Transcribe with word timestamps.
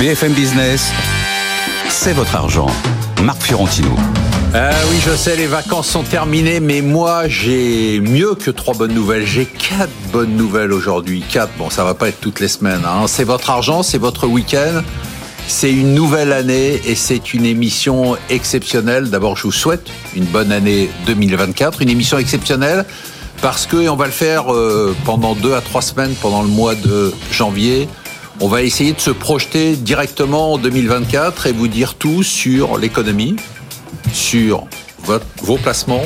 BFM 0.00 0.32
Business, 0.32 0.92
c'est 1.88 2.12
votre 2.12 2.34
argent. 2.36 2.68
Marc 3.22 3.42
Fiorentino. 3.42 3.90
Ah 4.54 4.70
oui, 4.90 4.96
je 5.04 5.14
sais, 5.14 5.36
les 5.36 5.46
vacances 5.46 5.88
sont 5.88 6.02
terminées, 6.02 6.60
mais 6.60 6.80
moi, 6.80 7.28
j'ai 7.28 8.00
mieux 8.00 8.34
que 8.34 8.50
trois 8.50 8.74
bonnes 8.74 8.94
nouvelles. 8.94 9.26
J'ai 9.26 9.44
quatre 9.44 9.90
bonnes 10.12 10.36
nouvelles 10.36 10.72
aujourd'hui. 10.72 11.22
Quatre, 11.28 11.52
bon, 11.58 11.68
ça 11.68 11.84
va 11.84 11.94
pas 11.94 12.08
être 12.08 12.20
toutes 12.20 12.40
les 12.40 12.48
semaines. 12.48 12.82
Hein. 12.86 13.06
C'est 13.06 13.24
votre 13.24 13.50
argent, 13.50 13.82
c'est 13.82 13.98
votre 13.98 14.26
week-end. 14.26 14.82
C'est 15.48 15.72
une 15.72 15.94
nouvelle 15.94 16.32
année 16.32 16.78
et 16.84 16.94
c'est 16.94 17.32
une 17.32 17.46
émission 17.46 18.18
exceptionnelle. 18.28 19.08
D'abord, 19.08 19.34
je 19.36 19.44
vous 19.44 19.52
souhaite 19.52 19.88
une 20.14 20.26
bonne 20.26 20.52
année 20.52 20.90
2024, 21.06 21.80
une 21.80 21.88
émission 21.88 22.18
exceptionnelle 22.18 22.84
parce 23.40 23.66
que, 23.66 23.88
on 23.88 23.96
va 23.96 24.04
le 24.04 24.12
faire 24.12 24.52
euh, 24.52 24.94
pendant 25.06 25.34
deux 25.34 25.54
à 25.54 25.62
trois 25.62 25.80
semaines, 25.80 26.14
pendant 26.20 26.42
le 26.42 26.48
mois 26.48 26.74
de 26.74 27.14
janvier, 27.32 27.88
on 28.40 28.46
va 28.46 28.62
essayer 28.62 28.92
de 28.92 29.00
se 29.00 29.10
projeter 29.10 29.74
directement 29.74 30.52
en 30.52 30.58
2024 30.58 31.46
et 31.46 31.52
vous 31.52 31.66
dire 31.66 31.94
tout 31.94 32.22
sur 32.22 32.76
l'économie, 32.76 33.36
sur 34.12 34.66
vos 35.42 35.56
placements, 35.56 36.04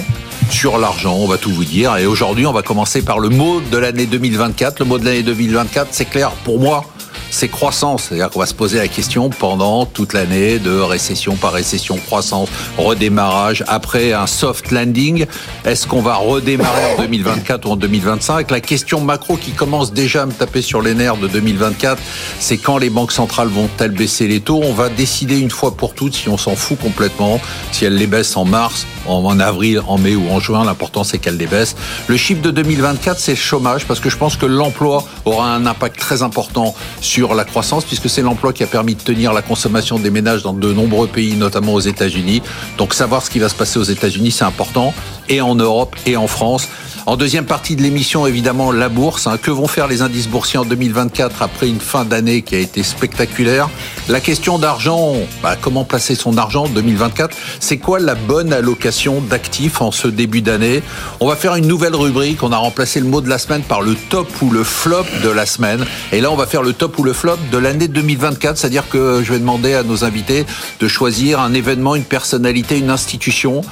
sur 0.51 0.79
l'argent, 0.79 1.17
on 1.17 1.27
va 1.27 1.37
tout 1.37 1.51
vous 1.51 1.65
dire. 1.65 1.97
Et 1.97 2.07
aujourd'hui, 2.07 2.47
on 2.47 2.53
va 2.53 2.63
commencer 2.63 3.03
par 3.03 3.19
le 3.19 3.29
mot 3.29 3.61
de 3.61 3.77
l'année 3.77 4.07
2024. 4.07 4.79
Le 4.79 4.85
mot 4.85 4.99
de 4.99 5.05
l'année 5.05 5.25
2024, 5.25 5.89
c'est 5.91 6.05
clair 6.05 6.31
pour 6.45 6.61
moi, 6.61 6.85
c'est 7.33 7.49
croissance. 7.49 8.05
C'est-à-dire 8.05 8.31
qu'on 8.31 8.41
va 8.41 8.47
se 8.47 8.55
poser 8.55 8.79
la 8.79 8.89
question 8.89 9.31
pendant 9.31 9.87
toute 9.87 10.13
l'année 10.13 10.59
de 10.59 10.79
récession 10.79 11.35
par 11.35 11.53
récession, 11.53 11.97
croissance, 11.97 12.49
redémarrage. 12.77 13.65
Après 13.67 14.13
un 14.13 14.27
soft 14.27 14.71
landing, 14.71 15.27
est-ce 15.65 15.87
qu'on 15.87 16.03
va 16.03 16.15
redémarrer 16.15 16.95
en 16.95 17.03
2024 17.03 17.67
ou 17.67 17.73
en 17.73 17.77
2025 17.77 18.51
La 18.51 18.61
question 18.61 19.01
macro 19.01 19.37
qui 19.37 19.53
commence 19.53 19.93
déjà 19.93 20.23
à 20.23 20.27
me 20.27 20.33
taper 20.33 20.63
sur 20.63 20.83
les 20.83 20.95
nerfs 20.95 21.17
de 21.17 21.27
2024, 21.27 22.01
c'est 22.39 22.59
quand 22.59 22.79
les 22.79 22.91
banques 22.91 23.13
centrales 23.13 23.49
vont-elles 23.49 23.93
baisser 23.93 24.29
les 24.29 24.41
taux? 24.41 24.61
On 24.63 24.75
va 24.75 24.91
décider 24.91 25.39
une 25.39 25.51
fois 25.51 25.75
pour 25.75 25.95
toutes 25.95 26.15
si 26.15 26.29
on 26.29 26.37
s'en 26.37 26.55
fout 26.55 26.79
complètement, 26.79 27.41
si 27.73 27.87
elles 27.87 27.97
les 27.97 28.07
baissent 28.07 28.37
en 28.37 28.45
mars, 28.45 28.87
en 29.07 29.41
avril, 29.41 29.83
en 29.87 29.99
mai 29.99 30.15
ou 30.15 30.31
en 30.31 30.41
juin. 30.41 30.65
L'important, 30.65 31.05
c'est 31.05 31.19
qu'elles 31.19 31.37
les 31.37 31.47
baissent. 31.47 31.77
Le 32.09 32.17
chiffre 32.17 32.43
de 32.43 32.51
2024, 32.51 33.19
c'est 33.19 33.33
le 33.33 33.37
chômage, 33.37 33.85
parce 33.87 34.01
que 34.01 34.11
je 34.11 34.17
pense 34.17 34.37
que 34.37 34.47
l'emploi 34.47 35.05
aura 35.25 35.55
un 35.55 35.67
impact 35.67 35.99
très 35.99 36.23
important 36.23 36.75
sur 37.01 37.35
la 37.35 37.45
croissance, 37.45 37.85
puisque 37.85 38.09
c'est 38.09 38.23
l'emploi 38.23 38.53
qui 38.53 38.63
a 38.63 38.67
permis 38.67 38.95
de 38.95 39.03
tenir 39.03 39.33
la 39.33 39.43
consommation 39.43 39.99
des 39.99 40.11
ménages 40.11 40.43
dans 40.43 40.53
de 40.53 40.73
nombreux 40.73 41.07
pays, 41.07 41.37
notamment 41.37 41.75
aux 41.75 41.81
États-Unis. 41.81 42.43
Donc 42.79 42.95
savoir 42.95 43.23
ce 43.23 43.31
qui 43.31 43.39
va 43.39 43.49
se 43.49 43.55
passer 43.55 43.79
aux 43.79 43.85
États-Unis, 43.85 44.31
c'est 44.31 44.45
important, 44.45 44.95
et 45.29 45.41
en 45.41 45.55
Europe 45.55 45.97
et 46.07 46.17
en 46.17 46.27
France. 46.27 46.69
En 47.05 47.17
deuxième 47.17 47.47
partie 47.47 47.75
de 47.75 47.83
l'émission, 47.83 48.29
évidemment, 48.29 48.71
la 48.71 48.89
bourse. 48.89 49.27
Hein. 49.27 49.37
Que 49.37 49.51
vont 49.51 49.67
faire 49.67 49.89
les 49.89 50.03
indices 50.03 50.29
boursiers 50.29 50.61
en 50.61 50.65
2024 50.65 51.43
après 51.43 51.69
une 51.69 51.81
fin 51.81 52.05
d'année 52.05 52.43
qui 52.43 52.55
a 52.55 52.59
été 52.59 52.85
spectaculaire? 52.85 53.69
La 54.09 54.21
question 54.21 54.57
d'argent, 54.61 55.15
bah, 55.43 55.57
comment 55.61 55.83
placer 55.83 56.15
son 56.15 56.39
argent 56.39 56.67
en 56.67 56.69
2024 56.69 57.37
C'est 57.59 57.79
quoi 57.79 57.99
la 57.99 58.15
bonne 58.15 58.53
allocation 58.53 59.21
d'actifs 59.21 59.81
en 59.81 59.91
ce 59.91 60.07
début 60.07 60.43
d'année? 60.43 60.81
On 61.19 61.27
va 61.27 61.35
faire 61.35 61.57
une 61.57 61.67
nouvelle 61.67 61.97
rubrique. 61.97 62.45
On 62.45 62.53
a 62.53 62.57
remplacé 62.57 63.01
le 63.01 63.07
mot 63.07 63.21
de 63.21 63.29
la 63.29 63.39
semaine 63.39 63.63
par 63.63 63.83
le 63.83 63.97
top 64.09 64.29
ou 64.41 64.51
le 64.51 64.63
flop 64.63 65.07
de 65.25 65.29
la 65.29 65.45
semaine. 65.45 65.85
Et 66.13 66.21
là, 66.21 66.31
on 66.31 66.37
va 66.37 66.47
faire 66.47 66.63
le 66.63 66.73
top 66.73 67.01
ou 67.01 67.03
le 67.03 67.13
flop 67.13 67.39
de 67.51 67.59
l'année 67.59 67.89
2024. 67.89 68.57
C'est-à-dire 68.57 68.89
que 68.89 69.23
je 69.25 69.33
vais 69.33 69.41
demander 69.41 69.75
à 69.75 69.83
nos 69.83 70.05
invités 70.05 70.47
de 70.79 70.87
choisir 70.87 71.41
un 71.41 71.53
événement, 71.53 71.97
une 71.97 72.05
personnalité, 72.05 72.79
une 72.79 72.91
institution 72.91 73.63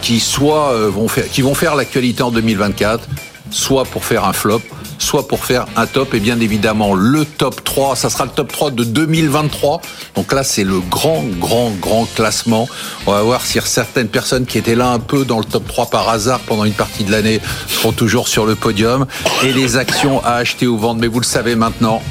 qui 0.00 0.20
soit 0.20 0.72
euh, 0.72 0.90
vont 0.90 1.08
faire, 1.08 1.28
qui 1.30 1.42
vont 1.42 1.54
faire 1.54 1.74
l'actualité 1.74 2.22
en 2.22 2.30
2024, 2.30 3.08
soit 3.50 3.84
pour 3.84 4.04
faire 4.04 4.24
un 4.24 4.32
flop, 4.32 4.62
soit 4.98 5.28
pour 5.28 5.44
faire 5.44 5.66
un 5.76 5.86
top. 5.86 6.14
Et 6.14 6.20
bien 6.20 6.40
évidemment, 6.40 6.94
le 6.94 7.24
top 7.24 7.62
3, 7.64 7.96
ça 7.96 8.10
sera 8.10 8.24
le 8.24 8.30
top 8.30 8.52
3 8.52 8.70
de 8.70 8.84
2023. 8.84 9.80
Donc 10.14 10.32
là, 10.32 10.42
c'est 10.42 10.64
le 10.64 10.80
grand, 10.80 11.24
grand, 11.38 11.70
grand 11.80 12.06
classement. 12.14 12.68
On 13.06 13.12
va 13.12 13.22
voir 13.22 13.44
si 13.44 13.58
certaines 13.64 14.08
personnes 14.08 14.46
qui 14.46 14.58
étaient 14.58 14.74
là 14.74 14.90
un 14.90 14.98
peu 14.98 15.24
dans 15.24 15.38
le 15.38 15.44
top 15.44 15.66
3 15.66 15.86
par 15.90 16.08
hasard 16.08 16.40
pendant 16.40 16.64
une 16.64 16.72
partie 16.72 17.04
de 17.04 17.10
l'année 17.10 17.40
seront 17.66 17.92
toujours 17.92 18.28
sur 18.28 18.46
le 18.46 18.54
podium. 18.54 19.06
Et 19.44 19.52
les 19.52 19.76
actions 19.76 20.22
à 20.24 20.34
acheter 20.34 20.66
ou 20.66 20.78
vendre. 20.78 21.00
Mais 21.00 21.08
vous 21.08 21.20
le 21.20 21.26
savez 21.26 21.54
maintenant, 21.54 22.02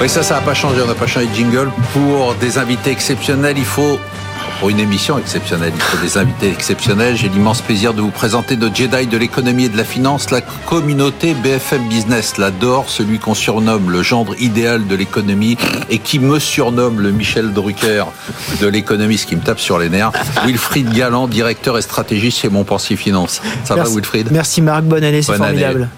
oui, 0.00 0.08
ça, 0.08 0.22
ça 0.22 0.34
n'a 0.34 0.40
pas 0.40 0.54
changé. 0.54 0.80
On 0.82 0.86
n'a 0.86 0.94
pas 0.94 1.06
changé 1.06 1.26
de 1.26 1.34
jingle. 1.34 1.70
Pour 1.92 2.34
des 2.34 2.58
invités 2.58 2.90
exceptionnels, 2.90 3.56
il 3.56 3.64
faut 3.64 3.98
pour 4.64 4.70
une 4.70 4.80
émission 4.80 5.18
exceptionnelle. 5.18 5.74
Il 5.74 5.82
faut 5.82 6.02
des 6.02 6.16
invités 6.16 6.48
exceptionnels. 6.48 7.18
J'ai 7.18 7.28
l'immense 7.28 7.60
plaisir 7.60 7.92
de 7.92 8.00
vous 8.00 8.10
présenter 8.10 8.56
notre 8.56 8.74
Jedi 8.74 9.06
de 9.06 9.18
l'économie 9.18 9.66
et 9.66 9.68
de 9.68 9.76
la 9.76 9.84
finance, 9.84 10.30
la 10.30 10.40
communauté 10.40 11.34
BFM 11.34 11.86
Business 11.90 12.38
l'adore, 12.38 12.88
celui 12.88 13.18
qu'on 13.18 13.34
surnomme 13.34 13.90
le 13.90 14.02
gendre 14.02 14.34
idéal 14.40 14.86
de 14.86 14.94
l'économie 14.94 15.58
et 15.90 15.98
qui 15.98 16.18
me 16.18 16.38
surnomme 16.38 17.02
le 17.02 17.10
Michel 17.10 17.52
Drucker 17.52 18.04
de 18.58 18.66
l'économie, 18.66 19.18
ce 19.18 19.26
qui 19.26 19.36
me 19.36 19.42
tape 19.42 19.60
sur 19.60 19.78
les 19.78 19.90
nerfs. 19.90 20.12
Wilfried 20.46 20.94
Galland, 20.94 21.28
directeur 21.28 21.76
et 21.76 21.82
stratégiste 21.82 22.38
chez 22.38 22.48
Montpensier 22.48 22.96
Finance. 22.96 23.42
Ça 23.64 23.74
va 23.74 23.84
Wilfried? 23.84 24.30
Merci 24.32 24.62
Marc, 24.62 24.84
bonne 24.84 25.04
année, 25.04 25.20
c'est 25.20 25.36
formidable 25.36 25.90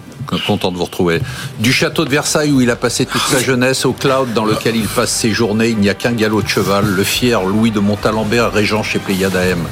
content 0.46 0.72
de 0.72 0.76
vous 0.76 0.84
retrouver. 0.84 1.20
Du 1.58 1.72
château 1.72 2.04
de 2.04 2.10
Versailles 2.10 2.52
où 2.52 2.60
il 2.60 2.70
a 2.70 2.76
passé 2.76 3.06
toute 3.06 3.22
sa 3.22 3.40
jeunesse 3.40 3.84
au 3.84 3.92
cloud 3.92 4.32
dans 4.34 4.44
lequel 4.44 4.76
il 4.76 4.86
passe 4.86 5.10
ses 5.10 5.32
journées, 5.32 5.68
il 5.68 5.78
n'y 5.78 5.88
a 5.88 5.94
qu'un 5.94 6.12
galop 6.12 6.42
de 6.42 6.48
cheval, 6.48 6.84
le 6.86 7.04
fier 7.04 7.42
Louis 7.44 7.70
de 7.70 7.80
Montalembert, 7.80 8.52
régent 8.52 8.82
chez 8.82 8.98
Pléiade 8.98 9.36
AM. 9.36 9.64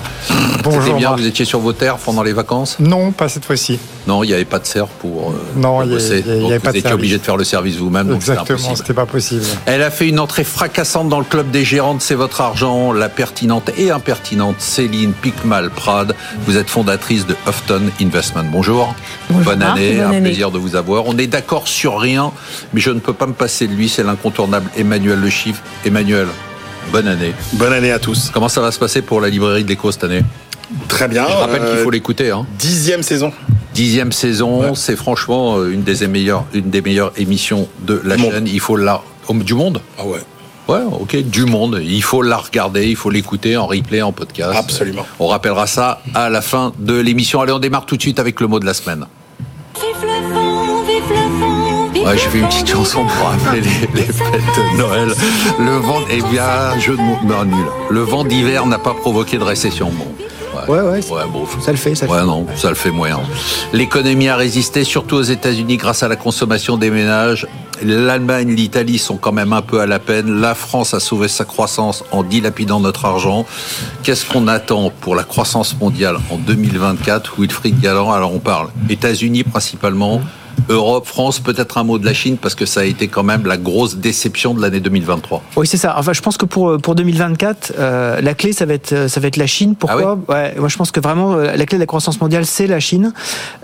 Bonjour. 0.63 0.97
bien, 0.97 1.15
vous 1.15 1.27
étiez 1.27 1.45
sur 1.45 1.61
vos 1.61 1.73
terres 1.73 1.97
pendant 1.97 2.23
les 2.23 2.33
vacances? 2.33 2.77
Non, 2.81 3.13
pas 3.13 3.29
cette 3.29 3.45
fois-ci. 3.45 3.79
Non, 4.07 4.23
il 4.23 4.29
n'y 4.29 4.35
avait 4.35 4.45
pas 4.45 4.59
de 4.59 4.67
serre 4.67 4.87
pour 4.87 5.31
euh, 5.31 5.35
non, 5.57 5.83
il 5.83 5.91
bosser. 5.91 6.23
Y 6.27 6.47
avait, 6.47 6.59
pas 6.59 6.71
vous 6.71 6.77
étiez 6.77 6.93
obligé 6.93 7.19
de 7.19 7.23
faire 7.23 7.37
le 7.37 7.45
service 7.45 7.77
vous-même. 7.77 8.13
Exactement, 8.13 8.75
c'était 8.75 8.95
pas 8.95 9.07
possible. 9.07 9.45
Elle 9.67 9.83
a 9.83 9.91
fait 9.91 10.09
une 10.09 10.21
entrée 10.21 10.45
fracassante 10.45 11.09
dans 11.09 11.19
le 11.19 11.25
club 11.25 11.51
des 11.51 11.65
gérantes, 11.65 12.03
c'est 12.03 12.15
votre 12.15 12.41
argent, 12.41 12.93
la 12.93 13.09
pertinente 13.09 13.71
et 13.79 13.91
impertinente 13.91 14.57
Céline 14.59 15.13
Picmal-Prade. 15.13 16.15
Vous 16.47 16.57
êtes 16.57 16.69
fondatrice 16.69 17.27
de 17.27 17.35
Houghton 17.47 17.83
Investment. 18.01 18.45
Bonjour. 18.51 18.95
bonne 19.31 19.63
année, 19.63 20.01
un 20.01 20.13
plaisir 20.35 20.51
de 20.51 20.59
vous 20.59 20.75
avoir. 20.75 21.07
On 21.07 21.17
est 21.17 21.29
d'accord 21.29 21.69
sur 21.69 22.01
rien, 22.01 22.33
mais 22.73 22.81
je 22.81 22.91
ne 22.91 22.99
peux 22.99 23.13
pas 23.13 23.27
me 23.27 23.35
passer 23.35 23.69
de 23.69 23.73
lui, 23.73 23.89
c'est 23.89 24.03
l'incontournable 24.03 24.69
Emmanuel 24.77 25.21
Le 25.21 25.31
Chiffre. 25.31 25.63
Emmanuel, 25.87 26.27
bonne 26.91 27.07
année. 27.07 27.33
Bonne 27.53 27.73
année 27.73 27.93
à 27.93 28.01
tous. 28.01 28.31
Comment 28.35 28.49
ça 28.49 28.61
va 28.61 28.73
se 28.73 28.81
passer 28.81 29.01
pour 29.01 29.21
la 29.21 29.29
librairie 29.29 29.63
de 29.63 29.69
l'écho 29.69 29.93
cette 29.93 30.03
année? 30.03 30.23
Très 30.89 31.07
bien. 31.07 31.25
Je 31.29 31.35
rappelle 31.35 31.61
qu'il 31.69 31.79
faut 31.79 31.89
euh, 31.89 31.93
l'écouter. 31.93 32.31
Hein. 32.33 32.47
Dixième 32.59 33.05
saison. 33.05 33.33
Dixième 33.75 34.11
saison, 34.11 34.75
c'est 34.75 34.97
franchement 34.97 35.59
euh, 35.59 35.71
une 35.71 35.83
des 35.83 36.05
meilleures, 36.09 36.45
une 36.53 36.71
des 36.71 36.83
meilleures 36.83 37.13
émissions 37.17 37.69
de 37.83 38.01
la 38.05 38.19
chaîne. 38.19 38.49
Il 38.49 38.61
faut 38.61 38.77
la 38.77 39.03
du 39.31 39.55
monde? 39.55 39.81
Ah 39.99 40.05
ouais. 40.05 40.19
Ouais, 40.67 40.81
ok, 40.91 41.17
du 41.29 41.45
monde. 41.45 41.81
Il 41.85 42.03
faut 42.03 42.23
la 42.23 42.39
regarder, 42.39 42.89
il 42.89 42.97
faut 42.97 43.11
l'écouter 43.11 43.57
en 43.57 43.67
replay, 43.67 44.03
en 44.03 44.13
podcast. 44.13 44.53
Absolument. 44.57 45.07
On 45.21 45.29
rappellera 45.29 45.67
ça 45.67 46.01
à 46.15 46.29
la 46.29 46.41
fin 46.41 46.73
de 46.79 46.95
l'émission. 46.95 47.41
Allez, 47.41 47.53
on 47.53 47.59
démarre 47.59 47.87
tout 47.87 47.97
de 47.97 48.03
suite 48.03 48.19
avec 48.19 48.41
le 48.41 48.47
mot 48.47 48.59
de 48.59 48.67
la 48.67 48.75
semaine. 48.75 49.07
Ouais, 52.05 52.19
j'ai 52.19 52.29
fait 52.29 52.39
une 52.39 52.47
petite 52.47 52.69
chanson 52.69 53.05
pour 53.07 53.27
rappeler 53.27 53.61
les, 53.95 54.03
fêtes 54.03 54.15
de 54.73 54.79
Noël. 54.79 55.09
Le 55.59 55.77
vent, 55.79 56.01
eh 56.11 56.21
bien, 56.23 56.79
jeu 56.79 56.97
de 56.97 57.03
mots, 57.03 57.45
nul. 57.45 57.67
Le 57.91 58.01
vent 58.01 58.25
d'hiver 58.25 58.67
n'a 58.67 58.79
pas 58.79 58.95
provoqué 58.95 59.39
de 59.39 59.43
récession. 59.43 59.91
Bon. 59.91 60.07
Ouais, 60.69 60.81
ouais, 60.81 61.01
bon, 61.33 61.47
ça 61.61 61.71
le 61.71 61.77
fait. 61.77 61.95
Ça 61.95 62.07
ouais, 62.07 62.25
non, 62.25 62.47
ça 62.57 62.69
le 62.69 62.75
fait 62.75 62.91
moyen. 62.91 63.21
L'économie 63.73 64.29
a 64.29 64.37
résisté, 64.37 64.85
surtout 64.85 65.17
aux 65.17 65.23
États-Unis, 65.23 65.77
grâce 65.77 66.03
à 66.03 66.09
la 66.09 66.17
consommation 66.17 66.77
des 66.77 66.91
ménages. 66.91 67.47
L'Allemagne, 67.83 68.55
l'Italie 68.55 68.99
sont 68.99 69.17
quand 69.17 69.33
même 69.33 69.53
un 69.53 69.63
peu 69.63 69.81
à 69.81 69.87
la 69.87 69.99
peine. 69.99 70.41
La 70.41 70.55
France 70.55 70.95
a 70.95 71.01
sauvé 71.01 71.29
sa 71.29 71.45
croissance 71.45 72.05
en 72.13 72.23
dilapidant 72.23 72.81
notre 72.81 73.05
argent. 73.05 73.47
Qu'est-ce 74.03 74.25
qu'on 74.25 74.47
attend 74.49 74.91
pour 75.01 75.17
la 75.17 75.25
croissance 75.25 75.77
mondiale 75.79 76.17
en 76.31 76.37
2024 76.37 77.35
Wilfried 77.39 77.81
Galland, 77.81 78.13
alors 78.13 78.33
on 78.33 78.39
parle 78.39 78.69
États-Unis 78.89 79.45
principalement, 79.45 80.21
Europe, 80.69 81.07
France, 81.07 81.41
peut-être 81.41 81.79
un 81.79 81.85
mot 81.85 81.99
de 81.99 82.07
la 82.07 82.15
Chine 82.15 82.37
parce 82.37 82.55
que 82.55 82.67
ça 82.67 82.81
a 82.81 82.85
été 82.85 83.09
quand 83.09 83.23
même 83.23 83.47
la 83.47 83.57
grosse 83.57 83.97
déception 83.97 84.55
de 84.55 84.63
l'année 84.63 84.81
2023. 84.81 85.43
Oui, 85.57 85.67
c'est 85.67 85.77
ça. 85.77 85.95
Enfin, 85.99 86.13
je 86.13 86.23
pense 86.23 86.37
que 86.37 86.47
pour 86.47 86.79
pour 86.79 86.95
2024, 86.95 87.75
euh, 87.79 88.21
la 88.21 88.35
clé 88.35 88.53
ça 88.53 88.65
va 88.67 88.75
être 88.75 89.09
ça 89.09 89.21
va 89.21 89.29
être 89.29 89.37
la 89.37 89.47
Chine. 89.47 89.75
Pourquoi 89.77 90.19
ah 90.29 90.33
ouais, 90.33 90.55
Moi, 90.59 90.69
je 90.69 90.77
pense 90.77 90.91
que 90.91 91.01
vraiment 91.01 91.35
euh, 91.35 91.57
la 91.57 91.67
clé 91.67 91.79
de 91.79 91.83
la 91.83 91.87
croissance 91.87 92.21
mondiale, 92.21 92.47
c'est 92.47 92.67
la 92.67 92.81
Chine, 92.81 93.13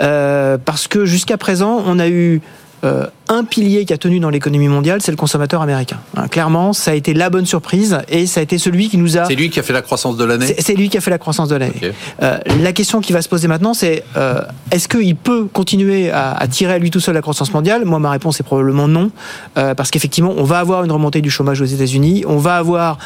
euh, 0.00 0.58
parce 0.62 0.88
que 0.88 1.04
jusqu'à 1.04 1.36
présent, 1.36 1.82
on 1.86 1.98
a 1.98 2.08
eu 2.08 2.40
euh, 2.82 3.06
un 3.28 3.44
pilier 3.44 3.84
qui 3.84 3.92
a 3.92 3.98
tenu 3.98 4.20
dans 4.20 4.30
l'économie 4.30 4.68
mondiale, 4.68 5.02
c'est 5.02 5.10
le 5.10 5.16
consommateur 5.16 5.60
américain. 5.60 5.98
Hein, 6.16 6.28
clairement, 6.28 6.72
ça 6.72 6.92
a 6.92 6.94
été 6.94 7.12
la 7.12 7.28
bonne 7.28 7.44
surprise 7.44 7.98
et 8.08 8.26
ça 8.26 8.40
a 8.40 8.42
été 8.42 8.56
celui 8.56 8.88
qui 8.88 8.96
nous 8.96 9.18
a. 9.18 9.26
C'est 9.26 9.34
lui 9.34 9.50
qui 9.50 9.60
a 9.60 9.62
fait 9.62 9.74
la 9.74 9.82
croissance 9.82 10.16
de 10.16 10.24
l'année. 10.24 10.56
C'est 10.58 10.74
lui 10.74 10.88
qui 10.88 10.96
a 10.96 11.00
fait 11.00 11.10
la 11.10 11.18
croissance 11.18 11.48
de 11.48 11.56
l'année. 11.56 11.74
Okay. 11.76 11.92
Euh, 12.22 12.38
la 12.62 12.72
question 12.72 13.00
qui 13.00 13.12
va 13.12 13.20
se 13.20 13.28
poser 13.28 13.48
maintenant, 13.48 13.74
c'est 13.74 14.02
euh, 14.16 14.40
est-ce 14.70 14.88
qu'il 14.88 15.14
peut 15.14 15.44
continuer 15.44 16.10
à, 16.10 16.32
à, 16.32 16.48
tirer 16.48 16.72
à 16.74 16.78
lui 16.78 16.90
tout 16.90 17.00
seul 17.00 17.14
la 17.14 17.20
croissance 17.20 17.52
mondiale? 17.52 17.84
Moi, 17.84 17.98
ma 17.98 18.10
réponse 18.10 18.40
est 18.40 18.44
probablement 18.44 18.88
non, 18.88 19.10
parce 19.54 19.90
qu'effectivement, 19.90 20.32
on 20.36 20.44
va 20.44 20.58
avoir 20.58 20.84
une 20.84 20.92
remontée 20.92 21.20
du 21.20 21.30
chômage 21.30 21.60
aux 21.60 21.66
États-Unis. 21.66 22.24
On 22.26 22.38
va 22.38 22.56
avoir, 22.56 22.98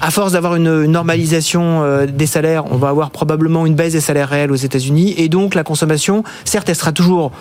à 0.00 0.10
force 0.10 0.32
d'avoir 0.32 0.56
une, 0.56 0.66
une, 0.66 0.90
normalisation 0.90 2.06
des 2.06 2.26
salaires, 2.26 2.64
on 2.70 2.76
va 2.76 2.88
avoir 2.88 3.10
probablement 3.10 3.64
une 3.64 3.74
baisse 3.74 3.92
des 3.92 4.00
salaires 4.00 4.28
réels 4.28 4.50
aux 4.50 4.56
États-Unis, 4.56 5.14
et 5.16 5.28
donc 5.28 5.54
la 5.54 5.62
consommation, 5.62 6.24
certes, 6.44 6.68
elle 6.68 6.76
sera 6.76 6.92
toujours 6.92 7.32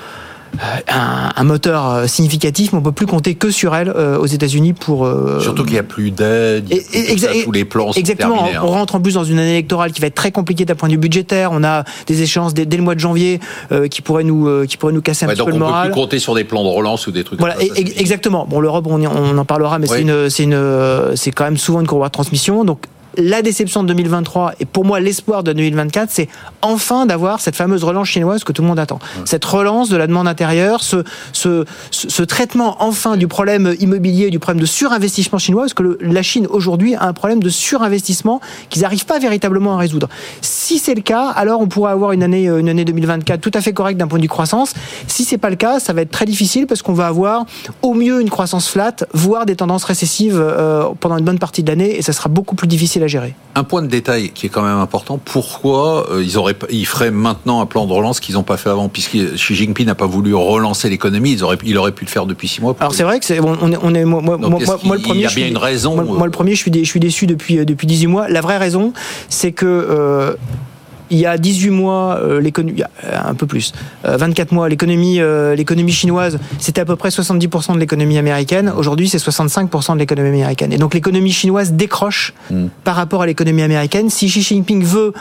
un, 0.87 1.31
un, 1.35 1.43
moteur 1.43 1.89
euh, 1.89 2.07
significatif, 2.07 2.73
mais 2.73 2.79
on 2.79 2.81
peut 2.81 2.91
plus 2.91 3.05
compter 3.05 3.35
que 3.35 3.51
sur 3.51 3.75
elle 3.75 3.89
euh, 3.89 4.17
aux 4.17 4.25
États-Unis 4.25 4.73
pour. 4.73 5.05
Euh, 5.05 5.39
Surtout 5.39 5.63
qu'il 5.63 5.73
n'y 5.73 5.79
a 5.79 5.83
plus 5.83 6.11
d'aide, 6.11 6.69
tous 7.43 7.51
les 7.51 7.65
plans 7.65 7.91
sont 7.91 7.99
Exactement. 7.99 8.35
terminés, 8.35 8.55
hein. 8.57 8.61
On 8.63 8.67
rentre 8.67 8.95
en 8.95 9.01
plus 9.01 9.13
dans 9.13 9.23
une 9.23 9.39
année 9.39 9.51
électorale 9.51 9.91
qui 9.91 10.01
va 10.01 10.07
être 10.07 10.15
très 10.15 10.31
compliquée 10.31 10.65
d'un 10.65 10.75
point 10.75 10.89
de 10.89 10.93
vue 10.93 10.99
budgétaire. 10.99 11.51
On 11.53 11.63
a 11.63 11.83
des 12.07 12.21
échéances 12.21 12.53
dès, 12.53 12.65
dès 12.65 12.77
le 12.77 12.83
mois 12.83 12.95
de 12.95 12.99
janvier 12.99 13.39
euh, 13.71 13.87
qui 13.87 14.01
pourraient 14.01 14.23
nous 14.23 14.47
euh, 14.47 14.65
qui 14.65 14.77
pourraient 14.77 14.93
nous 14.93 15.01
casser 15.01 15.25
un 15.25 15.29
ouais, 15.29 15.33
petit 15.33 15.39
donc 15.39 15.49
peu 15.49 15.53
le 15.53 15.59
moral. 15.59 15.75
On 15.75 15.83
peut 15.83 15.93
plus 15.93 16.01
compter 16.01 16.19
sur 16.19 16.35
des 16.35 16.43
plans 16.43 16.63
de 16.63 16.69
relance 16.69 17.07
ou 17.07 17.11
des 17.11 17.23
trucs. 17.23 17.39
Voilà, 17.39 17.55
comme 17.55 17.67
ça, 17.67 17.73
et, 17.75 17.99
exactement. 17.99 18.45
Bon, 18.49 18.59
l'Europe, 18.59 18.85
on, 18.87 19.03
on, 19.03 19.37
en 19.37 19.45
parlera, 19.45 19.79
mais 19.79 19.89
oui. 19.89 19.97
c'est 19.97 20.01
une 20.01 20.29
c'est 20.29 20.43
une 20.43 21.15
c'est 21.15 21.31
quand 21.31 21.45
même 21.45 21.57
souvent 21.57 21.81
une 21.81 21.87
courroie 21.87 22.07
de 22.07 22.13
transmission. 22.13 22.63
Donc 22.63 22.85
la 23.17 23.41
déception 23.41 23.83
de 23.83 23.87
2023 23.89 24.53
et 24.59 24.65
pour 24.65 24.85
moi 24.85 24.99
l'espoir 24.99 25.43
de 25.43 25.53
2024, 25.53 26.09
c'est 26.11 26.29
enfin 26.61 27.05
d'avoir 27.05 27.39
cette 27.39 27.55
fameuse 27.55 27.83
relance 27.83 28.07
chinoise 28.07 28.43
que 28.43 28.51
tout 28.51 28.61
le 28.61 28.67
monde 28.67 28.79
attend. 28.79 28.99
Ouais. 29.17 29.23
Cette 29.25 29.45
relance 29.45 29.89
de 29.89 29.97
la 29.97 30.07
demande 30.07 30.27
intérieure, 30.27 30.83
ce, 30.83 31.03
ce, 31.33 31.65
ce, 31.91 32.23
traitement 32.23 32.77
enfin 32.79 33.17
du 33.17 33.27
problème 33.27 33.75
immobilier, 33.79 34.29
du 34.29 34.39
problème 34.39 34.61
de 34.61 34.65
surinvestissement 34.65 35.39
chinois, 35.39 35.63
parce 35.63 35.73
que 35.73 35.83
le, 35.83 35.97
la 36.01 36.21
Chine 36.21 36.47
aujourd'hui 36.49 36.95
a 36.95 37.03
un 37.03 37.13
problème 37.13 37.41
de 37.41 37.49
surinvestissement 37.49 38.41
qu'ils 38.69 38.83
n'arrivent 38.83 39.05
pas 39.05 39.19
véritablement 39.19 39.75
à 39.75 39.77
résoudre. 39.77 40.09
Si 40.41 40.79
c'est 40.79 40.95
le 40.95 41.01
cas, 41.01 41.29
alors 41.29 41.61
on 41.61 41.67
pourrait 41.67 41.91
avoir 41.91 42.11
une 42.11 42.23
année, 42.23 42.45
une 42.45 42.69
année 42.69 42.85
2024 42.85 43.41
tout 43.41 43.51
à 43.53 43.61
fait 43.61 43.73
correcte 43.73 43.99
d'un 43.99 44.07
point 44.07 44.19
de 44.19 44.23
vue 44.23 44.29
croissance. 44.29 44.73
Si 45.07 45.23
c'est 45.23 45.37
pas 45.37 45.49
le 45.49 45.55
cas, 45.55 45.79
ça 45.79 45.93
va 45.93 46.01
être 46.01 46.11
très 46.11 46.25
difficile 46.25 46.67
parce 46.67 46.81
qu'on 46.81 46.93
va 46.93 47.07
avoir 47.07 47.45
au 47.81 47.93
mieux 47.93 48.21
une 48.21 48.29
croissance 48.29 48.69
flat, 48.69 48.95
voire 49.13 49.45
des 49.45 49.55
tendances 49.55 49.83
récessives 49.83 50.37
euh, 50.39 50.85
pendant 50.99 51.17
une 51.17 51.25
bonne 51.25 51.39
partie 51.39 51.63
de 51.63 51.69
l'année, 51.69 51.97
et 51.97 52.01
ça 52.01 52.13
sera 52.13 52.29
beaucoup 52.29 52.55
plus 52.55 52.67
difficile 52.67 52.98
à 53.03 53.07
gérer. 53.07 53.33
Un 53.55 53.63
point 53.63 53.81
de 53.81 53.87
détail 53.87 54.29
qui 54.29 54.45
est 54.45 54.49
quand 54.49 54.61
même 54.61 54.77
important, 54.77 55.19
pourquoi 55.23 56.09
euh, 56.11 56.23
ils, 56.23 56.37
auraient, 56.37 56.55
ils 56.69 56.85
feraient 56.85 57.11
maintenant 57.11 57.61
un 57.61 57.65
plan 57.65 57.85
de 57.85 57.93
relance 57.93 58.19
qu'ils 58.19 58.35
n'ont 58.35 58.43
pas 58.43 58.57
fait 58.57 58.69
avant 58.69 58.89
Puisque 58.89 59.17
Xi 59.35 59.55
Jinping 59.55 59.85
n'a 59.85 59.95
pas 59.95 60.05
voulu 60.05 60.33
relancer 60.33 60.89
l'économie, 60.89 61.31
ils 61.31 61.43
auraient, 61.43 61.57
il 61.63 61.77
aurait 61.77 61.91
pu 61.91 62.05
le 62.05 62.09
faire 62.09 62.25
depuis 62.25 62.47
six 62.47 62.61
mois. 62.61 62.75
Alors 62.79 62.93
c'est 62.93 63.03
vrai 63.03 63.19
que 63.19 63.25
c'est, 63.25 63.39
on 63.39 63.71
est, 63.71 63.77
on 63.81 63.93
est 63.93 64.05
moi, 64.05 64.21
moi, 64.21 64.37
moi, 64.37 64.49
moi, 64.49 64.95
le 64.95 65.01
premier. 65.01 65.19
Il 65.19 65.23
y 65.23 65.25
a 65.25 65.29
bien 65.29 65.47
une 65.47 65.57
raison. 65.57 65.95
Moi, 65.95 66.03
moi, 66.03 66.25
le 66.25 66.31
premier, 66.31 66.51
je 66.51 66.59
suis, 66.59 66.71
dé, 66.71 66.83
je 66.83 66.89
suis 66.89 66.99
déçu 66.99 67.27
depuis, 67.27 67.65
depuis 67.65 67.87
18 67.87 68.07
mois. 68.07 68.27
La 68.29 68.41
vraie 68.41 68.57
raison, 68.57 68.93
c'est 69.29 69.51
que. 69.51 69.65
Euh, 69.65 70.33
il 71.11 71.17
y 71.17 71.25
a 71.25 71.37
18 71.37 71.69
mois, 71.69 72.19
euh, 72.21 72.39
l'économie, 72.39 72.83
un 73.11 73.33
peu 73.33 73.45
plus, 73.45 73.73
euh, 74.05 74.17
24 74.17 74.51
mois, 74.51 74.69
l'économie, 74.69 75.19
euh, 75.19 75.55
l'économie 75.55 75.91
chinoise, 75.91 76.39
c'était 76.59 76.81
à 76.81 76.85
peu 76.85 76.95
près 76.95 77.09
70% 77.09 77.73
de 77.73 77.79
l'économie 77.79 78.17
américaine. 78.17 78.71
Aujourd'hui, 78.75 79.09
c'est 79.09 79.17
65% 79.17 79.93
de 79.93 79.99
l'économie 79.99 80.29
américaine. 80.29 80.73
Et 80.73 80.77
donc 80.77 80.93
l'économie 80.93 81.31
chinoise 81.31 81.73
décroche 81.73 82.33
mm. 82.51 82.67
par 82.83 82.95
rapport 82.95 83.21
à 83.21 83.25
l'économie 83.25 83.61
américaine. 83.61 84.09
Si 84.09 84.27
Xi 84.27 84.41
Jinping 84.41 84.83
veut 84.83 85.13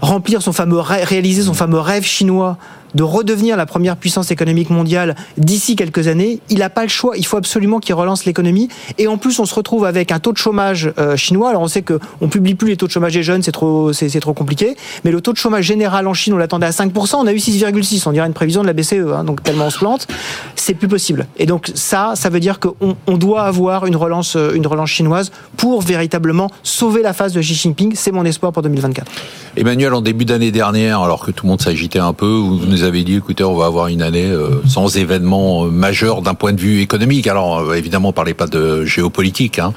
remplir 0.00 0.42
son 0.42 0.52
fameux, 0.52 0.80
réaliser 0.80 1.42
son 1.42 1.54
fameux 1.54 1.80
rêve 1.80 2.04
chinois 2.04 2.58
de 2.94 3.02
redevenir 3.02 3.56
la 3.56 3.66
première 3.66 3.96
puissance 3.96 4.30
économique 4.30 4.70
mondiale 4.70 5.14
d'ici 5.36 5.76
quelques 5.76 6.08
années, 6.08 6.40
il 6.48 6.58
n'a 6.58 6.70
pas 6.70 6.82
le 6.82 6.88
choix. 6.88 7.16
Il 7.16 7.26
faut 7.26 7.36
absolument 7.36 7.80
qu'il 7.80 7.94
relance 7.94 8.24
l'économie. 8.24 8.68
Et 8.98 9.08
en 9.08 9.18
plus, 9.18 9.38
on 9.38 9.46
se 9.46 9.54
retrouve 9.54 9.84
avec 9.84 10.12
un 10.12 10.18
taux 10.18 10.32
de 10.32 10.38
chômage 10.38 10.92
euh, 10.98 11.16
chinois. 11.16 11.50
Alors, 11.50 11.62
on 11.62 11.68
sait 11.68 11.82
qu'on 11.82 11.98
ne 12.20 12.26
publie 12.28 12.54
plus 12.54 12.68
les 12.68 12.76
taux 12.76 12.86
de 12.86 12.92
chômage 12.92 13.14
des 13.14 13.22
jeunes, 13.22 13.42
c'est 13.42 13.52
trop, 13.52 13.92
c'est, 13.92 14.20
trop 14.20 14.34
compliqué. 14.34 14.76
Mais 15.04 15.10
le 15.10 15.20
taux 15.20 15.32
de 15.32 15.38
chômage 15.38 15.64
général 15.64 16.06
en 16.06 16.14
Chine, 16.14 16.34
on 16.34 16.38
l'attendait 16.38 16.66
à 16.66 16.70
5%. 16.70 17.16
On 17.16 17.26
a 17.26 17.32
eu 17.32 17.36
6,6. 17.36 18.02
On 18.06 18.12
dirait 18.12 18.26
une 18.26 18.32
prévision 18.32 18.62
de 18.62 18.66
la 18.66 18.72
BCE. 18.72 18.94
Hein, 19.14 19.24
donc, 19.24 19.42
tellement 19.42 19.66
on 19.66 19.70
se 19.70 19.78
plante, 19.78 20.06
c'est 20.54 20.74
plus 20.74 20.88
possible. 20.88 21.26
Et 21.36 21.46
donc, 21.46 21.70
ça, 21.74 22.12
ça 22.14 22.28
veut 22.28 22.40
dire 22.40 22.60
qu'on 22.60 22.96
on 23.06 23.16
doit 23.16 23.42
avoir 23.42 23.86
une 23.86 23.96
relance, 23.96 24.36
une 24.54 24.66
relance 24.66 24.90
chinoise 24.90 25.32
pour 25.56 25.82
véritablement 25.82 26.50
sauver 26.62 27.02
la 27.02 27.12
face 27.12 27.32
de 27.32 27.40
Xi 27.40 27.54
Jinping. 27.54 27.92
C'est 27.94 28.12
mon 28.12 28.24
espoir 28.24 28.52
pour 28.52 28.62
2024. 28.62 29.10
Emmanuel, 29.56 29.94
en 29.94 30.02
début 30.02 30.24
d'année 30.24 30.50
dernière, 30.50 31.00
alors 31.00 31.24
que 31.24 31.30
tout 31.30 31.46
le 31.46 31.50
monde 31.50 31.60
s'agitait 31.60 31.98
un 31.98 32.12
peu, 32.12 32.42
nous 32.76 32.84
avez 32.84 33.04
dit, 33.04 33.16
écoutez, 33.16 33.42
on 33.42 33.56
va 33.56 33.66
avoir 33.66 33.88
une 33.88 34.02
année 34.02 34.26
euh, 34.26 34.60
sans 34.68 34.96
événement 34.96 35.64
euh, 35.64 35.70
majeur 35.70 36.20
d'un 36.20 36.34
point 36.34 36.52
de 36.52 36.60
vue 36.60 36.82
économique. 36.82 37.26
Alors, 37.26 37.60
euh, 37.60 37.74
évidemment, 37.74 38.10
on 38.10 38.12
parlait 38.12 38.34
pas 38.34 38.46
de 38.46 38.84
géopolitique. 38.84 39.58
Hein. 39.58 39.72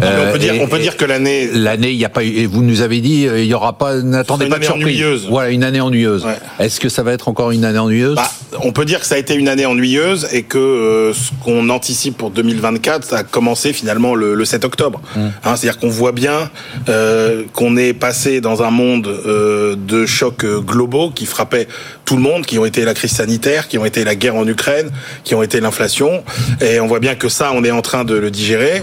Non, 0.00 0.08
on, 0.28 0.32
peut 0.32 0.38
dire, 0.38 0.54
et, 0.54 0.60
on 0.60 0.68
peut 0.68 0.78
dire 0.78 0.96
que 0.96 1.04
l'année, 1.04 1.50
l'année, 1.52 1.90
il 1.90 1.96
y 1.96 2.04
a 2.04 2.08
pas, 2.08 2.24
eu, 2.24 2.46
vous 2.46 2.62
nous 2.62 2.80
avez 2.80 3.00
dit, 3.00 3.26
il 3.36 3.44
y 3.44 3.54
aura 3.54 3.76
pas, 3.76 3.96
n'attendez 3.96 4.46
pas 4.46 4.58
de 4.58 4.64
surprise. 4.64 4.84
Ennuyeuse. 4.84 5.26
Voilà, 5.28 5.50
une 5.50 5.64
année 5.64 5.80
ennuyeuse. 5.80 6.24
Ouais. 6.24 6.38
Est-ce 6.60 6.78
que 6.78 6.88
ça 6.88 7.02
va 7.02 7.12
être 7.12 7.26
encore 7.26 7.50
une 7.50 7.64
année 7.64 7.78
ennuyeuse? 7.78 8.14
Bah, 8.14 8.30
On 8.62 8.70
peut 8.70 8.84
dire 8.84 9.00
que 9.00 9.06
ça 9.06 9.16
a 9.16 9.18
été 9.18 9.34
une 9.34 9.48
année 9.48 9.66
ennuyeuse 9.66 10.28
et 10.32 10.44
que 10.44 10.58
euh, 10.58 11.12
ce 11.12 11.30
qu'on 11.42 11.68
anticipe 11.70 12.16
pour 12.16 12.30
2024, 12.30 13.04
ça 13.04 13.18
a 13.18 13.22
commencé 13.24 13.72
finalement 13.72 14.14
le, 14.14 14.34
le 14.34 14.44
7 14.44 14.64
octobre. 14.64 15.00
Mmh. 15.16 15.20
Hein, 15.44 15.56
c'est-à-dire 15.56 15.80
qu'on 15.80 15.88
voit 15.88 16.12
bien 16.12 16.50
euh, 16.88 17.42
qu'on 17.52 17.76
est 17.76 17.94
passé 17.94 18.40
dans 18.40 18.62
un 18.62 18.70
monde 18.70 19.04
de 19.04 20.06
chocs 20.06 20.44
globaux 20.44 21.10
qui 21.10 21.26
frappaient 21.26 21.66
tout 22.04 22.16
le 22.16 22.22
monde, 22.22 22.44
qui 22.46 22.58
ont 22.58 22.64
été 22.64 22.84
la 22.84 22.94
crise 22.94 23.12
sanitaire, 23.12 23.68
qui 23.68 23.78
ont 23.78 23.84
été 23.84 24.04
la 24.04 24.14
guerre 24.14 24.36
en 24.36 24.46
Ukraine, 24.46 24.90
qui 25.24 25.34
ont 25.34 25.42
été 25.42 25.60
l'inflation. 25.60 26.22
Et 26.60 26.80
on 26.80 26.86
voit 26.86 27.00
bien 27.00 27.14
que 27.14 27.28
ça, 27.28 27.52
on 27.54 27.64
est 27.64 27.70
en 27.70 27.82
train 27.82 28.04
de 28.04 28.14
le 28.14 28.30
digérer. 28.30 28.82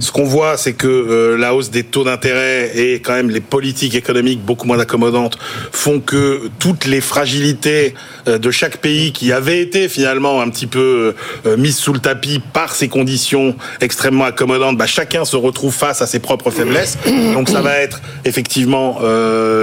Ce 0.00 0.10
qu'on 0.10 0.24
voit, 0.24 0.56
c'est 0.56 0.72
que 0.72 0.86
euh, 0.86 1.36
la 1.36 1.54
hausse 1.54 1.70
des 1.70 1.84
taux 1.84 2.04
d'intérêt 2.04 2.72
et 2.76 3.00
quand 3.00 3.12
même 3.12 3.30
les 3.30 3.40
politiques 3.40 3.94
économiques 3.94 4.40
beaucoup 4.40 4.66
moins 4.66 4.78
accommodantes 4.78 5.38
font 5.72 6.00
que 6.00 6.50
toutes 6.58 6.86
les 6.86 7.00
fragilités 7.00 7.94
euh, 8.28 8.38
de 8.38 8.50
chaque 8.50 8.78
pays 8.78 9.12
qui 9.12 9.32
avaient 9.32 9.60
été 9.60 9.88
finalement 9.88 10.40
un 10.40 10.48
petit 10.48 10.66
peu 10.66 11.14
euh, 11.46 11.56
mises 11.56 11.76
sous 11.76 11.92
le 11.92 12.00
tapis 12.00 12.40
par 12.52 12.74
ces 12.74 12.88
conditions 12.88 13.56
extrêmement 13.80 14.24
accommodantes, 14.24 14.76
bah, 14.76 14.86
chacun 14.86 15.24
se 15.24 15.36
retrouve 15.36 15.74
face 15.74 16.02
à 16.02 16.06
ses 16.06 16.18
propres 16.18 16.50
faiblesses. 16.50 16.96
Donc 17.34 17.48
ça 17.48 17.60
va 17.60 17.76
être 17.78 18.00
effectivement 18.24 19.00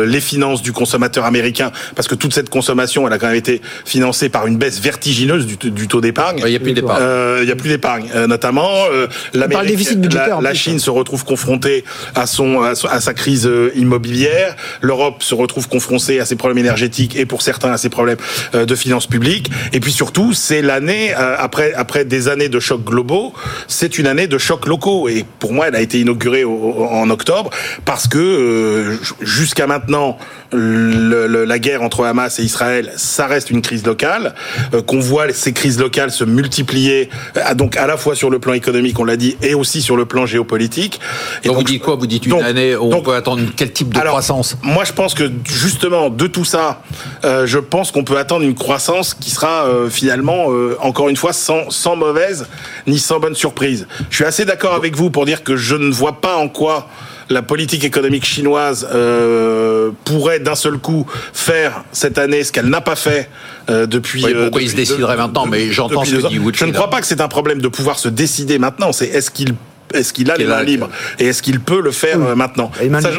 les 0.05 0.21
finances 0.21 0.61
du 0.61 0.71
consommateur 0.71 1.25
américain, 1.25 1.71
parce 1.95 2.07
que 2.07 2.15
toute 2.15 2.33
cette 2.33 2.49
consommation, 2.49 2.90
elle 3.07 3.13
a 3.13 3.17
quand 3.17 3.27
même 3.27 3.35
été 3.35 3.61
financée 3.85 4.29
par 4.29 4.47
une 4.47 4.57
baisse 4.57 4.79
vertigineuse 4.79 5.45
du, 5.45 5.57
du 5.71 5.87
taux 5.87 6.01
d'épargne. 6.01 6.41
Il 6.43 6.49
n'y 6.49 6.55
a 6.55 6.59
plus 6.59 6.73
d'épargne. 6.73 7.01
Euh, 7.01 7.39
il 7.41 7.45
n'y 7.45 7.51
a 7.51 7.55
plus 7.55 7.69
d'épargne, 7.69 8.07
euh, 8.15 8.27
notamment. 8.27 8.69
Euh, 8.91 9.07
la, 9.33 9.47
la 9.47 10.53
Chine 10.53 10.79
se 10.79 10.89
retrouve 10.89 11.25
confrontée 11.25 11.83
à 12.15 12.25
son 12.25 12.61
à, 12.61 12.75
sa 12.75 13.13
crise 13.13 13.49
immobilière. 13.75 14.55
L'Europe 14.81 15.23
se 15.23 15.35
retrouve 15.35 15.67
confrontée 15.67 16.19
à 16.19 16.25
ses 16.25 16.35
problèmes 16.35 16.59
énergétiques 16.59 17.15
et 17.15 17.25
pour 17.25 17.41
certains 17.41 17.71
à 17.71 17.77
ses 17.77 17.89
problèmes 17.89 18.17
de 18.53 18.75
finances 18.75 19.07
publiques. 19.07 19.51
Et 19.73 19.79
puis 19.79 19.91
surtout, 19.91 20.33
c'est 20.33 20.61
l'année 20.61 21.13
après 21.13 21.73
après 21.73 22.05
des 22.05 22.27
années 22.27 22.49
de 22.49 22.59
chocs 22.59 22.83
globaux, 22.83 23.33
c'est 23.67 23.97
une 23.97 24.07
année 24.07 24.27
de 24.27 24.37
chocs 24.37 24.67
locaux. 24.67 25.07
Et 25.09 25.25
pour 25.39 25.53
moi, 25.53 25.67
elle 25.67 25.75
a 25.75 25.81
été 25.81 25.99
inaugurée 25.99 26.43
au, 26.43 26.85
en 26.89 27.09
octobre 27.09 27.49
parce 27.85 28.07
que 28.07 28.97
jusqu'à 29.21 29.67
maintenant, 29.67 30.17
le, 30.53 31.27
le, 31.27 31.45
la 31.45 31.59
guerre 31.59 31.81
entre 31.81 32.05
Hamas 32.05 32.39
et 32.39 32.43
Israël, 32.43 32.80
ça 32.95 33.27
reste 33.27 33.49
une 33.49 33.61
crise 33.61 33.85
locale. 33.85 34.35
Euh, 34.73 34.81
Qu'on 34.81 34.99
voit 34.99 35.31
ces 35.33 35.53
crises 35.53 35.79
locales 35.79 36.11
se 36.11 36.23
multiplier, 36.23 37.09
euh, 37.37 37.53
donc 37.53 37.77
à 37.77 37.87
la 37.87 37.97
fois 37.97 38.15
sur 38.15 38.29
le 38.29 38.39
plan 38.39 38.53
économique, 38.53 38.99
on 38.99 39.03
l'a 39.03 39.17
dit, 39.17 39.37
et 39.41 39.53
aussi 39.53 39.81
sur 39.81 39.97
le 39.97 40.05
plan 40.05 40.25
géopolitique. 40.25 40.99
Et 41.43 41.47
donc, 41.47 41.57
donc, 41.57 41.67
vous 41.67 41.71
dites 41.71 41.81
quoi? 41.81 41.95
Vous 41.95 42.07
dites 42.07 42.25
une 42.25 42.31
donc, 42.31 42.43
année 42.43 42.75
où 42.75 42.93
on 42.93 43.01
peut 43.01 43.15
attendre 43.15 43.43
quel 43.55 43.71
type 43.71 43.93
de 43.93 43.99
alors, 43.99 44.13
croissance? 44.13 44.57
Moi, 44.63 44.83
je 44.83 44.93
pense 44.93 45.13
que 45.13 45.31
justement 45.45 46.09
de 46.09 46.27
tout 46.27 46.45
ça, 46.45 46.81
euh, 47.25 47.45
je 47.45 47.59
pense 47.59 47.91
qu'on 47.91 48.03
peut 48.03 48.17
attendre 48.17 48.45
une 48.45 48.55
croissance 48.55 49.13
qui 49.13 49.29
sera 49.29 49.65
finalement, 49.89 50.47
encore 50.79 51.09
une 51.09 51.15
fois, 51.15 51.33
sans, 51.33 51.69
sans 51.69 51.95
mauvaise 51.95 52.47
ni 52.87 52.99
sans 52.99 53.19
bonne 53.19 53.35
surprise. 53.35 53.87
Je 54.09 54.15
suis 54.15 54.25
assez 54.25 54.45
d'accord 54.45 54.73
avec 54.73 54.95
vous 54.95 55.09
pour 55.09 55.25
dire 55.25 55.43
que 55.43 55.55
je 55.55 55.75
ne 55.75 55.91
vois 55.91 56.21
pas 56.21 56.35
en 56.37 56.47
quoi 56.49 56.87
la 57.31 57.41
politique 57.41 57.83
économique 57.83 58.25
chinoise 58.25 58.87
euh, 58.93 59.91
pourrait 60.05 60.39
d'un 60.39 60.55
seul 60.55 60.77
coup 60.77 61.05
faire 61.33 61.83
cette 61.91 62.17
année 62.17 62.43
ce 62.43 62.51
qu'elle 62.51 62.67
n'a 62.67 62.81
pas 62.81 62.95
fait 62.95 63.29
euh, 63.69 63.85
depuis. 63.85 64.23
Oui, 64.25 64.33
pourquoi 64.33 64.61
euh, 64.61 64.63
il 64.63 64.69
se 64.69 64.75
déciderait 64.75 65.17
maintenant 65.17 65.45
Mais 65.45 65.71
j'entends 65.71 66.03
ce 66.03 66.15
que 66.15 66.27
dit 66.27 66.39
Je 66.53 66.65
ne 66.65 66.71
crois 66.71 66.89
pas 66.89 67.01
que 67.01 67.07
c'est 67.07 67.21
un 67.21 67.27
problème 67.27 67.61
de 67.61 67.67
pouvoir 67.67 67.99
se 67.99 68.09
décider 68.09 68.59
maintenant. 68.59 68.91
C'est 68.91 69.07
est-ce 69.07 69.31
qu'il 69.31 69.55
est-ce 69.93 70.13
qu'il 70.13 70.31
a 70.31 70.37
les 70.37 70.45
mains 70.45 70.63
libres 70.63 70.89
et 71.19 71.27
est-ce 71.27 71.41
qu'il 71.41 71.59
peut 71.59 71.81
le 71.81 71.91
faire 71.91 72.17
maintenant? 72.17 72.71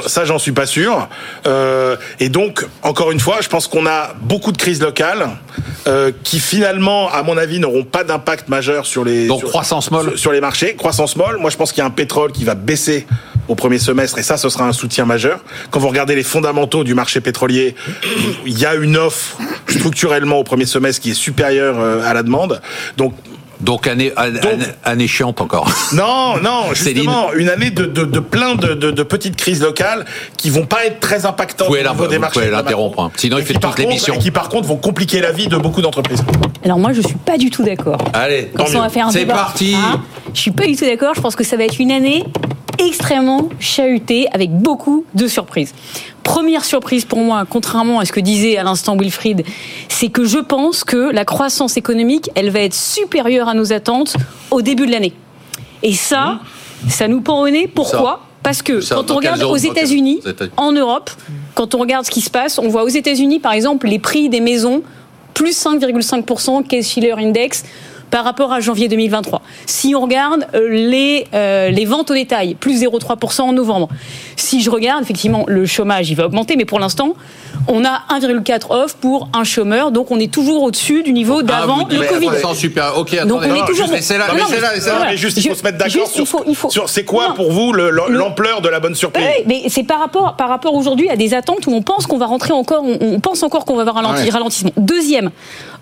Ça, 0.07 0.25
j'en 0.25 0.39
suis 0.39 0.53
pas 0.53 0.65
sûr. 0.65 1.07
Euh, 1.47 1.97
et 2.19 2.31
donc, 2.31 2.65
encore 2.83 3.13
une 3.13 3.21
fois, 3.21 3.39
je 3.43 3.49
pense 3.49 3.67
qu'on 3.67 3.85
a 3.87 4.15
beaucoup 4.23 4.53
de 4.53 4.57
crises 4.57 4.81
locales 4.81 5.29
euh, 5.87 6.13
qui 6.25 6.41
finalement, 6.41 7.11
à 7.11 7.23
mon 7.23 7.37
avis, 7.37 7.59
n'auront 7.59 7.85
pas 7.85 8.05
d'impact 8.05 8.49
majeur 8.49 8.87
sur 8.87 9.05
les 9.05 9.27
Donc, 9.27 9.41
sur- 9.41 9.49
croissance 9.51 9.91
molle. 9.91 10.11
sur, 10.11 10.19
sur 10.19 10.33
les 10.33 10.41
marchés. 10.41 10.75
Croissance 10.75 11.17
molle. 11.17 11.37
Moi, 11.39 11.51
je 11.51 11.59
pense 11.59 11.73
qu'il 11.73 11.81
y 11.81 11.85
a 11.85 11.87
un 11.87 11.91
pétrole 11.91 12.33
qui 12.33 12.45
va 12.45 12.55
baisser 12.55 13.07
au 13.49 13.55
premier 13.55 13.79
semestre 13.79 14.19
et 14.19 14.23
ça, 14.23 14.37
ce 14.37 14.49
sera 14.49 14.65
un 14.67 14.73
soutien 14.73 15.05
majeur. 15.05 15.41
Quand 15.71 15.81
vous 15.81 15.89
regardez 15.89 16.15
les 16.15 16.23
fondamentaux 16.23 16.85
du 16.85 16.95
marché 16.95 17.21
pétrolier, 17.21 17.75
il 18.47 18.59
y 18.59 18.67
a 18.67 18.75
une 18.75 18.97
offre 18.97 19.37
structurellement 19.69 20.37
au 20.39 20.45
premier 20.45 20.67
semestre 20.67 21.03
qui 21.03 21.11
est 21.11 21.15
supérieure 21.15 21.77
euh, 21.79 22.09
à 22.09 22.15
la 22.15 22.23
demande. 22.23 22.61
Donc 22.97 23.15
Donc, 23.61 23.87
année, 23.87 24.13
année, 24.17 24.41
année 24.85 25.07
chiante 25.07 25.41
encore. 25.41 25.71
non, 25.93 26.37
non, 26.43 26.65
Céline. 26.75 26.97
justement, 27.05 27.33
une 27.33 27.49
année 27.49 27.71
de, 27.71 27.85
de, 27.87 28.05
de 28.05 28.19
plein 28.19 28.57
de, 28.57 28.75
de, 28.75 28.91
de 28.91 29.03
petites 29.05 29.37
crises 29.37 29.63
locales 29.63 30.05
qui 30.37 30.51
vont 30.51 30.67
pas 30.67 30.85
être 30.85 30.99
très 30.99 31.27
impactantes 31.27 31.69
Vous 31.69 31.75
pouvez 31.77 31.87
au 31.89 31.93
niveau 31.93 32.07
des 32.09 32.17
vous 32.17 32.21
marchés. 32.23 32.33
pouvez 32.41 32.47
de 32.47 32.51
la 32.51 32.59
l'interrompre, 32.63 33.01
hein. 33.01 33.13
Sinon, 33.17 33.39
il 33.39 33.45
fait 33.45 33.55
toute 33.55 33.79
l'émission. 33.79 34.15
et 34.15 34.19
qui 34.19 34.33
par 34.33 34.49
contre 34.49 34.67
vont 34.67 34.77
compliquer 34.79 35.21
la 35.21 35.31
vie 35.31 35.47
de 35.47 35.57
beaucoup 35.57 35.81
d'entreprises. 35.81 36.25
Alors 36.65 36.79
moi, 36.81 36.93
je 36.93 37.03
suis 37.03 37.15
pas 37.15 37.39
du 37.39 37.51
tout 37.51 37.63
d'accord. 37.63 37.99
Allez, 38.15 38.51
on 38.59 38.65
va 38.65 38.89
faire 38.89 39.07
un 39.07 39.11
C'est 39.13 39.21
débat. 39.21 39.35
parti. 39.35 39.77
Hein 39.77 40.01
je 40.35 40.41
suis 40.41 40.51
pas 40.51 40.67
du 40.67 40.77
tout 40.77 40.85
d'accord. 40.85 41.15
Je 41.15 41.21
pense 41.21 41.37
que 41.37 41.45
ça 41.45 41.57
va 41.57 41.65
être 41.65 41.81
une 41.81 41.93
année 41.93 42.25
extrêmement 42.79 43.49
chahutée 43.61 44.29
avec 44.33 44.51
beaucoup 44.51 45.05
de 45.15 45.27
surprises. 45.27 45.75
Première 46.23 46.65
surprise 46.65 47.05
pour 47.05 47.19
moi, 47.19 47.45
contrairement 47.49 47.99
à 47.99 48.05
ce 48.05 48.13
que 48.13 48.21
disait 48.21 48.57
à 48.57 48.63
l'instant 48.63 48.97
Wilfried, 48.97 49.45
c'est 49.89 50.09
que 50.09 50.25
je 50.25 50.39
pense 50.39 50.85
que 50.85 51.11
la 51.13 51.25
croissance 51.25 51.77
économique, 51.77 52.31
elle 52.35 52.51
va 52.51 52.61
être 52.61 52.75
supérieure 52.75 53.49
à 53.49 53.55
nos 53.55 53.73
attentes 53.73 54.17
au 54.51 54.63
début 54.63 54.87
de 54.87 54.93
l'année. 54.93 55.13
Et 55.83 55.95
ça, 55.95 56.41
ça 56.89 57.09
nous 57.09 57.21
pend 57.21 57.41
au 57.43 57.51
nez. 57.51 57.69
Pourquoi? 57.69 58.27
Parce 58.43 58.63
que 58.63 58.81
Ça, 58.81 58.97
quand 58.97 59.11
on 59.11 59.17
regarde 59.17 59.43
aux 59.43 59.57
États-Unis, 59.57 60.21
en 60.57 60.73
Europe, 60.73 61.11
quand 61.55 61.75
on 61.75 61.79
regarde 61.79 62.07
ce 62.07 62.11
qui 62.11 62.21
se 62.21 62.31
passe, 62.31 62.59
on 62.59 62.69
voit 62.69 62.83
aux 62.83 62.89
États-Unis, 62.89 63.39
par 63.39 63.53
exemple, 63.53 63.87
les 63.87 63.99
prix 63.99 64.29
des 64.29 64.41
maisons 64.41 64.83
plus 65.35 65.57
5,5% 65.65 66.67
Case-Shiller 66.67 67.15
Index 67.19 67.65
par 68.13 68.23
rapport 68.25 68.53
à 68.53 68.61
janvier 68.61 68.87
2023. 68.89 69.41
Si 69.67 69.95
on 69.97 70.01
regarde 70.03 70.47
euh, 70.55 70.69
les, 70.69 71.27
euh, 71.35 71.71
les 71.71 71.85
ventes 71.87 72.11
au 72.11 72.15
détail, 72.15 72.55
plus 72.55 72.81
0,3% 72.83 73.41
en 73.41 73.53
novembre. 73.53 73.89
Si 74.37 74.61
je 74.63 74.71
regarde, 74.71 75.03
effectivement, 75.03 75.45
le 75.49 75.65
chômage, 75.67 76.11
il 76.11 76.15
va 76.15 76.27
augmenter, 76.27 76.57
mais 76.57 76.67
pour 76.67 76.79
l'instant, 76.79 77.15
on 77.69 77.85
a 77.87 78.03
1,4 78.11 78.67
off 78.71 78.95
pour 78.97 79.29
un 79.33 79.45
chômeur, 79.45 79.93
donc 79.93 80.11
on 80.11 80.19
est 80.21 80.31
toujours 80.31 80.63
au-dessus 80.63 81.03
du 81.03 81.13
niveau 81.15 81.39
Ah, 81.41 81.43
d'avant 81.43 81.79
vous 81.89 81.97
le 81.97 82.07
Covid. 82.07 82.29
super. 82.55 82.99
Ok, 82.99 83.13
Donc 83.27 83.43
attendez. 83.43 83.61
on 83.61 83.65
est 83.65 83.67
toujours. 83.67 83.87
Non, 83.87 83.93
non, 83.93 83.97
laissez-la, 83.97 84.27
mais- 84.35 84.41
laissez-la. 84.75 84.95
voilà. 84.97 85.11
mais 85.13 85.17
juste, 85.17 85.39
il 85.39 85.43
faut 85.45 85.55
Je- 85.55 85.59
se 85.59 85.65
mettre 85.65 85.79
d'accord 85.79 85.93
juste, 86.03 86.13
sur, 86.13 86.23
il 86.23 86.27
faut- 86.27 86.45
il 86.49 86.55
faut- 86.57 86.71
sur 86.71 86.89
c'est 86.91 87.05
quoi 87.05 87.29
Non. 87.29 87.35
pour 87.35 87.51
vous 87.51 87.73
le- 87.73 87.91
le- 87.91 88.03
Le- 88.09 88.19
l'ampleur 88.19 88.61
de 88.61 88.69
la 88.69 88.79
bonne 88.81 88.95
surprise. 88.95 89.25
Ouais, 89.25 89.45
mais 89.47 89.63
c'est 89.69 89.85
par 89.85 90.01
rapport, 90.01 90.37
par 90.37 90.51
rapport 90.51 90.75
aujourd'hui 90.75 91.09
à 91.09 91.17
des 91.17 91.33
attentes 91.33 91.67
où 91.67 91.73
on 91.73 91.81
pense 91.83 92.07
qu'on 92.07 92.19
va 92.19 92.27
rentrer 92.27 92.53
encore, 92.53 92.83
on, 92.85 92.99
on 93.01 93.21
pense 93.21 93.43
encore 93.43 93.65
qu'on 93.65 93.75
va 93.77 93.83
avoir 93.83 93.97
un 93.99 94.15
Ouais. 94.15 94.29
ralentissement. 94.31 94.73
Deuxième, 94.77 95.31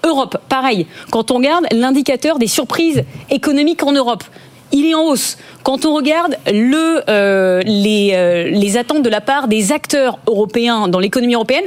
Europe, 0.04 0.38
pareil. 0.48 0.86
Quand 1.10 1.30
on 1.30 1.36
regarde 1.36 1.66
l'indicateur 1.72 2.38
des 2.38 2.46
surprises 2.46 3.04
économiques 3.30 3.82
en 3.82 3.92
Europe, 3.92 4.24
il 4.72 4.86
est 4.86 4.94
en 4.94 5.02
hausse. 5.02 5.36
Quand 5.62 5.84
on 5.84 5.94
regarde 5.94 6.36
euh, 6.48 7.62
les, 7.64 8.12
euh, 8.14 8.44
les 8.50 8.76
attentes 8.76 9.02
de 9.02 9.10
la 9.10 9.20
part 9.20 9.48
des 9.48 9.72
acteurs 9.72 10.18
européens 10.26 10.88
dans 10.88 11.00
l'économie 11.00 11.34
européenne, 11.34 11.64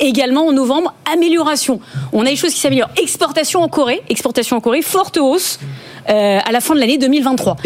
également 0.00 0.46
en 0.46 0.52
novembre, 0.52 0.94
amélioration. 1.10 1.80
On 2.12 2.22
a 2.22 2.30
des 2.30 2.36
choses 2.36 2.52
qui 2.52 2.60
s'améliorent. 2.60 2.90
Exportation 3.00 3.62
en 3.62 3.68
Corée, 3.68 4.02
exportation 4.08 4.56
en 4.56 4.60
Corée, 4.60 4.82
forte 4.82 5.16
hausse. 5.16 5.58
Euh, 6.08 6.38
à 6.44 6.52
la 6.52 6.60
fin 6.60 6.74
de 6.74 6.80
l'année 6.80 6.98
2023. 6.98 7.56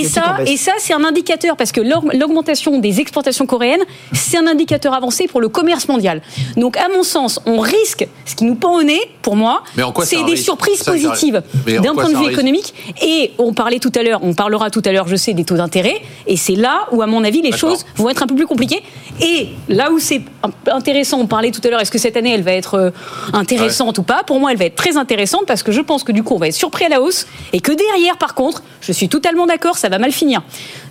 Et 0.00 0.04
ça, 0.04 0.22
et 0.46 0.56
ça, 0.56 0.72
c'est 0.78 0.94
un 0.94 1.04
indicateur 1.04 1.56
parce 1.56 1.72
que 1.72 1.80
l'aug- 1.80 2.12
l'augmentation 2.14 2.78
des 2.78 3.00
exportations 3.00 3.46
coréennes, 3.46 3.82
c'est 4.12 4.38
un 4.38 4.46
indicateur 4.46 4.94
avancé 4.94 5.26
pour 5.26 5.40
le 5.40 5.48
commerce 5.48 5.88
mondial. 5.88 6.22
Donc, 6.56 6.76
à 6.76 6.88
mon 6.94 7.02
sens, 7.02 7.40
on 7.46 7.58
risque, 7.60 8.06
ce 8.24 8.34
qui 8.34 8.44
nous 8.44 8.54
pend 8.54 8.76
au 8.76 8.82
nez, 8.82 9.00
pour 9.22 9.36
moi, 9.36 9.62
c'est 10.06 10.16
des 10.24 10.36
surprises 10.36 10.78
Ça, 10.82 10.92
positives 10.92 11.42
d'un 11.66 11.94
point 11.94 12.04
de 12.04 12.16
vue 12.16 12.24
économique. 12.32 12.74
Et 13.02 13.32
on 13.38 13.52
parlait 13.52 13.78
tout 13.78 13.92
à 13.94 14.02
l'heure, 14.02 14.20
on 14.22 14.34
parlera 14.34 14.70
tout 14.70 14.82
à 14.84 14.92
l'heure, 14.92 15.08
je 15.08 15.16
sais, 15.16 15.34
des 15.34 15.44
taux 15.44 15.56
d'intérêt. 15.56 16.00
Et 16.26 16.36
c'est 16.36 16.54
là 16.56 16.86
où, 16.92 17.02
à 17.02 17.06
mon 17.06 17.22
avis, 17.24 17.42
les 17.42 17.52
choses 17.52 17.84
vont 17.96 18.08
être 18.08 18.22
un 18.22 18.26
peu 18.26 18.34
plus 18.34 18.46
compliquées. 18.46 18.82
Et 19.20 19.48
là 19.68 19.90
où 19.90 19.98
c'est 19.98 20.22
intéressant, 20.70 21.18
on 21.20 21.26
parlait 21.26 21.50
tout 21.50 21.60
à 21.64 21.68
l'heure, 21.70 21.80
est-ce 21.80 21.90
que 21.90 21.98
cette 21.98 22.16
année, 22.16 22.32
elle 22.32 22.42
va 22.42 22.52
être 22.52 22.74
euh, 22.74 22.90
intéressante 23.32 23.98
ou 23.98 24.02
pas? 24.02 24.22
Pour 24.26 24.40
moi, 24.40 24.52
elle 24.52 24.58
va 24.58 24.64
être 24.64 24.76
très 24.76 24.96
intéressante 24.96 25.44
parce 25.46 25.62
que 25.62 25.72
je 25.72 25.80
pense 25.80 26.04
que 26.04 26.12
du 26.12 26.22
coup, 26.22 26.34
on 26.34 26.38
va 26.38 26.48
être 26.48 26.54
surpris 26.54 26.84
à 26.86 26.88
la 26.88 27.00
hausse 27.00 27.26
et 27.52 27.60
que 27.60 27.72
derrière, 27.72 27.89
par 28.18 28.34
contre, 28.34 28.62
je 28.80 28.92
suis 28.92 29.08
totalement 29.08 29.46
d'accord, 29.46 29.76
ça 29.76 29.88
va 29.88 29.98
mal 29.98 30.12
finir. 30.12 30.42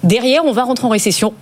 Derrière, 0.03 0.46
on 0.46 0.51
va 0.51 0.63
rentrer 0.63 0.86
en 0.86 0.89
récession. 0.89 1.34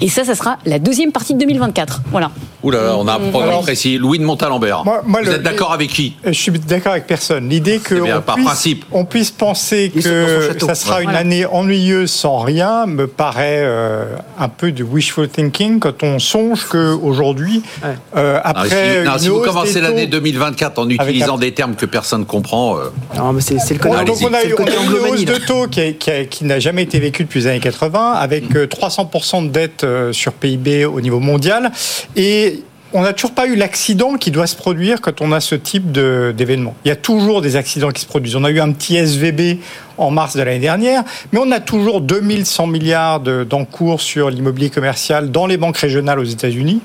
Et 0.00 0.08
ça, 0.08 0.24
ça 0.24 0.34
sera 0.34 0.58
la 0.66 0.78
deuxième 0.78 1.12
partie 1.12 1.34
de 1.34 1.38
2024. 1.40 2.02
Voilà. 2.10 2.30
Ouh 2.62 2.70
là 2.70 2.82
là, 2.82 2.96
on 2.96 3.06
a 3.06 3.14
un 3.14 3.18
programme 3.30 3.50
Alors- 3.50 3.62
précis. 3.62 3.98
Louis 3.98 4.18
de 4.18 4.24
Montalembert. 4.24 4.84
Moi- 4.84 5.02
moi, 5.06 5.20
Vous 5.22 5.28
le- 5.30 5.36
êtes 5.36 5.42
d'accord 5.42 5.72
avec 5.72 5.90
qui 5.90 6.16
Je 6.24 6.32
suis 6.32 6.50
d'accord 6.52 6.92
avec 6.92 7.06
personne. 7.06 7.48
L'idée 7.48 7.78
que 7.78 7.96
C'est 7.96 8.02
bien, 8.02 8.18
on 8.18 8.22
par 8.22 8.34
puisse, 8.36 8.46
principe. 8.46 8.84
on 8.90 9.04
puisse 9.04 9.30
penser 9.30 9.92
Ils 9.94 10.02
que 10.02 10.50
ça 10.66 10.74
sera 10.74 10.98
une 11.00 11.04
Voilà. 11.04 11.18
année 11.20 11.46
ennuyeuse 11.46 12.10
sans 12.10 12.38
rien 12.38 12.86
me 12.86 13.06
paraît 13.06 13.60
euh, 13.62 14.16
un 14.38 14.48
peu 14.48 14.72
du 14.72 14.82
wishful 14.82 15.28
thinking 15.28 15.78
quand 15.78 16.02
on 16.02 16.18
songe 16.18 16.66
que 16.68 16.94
aujourd'hui, 16.94 17.62
Ouais. 17.82 17.90
euh, 18.16 18.34
Non, 18.34 18.40
après 18.44 18.68
si, 18.68 19.04
non, 19.04 19.12
une 19.12 19.18
si 19.18 19.28
vous 19.28 19.34
hausse 19.36 19.46
commencez 19.46 19.80
l'année 19.80 20.06
2024 20.06 20.78
en 20.78 20.88
utilisant 20.88 21.36
un- 21.36 21.38
des 21.38 21.52
termes 21.52 21.74
que 21.74 21.86
personne 21.86 22.20
ne 22.20 22.24
comprend, 22.24 22.78
euh, 22.78 22.84
Non, 23.16 23.32
mais 23.32 23.40
c'est 23.42 23.54
le 23.54 23.78
côté, 23.78 24.04
donc 24.04 24.16
on 24.22 24.32
a 24.34 24.42
eu, 24.44 24.54
on 24.58 24.64
a 24.64 24.70
une 24.70 25.12
hausse 25.12 25.24
de 25.24 25.34
taux 25.36 25.66
qui, 25.68 26.44
n'a 26.44 26.58
jamais 26.58 26.82
été 26.82 26.98
vécue 26.98 27.24
depuis 27.24 27.40
les 27.40 27.46
années 27.48 27.60
80, 27.60 28.12
avec 28.12 28.56
euh, 28.56 28.66
300% 28.66 29.42
de 29.42 29.48
dette 29.48 29.83
euh, 29.84 30.12
sur 30.12 30.32
PIB 30.32 30.84
au 30.86 31.00
niveau 31.00 31.20
mondial. 31.20 31.70
Et 32.16 32.62
on 32.92 33.02
n'a 33.02 33.12
toujours 33.12 33.32
pas 33.34 33.46
eu 33.46 33.56
l'accident 33.56 34.14
qui 34.14 34.30
doit 34.30 34.46
se 34.46 34.54
produire 34.54 35.00
quand 35.00 35.20
on 35.20 35.32
a 35.32 35.40
ce 35.40 35.54
type 35.56 35.90
d'événement. 35.90 36.76
Il 36.84 36.88
y 36.88 36.92
a 36.92 36.96
toujours 36.96 37.40
des 37.42 37.56
accidents 37.56 37.90
qui 37.90 38.00
se 38.02 38.06
produisent. 38.06 38.36
On 38.36 38.44
a 38.44 38.50
eu 38.50 38.60
un 38.60 38.70
petit 38.70 38.96
SVB 38.96 39.58
en 39.98 40.10
mars 40.12 40.36
de 40.36 40.42
l'année 40.42 40.60
dernière, 40.60 41.02
mais 41.32 41.40
on 41.42 41.50
a 41.50 41.58
toujours 41.60 42.00
2100 42.00 42.68
milliards 42.68 43.18
de- 43.20 43.42
d'encours 43.42 44.00
sur 44.00 44.30
l'immobilier 44.30 44.70
commercial 44.70 45.30
dans 45.32 45.46
les 45.46 45.56
banques 45.56 45.76
régionales 45.78 46.20
aux 46.20 46.24
États-Unis. 46.24 46.80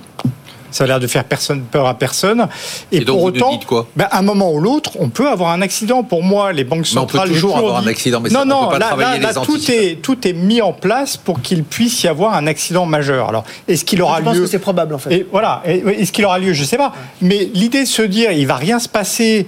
Ça 0.71 0.83
a 0.83 0.87
l'air 0.87 0.99
de 0.99 1.07
faire 1.07 1.23
personne, 1.23 1.61
peur 1.61 1.87
à 1.87 1.93
personne. 1.93 2.47
Et, 2.91 2.97
Et 2.97 2.99
donc, 3.01 3.15
pour 3.17 3.19
vous 3.21 3.27
autant, 3.35 3.51
dites 3.51 3.65
quoi 3.65 3.87
ben, 3.95 4.07
à 4.11 4.19
un 4.19 4.21
moment 4.21 4.51
ou 4.51 4.59
l'autre, 4.59 4.91
on 4.99 5.09
peut 5.09 5.27
avoir 5.29 5.51
un 5.51 5.61
accident. 5.61 6.03
Pour 6.03 6.23
moi, 6.23 6.51
les 6.53 6.63
banques 6.63 6.87
Mais 6.93 6.99
on 6.99 7.05
peut 7.05 7.17
centrales. 7.17 7.29
toujours 7.29 7.57
avoir 7.57 7.77
un 7.77 7.81
dit- 7.83 7.89
accident, 7.89 8.19
mais 8.21 8.29
non, 8.29 8.39
ça, 8.39 8.41
on 8.43 8.45
non, 8.47 8.63
peut 8.65 8.71
pas 8.73 8.79
là, 8.79 8.85
travailler 8.87 9.09
là, 9.21 9.29
les 9.29 9.33
là, 9.35 9.41
tout 9.45 9.71
est 9.71 10.01
tout 10.01 10.27
est 10.27 10.33
mis 10.33 10.61
en 10.61 10.73
place 10.73 11.17
pour 11.17 11.41
qu'il 11.41 11.63
puisse 11.63 12.03
y 12.03 12.07
avoir 12.07 12.33
un 12.35 12.47
accident 12.47 12.85
majeur. 12.85 13.29
Alors, 13.29 13.43
est-ce 13.67 13.83
qu'il 13.85 14.01
aura 14.01 14.19
Je 14.19 14.23
pense 14.23 14.35
lieu 14.35 14.41
que 14.41 14.47
c'est 14.47 14.59
probable, 14.59 14.95
en 14.95 14.99
fait. 14.99 15.13
Et 15.13 15.27
voilà. 15.31 15.61
Est-ce 15.65 16.11
qu'il 16.11 16.25
aura 16.25 16.39
lieu 16.39 16.53
Je 16.53 16.63
sais 16.63 16.77
pas. 16.77 16.93
Mais 17.21 17.49
l'idée 17.53 17.83
de 17.83 17.87
se 17.87 18.01
dire, 18.01 18.31
il 18.31 18.45
va 18.47 18.55
rien 18.55 18.79
se 18.79 18.87
passer. 18.89 19.47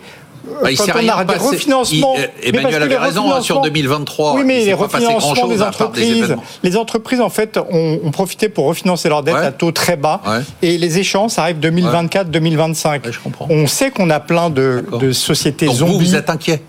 Bah, 0.62 0.72
il 0.72 0.78
quand 0.78 0.86
on 0.96 1.08
a 1.10 1.24
des 1.26 1.34
refinancements. 1.36 2.16
Il- 2.18 2.24
euh, 2.24 2.28
Emmanuel 2.44 2.76
avait 2.84 2.88
les 2.90 2.98
raison 2.98 3.32
hein, 3.34 3.42
sur 3.42 3.58
refinancements- 3.58 3.62
2023. 3.64 4.34
Oui, 4.36 4.44
mais 4.46 4.66
les 4.66 4.72
passé 4.76 5.06
refinancements 5.06 5.48
des 5.48 5.62
entreprises, 5.62 6.36
les 6.64 6.78
entreprises 6.78 7.22
en 7.22 7.30
fait 7.30 7.58
ont, 7.58 8.00
ont 8.04 8.12
profité 8.12 8.50
pour 8.50 8.66
refinancer 8.66 9.10
leurs 9.10 9.24
dettes 9.24 9.36
Ouais. 9.36 9.46
à 9.46 9.52
taux 9.52 9.72
très 9.72 9.96
bas. 9.96 10.22
Ouais. 10.26 10.40
Et 10.62 10.78
les 10.78 10.98
échéances 11.00 11.38
arrivent 11.40 11.60
2024-2025. 11.60 13.06
Ouais, 13.06 13.12
je 13.12 13.20
comprends. 13.20 13.48
On 13.50 13.68
sait 13.68 13.92
qu'on 13.92 14.10
a 14.10 14.20
plein 14.20 14.50
de, 14.50 14.84
sociétés 15.14 15.66
Donc 15.68 15.76
zombies. 15.76 15.92
vous, 15.94 16.00
vous 16.00 16.16
êtes 16.16 16.30
inquiet 16.30 16.62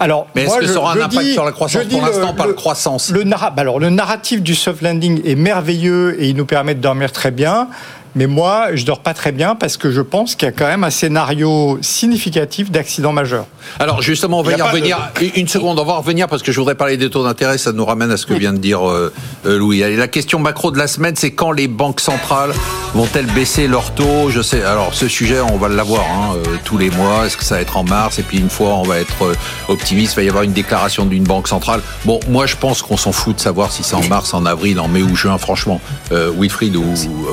Alors, 0.00 0.26
Mais 0.34 0.44
est-ce 0.44 0.58
que 0.58 0.66
ça 0.66 0.78
aura 0.78 0.92
un 0.92 0.96
impact 1.00 1.18
dis- 1.20 1.32
sur 1.32 1.44
la 1.44 1.52
croissance 1.52 1.84
Pour 1.84 2.00
l'instant, 2.02 2.32
pas 2.34 2.46
de 2.46 2.52
croissance. 2.52 3.10
Le, 3.10 3.24
bah 3.24 3.50
alors, 3.56 3.78
le 3.78 3.90
narratif 3.90 4.42
du 4.42 4.54
soft 4.54 4.80
landing 4.82 5.20
est 5.24 5.34
merveilleux 5.34 6.16
et 6.22 6.28
il 6.28 6.36
nous 6.36 6.46
permet 6.46 6.74
de 6.74 6.80
dormir 6.80 7.12
très 7.12 7.30
bien. 7.30 7.68
Mais 8.14 8.26
moi, 8.26 8.74
je 8.74 8.84
dors 8.84 9.00
pas 9.00 9.14
très 9.14 9.32
bien 9.32 9.54
parce 9.54 9.76
que 9.76 9.90
je 9.90 10.00
pense 10.00 10.34
qu'il 10.34 10.46
y 10.46 10.48
a 10.48 10.52
quand 10.52 10.66
même 10.66 10.84
un 10.84 10.90
scénario 10.90 11.78
significatif 11.82 12.70
d'accident 12.70 13.12
majeur. 13.12 13.46
Alors 13.78 14.02
justement, 14.02 14.40
on 14.40 14.42
va 14.42 14.52
y, 14.52 14.62
revenir. 14.62 14.98
Une 15.36 15.48
seconde, 15.48 15.78
on 15.78 15.84
va 15.84 15.94
revenir 15.94 16.26
parce 16.28 16.42
que 16.42 16.52
je 16.52 16.58
voudrais 16.58 16.74
parler 16.74 16.96
des 16.96 17.10
taux 17.10 17.24
d'intérêt. 17.24 17.58
Ça 17.58 17.72
nous 17.72 17.84
ramène 17.84 18.10
à 18.10 18.16
ce 18.16 18.26
que 18.26 18.34
vient 18.34 18.52
de 18.52 18.58
dire 18.58 18.88
euh, 18.88 19.12
euh, 19.46 19.58
Louis. 19.58 19.82
Allez, 19.82 19.96
la 19.96 20.08
question 20.08 20.38
macro 20.38 20.70
de 20.70 20.78
la 20.78 20.86
semaine, 20.86 21.14
c'est 21.16 21.32
quand 21.32 21.52
les 21.52 21.68
banques 21.68 22.00
centrales 22.00 22.52
vont-elles 22.94 23.26
baisser 23.26 23.68
leurs 23.68 23.94
taux? 23.94 24.30
Je 24.30 24.40
sais. 24.40 24.62
Alors 24.62 24.94
ce 24.94 25.08
sujet, 25.08 25.40
on 25.40 25.56
va 25.56 25.68
l'avoir 25.68 26.02
hein, 26.02 26.34
euh, 26.36 26.56
tous 26.64 26.78
les 26.78 26.90
mois. 26.90 27.26
Est-ce 27.26 27.36
que 27.36 27.44
ça 27.44 27.56
va 27.56 27.60
être 27.60 27.76
en 27.76 27.84
mars? 27.84 28.18
Et 28.18 28.22
puis 28.22 28.38
une 28.38 28.50
fois, 28.50 28.74
on 28.74 28.82
va 28.84 28.98
être 28.98 29.32
optimiste. 29.68 30.14
Il 30.14 30.16
va 30.16 30.22
y 30.22 30.28
avoir 30.28 30.44
une 30.44 30.52
déclaration 30.52 31.04
d'une 31.06 31.24
banque 31.24 31.48
centrale. 31.48 31.80
Bon, 32.04 32.20
moi, 32.28 32.46
je 32.46 32.56
pense 32.56 32.82
qu'on 32.82 32.96
s'en 32.96 33.12
fout 33.12 33.36
de 33.36 33.40
savoir 33.40 33.70
si 33.72 33.82
c'est 33.82 33.96
en 33.96 34.04
mars, 34.04 34.34
en 34.34 34.46
avril, 34.46 34.80
en 34.80 34.88
mai 34.88 35.02
ou 35.02 35.14
juin. 35.14 35.38
Franchement, 35.38 35.80
euh, 36.12 36.32
Wilfried 36.36 36.76
ou 36.76 36.84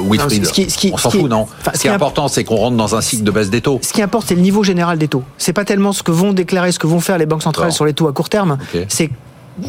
Wilfried, 0.10 0.46
ce 0.46 0.52
qui- 0.54 0.65
ce 0.70 0.78
qui- 0.78 0.92
on 0.94 0.98
s'en 0.98 1.10
fout, 1.10 1.30
non 1.30 1.48
enfin, 1.60 1.72
Ce 1.74 1.82
qui 1.82 1.88
est 1.88 1.92
important, 1.92 2.28
c'est 2.28 2.44
qu'on 2.44 2.56
rentre 2.56 2.78
dans 2.78 2.96
un 2.96 3.02
cycle 3.02 3.24
de 3.24 3.32
baisse 3.32 3.50
des 3.50 3.62
taux. 3.62 3.80
Ce 3.82 3.94
qui 3.94 4.02
importe, 4.02 4.28
c'est 4.28 4.36
le 4.36 4.42
niveau 4.42 4.64
général 4.64 4.98
des 4.98 5.08
taux. 5.08 5.24
C'est 5.38 5.54
pas 5.54 5.66
tellement 5.66 5.92
ce 5.94 6.04
que 6.04 6.12
vont 6.12 6.34
déclarer, 6.34 6.72
ce 6.72 6.80
que 6.80 6.88
vont 6.88 7.00
faire 7.00 7.18
les 7.18 7.26
banques 7.26 7.44
centrales 7.44 7.72
sur 7.72 7.86
les 7.86 7.94
taux 7.94 8.08
à 8.08 8.14
court 8.14 8.30
terme. 8.30 8.58
C'est 8.90 9.10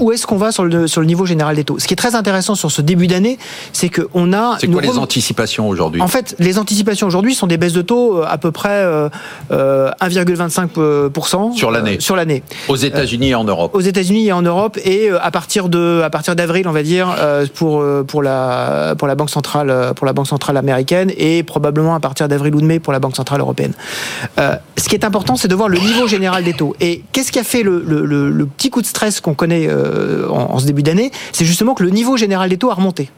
où 0.01 0.13
est-ce 0.13 0.27
qu'on 0.27 0.37
va 0.37 0.53
sur 0.53 0.65
le, 0.65 0.87
sur 0.87 1.01
le 1.01 1.07
niveau 1.07 1.27
général 1.27 1.57
des 1.57 1.65
taux? 1.65 1.79
Ce 1.79 1.87
qui 1.87 1.95
est 1.95 1.97
très 1.97 2.15
intéressant 2.15 2.55
sur 2.55 2.71
ce 2.71 2.83
début 2.83 3.07
d'année, 3.07 3.39
c'est 3.73 3.89
qu'on 3.89 4.33
a... 4.33 4.57
C'est 4.61 4.67
quoi 4.69 4.83
les 4.83 4.99
anticipations 4.99 5.69
aujourd'hui? 5.69 6.01
En 6.03 6.09
fait, 6.09 6.35
les 6.39 6.59
anticipations 6.59 7.07
aujourd'hui 7.07 7.35
sont 7.35 7.47
des 7.47 7.57
baisses 7.57 7.73
de 7.73 7.83
taux 7.83 8.19
euh, 8.19 8.27
à 8.29 8.39
peu 8.39 8.51
près 8.51 8.69
euh, 8.71 9.09
euh, 9.53 9.91
1,25% 10.01 11.53
Sur 11.57 11.71
l'année. 11.71 11.97
euh, 11.97 12.01
sur 12.01 12.17
l'année 12.17 12.43
aux 12.69 12.77
États-Unis 12.77 13.29
et 13.31 13.35
en 13.35 13.45
Europe 13.45 13.75
aux 13.75 13.81
États-Unis 13.81 14.27
et 14.27 14.33
en 14.33 14.43
Europe 14.43 14.79
et 14.85 15.11
euh, 15.11 15.19
à 15.23 15.31
partir 15.31 15.69
de 15.69 16.01
à 16.05 16.11
partir 16.11 16.37
d'avril 16.37 16.67
on 16.69 16.73
va 16.73 16.83
dire 16.83 17.15
euh, 17.19 17.47
pour 17.55 17.81
euh, 17.81 18.03
pour 18.03 18.23
la 18.23 18.95
pour 18.99 19.09
la 19.09 19.15
banque 19.15 19.31
centrale 19.31 19.71
euh, 19.71 19.93
pour 19.95 20.07
la 20.07 20.13
banque 20.13 20.27
centrale 20.27 20.57
américaine 20.57 21.11
et 21.17 21.43
probablement 21.43 21.95
à 21.95 22.01
partir 22.01 22.29
d'avril 22.29 22.55
ou 22.55 22.61
de 22.61 22.67
mai 22.67 22.79
pour 22.81 22.93
la 22.93 22.99
banque 22.99 23.17
centrale 23.17 23.41
européenne. 23.41 23.73
Euh, 24.39 24.55
ce 24.77 24.89
qui 24.89 24.95
est 24.95 25.05
important 25.05 25.37
c'est 25.37 25.49
de 25.49 25.55
voir 25.55 25.69
le 25.69 25.79
niveau 25.79 26.07
général 26.07 26.45
des 26.45 26.53
taux 26.55 26.75
et 26.81 27.03
qu'est-ce 27.13 27.33
qui 27.33 27.39
a 27.39 27.45
fait 27.45 27.63
le, 27.63 27.83
le, 27.87 28.05
le- 28.05 28.31
le 28.31 28.47
petit 28.47 28.71
coup 28.71 28.83
de 28.83 28.87
stress 28.87 29.21
qu'on 29.21 29.35
connaît 29.35 29.67
euh, 29.77 30.29
en, 30.29 30.55
en 30.55 30.59
ce 30.59 30.67
début 30.67 30.83
d'année 30.83 31.11
c'est 31.33 31.45
justement 31.45 31.75
que 31.75 31.83
le 31.83 31.91
niveau 31.91 32.17
général 32.17 32.49
des 32.49 32.57
taux 32.57 32.71
a 32.71 32.75
remonté. 32.75 33.11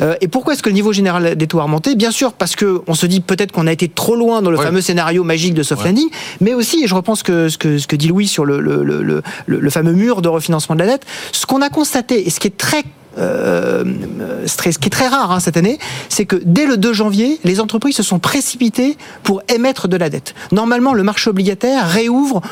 Euh, 0.00 0.14
et 0.20 0.28
pourquoi 0.28 0.52
est-ce 0.54 0.62
que 0.62 0.68
le 0.68 0.74
niveau 0.74 0.92
général 0.92 1.34
des 1.36 1.46
taux 1.46 1.58
a 1.60 1.64
remonté? 1.64 1.94
Bien 1.96 2.10
sûr 2.10 2.32
parce 2.32 2.54
que 2.56 2.80
on 2.86 2.94
se 2.94 3.06
dit 3.06 3.20
peut-être 3.20 3.52
qu'on 3.52 3.66
a 3.66 3.72
été 3.72 3.88
trop 3.88 4.14
loin 4.16 4.40
dans 4.42 4.50
le 4.50 4.56
Ouais. 4.58 4.64
fameux 4.64 4.80
scénario 4.80 5.24
magique 5.24 5.54
de 5.54 5.62
soft 5.62 5.82
Ouais. 5.82 5.88
landing, 5.88 6.08
mais 6.40 6.54
aussi, 6.54 6.84
et 6.84 6.86
je 6.86 6.94
reprends 6.94 7.14
ce 7.16 7.24
que, 7.24 7.48
ce 7.48 7.58
que, 7.58 7.78
ce 7.78 7.86
que 7.86 7.96
dit 7.96 8.08
Louis 8.08 8.26
sur 8.28 8.44
le, 8.44 8.60
le, 8.60 8.82
le, 8.84 9.02
le, 9.02 9.22
le 9.46 9.70
fameux 9.70 9.92
mur 9.92 10.22
de 10.22 10.28
refinancement 10.28 10.74
de 10.76 10.80
la 10.80 10.86
dette, 10.86 11.04
ce 11.32 11.44
qu'on 11.46 11.60
a 11.62 11.68
constaté, 11.70 12.26
et 12.26 12.30
ce 12.30 12.38
qui 12.40 12.46
est 12.48 12.56
très 12.56 12.84
euh, 13.18 13.84
stress- 14.46 14.74
ce 14.74 14.78
qui 14.78 14.86
est 14.88 14.90
très 14.90 15.08
rare 15.08 15.32
hein, 15.32 15.40
cette 15.40 15.56
année, 15.56 15.78
c'est 16.10 16.26
que 16.26 16.36
dès 16.44 16.66
le 16.66 16.76
2 16.76 16.92
janvier, 16.92 17.38
les 17.44 17.60
entreprises 17.60 17.96
se 17.96 18.02
sont 18.02 18.18
précipitées 18.18 18.96
pour 19.22 19.40
émettre 19.54 19.88
de 19.88 19.96
la 19.96 20.10
dette. 20.10 20.34
Normalement, 20.52 20.92
le 20.92 21.02
marché 21.02 21.30
obligataire 21.30 21.88
réouvre 21.88 22.42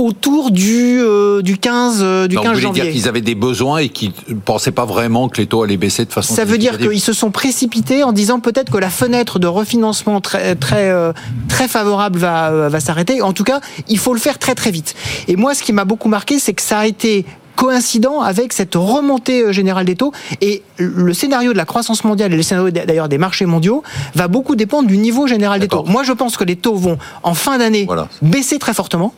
autour 0.00 0.50
du, 0.50 0.98
euh, 1.00 1.42
du 1.42 1.58
15, 1.58 2.00
euh, 2.02 2.26
du 2.26 2.34
Donc, 2.36 2.44
15 2.44 2.54
vous 2.54 2.60
voulez 2.60 2.72
dire 2.72 2.84
janvier. 2.84 2.92
qu'ils 2.92 3.08
avaient 3.08 3.20
des 3.20 3.34
besoins 3.34 3.78
et 3.78 3.88
qu'ils 3.90 4.12
ne 4.28 4.34
pensaient 4.34 4.72
pas 4.72 4.86
vraiment 4.86 5.28
que 5.28 5.38
les 5.40 5.46
taux 5.46 5.62
allaient 5.62 5.76
baisser 5.76 6.04
de 6.04 6.12
façon 6.12 6.34
Ça 6.34 6.44
veut 6.44 6.58
dire 6.58 6.78
qu'ils 6.78 7.00
se 7.00 7.12
sont 7.12 7.30
précipités 7.30 8.02
en 8.02 8.12
disant 8.12 8.40
peut-être 8.40 8.72
que 8.72 8.78
la 8.78 8.90
fenêtre 8.90 9.38
de 9.38 9.46
refinancement 9.46 10.20
très 10.20 10.54
très 10.56 10.90
euh, 10.90 11.12
très 11.48 11.68
favorable 11.68 12.18
va 12.18 12.50
euh, 12.50 12.68
va 12.68 12.80
s'arrêter. 12.80 13.20
En 13.22 13.32
tout 13.32 13.44
cas, 13.44 13.60
il 13.88 13.98
faut 13.98 14.14
le 14.14 14.20
faire 14.20 14.38
très 14.38 14.54
très 14.54 14.70
vite. 14.70 14.94
Et 15.28 15.36
moi, 15.36 15.54
ce 15.54 15.62
qui 15.62 15.72
m'a 15.72 15.84
beaucoup 15.84 16.08
marqué, 16.08 16.38
c'est 16.38 16.54
que 16.54 16.62
ça 16.62 16.78
a 16.78 16.86
été 16.86 17.26
coïncident 17.56 18.22
avec 18.22 18.54
cette 18.54 18.74
remontée 18.76 19.42
euh, 19.42 19.52
générale 19.52 19.84
des 19.84 19.96
taux 19.96 20.12
et 20.40 20.62
le 20.78 21.12
scénario 21.12 21.52
de 21.52 21.58
la 21.58 21.66
croissance 21.66 22.04
mondiale 22.04 22.32
et 22.32 22.36
le 22.36 22.42
scénario 22.42 22.70
d'ailleurs 22.70 23.08
des 23.10 23.18
marchés 23.18 23.44
mondiaux 23.44 23.82
va 24.14 24.28
beaucoup 24.28 24.56
dépendre 24.56 24.88
du 24.88 24.96
niveau 24.96 25.26
général 25.26 25.60
des 25.60 25.68
taux. 25.68 25.84
Moi, 25.84 26.02
je 26.04 26.12
pense 26.12 26.38
que 26.38 26.44
les 26.44 26.56
taux 26.56 26.74
vont 26.76 26.96
en 27.22 27.34
fin 27.34 27.58
d'année 27.58 27.84
Voilà. 27.84 28.08
baisser 28.22 28.58
très 28.58 28.72
fortement 28.72 29.12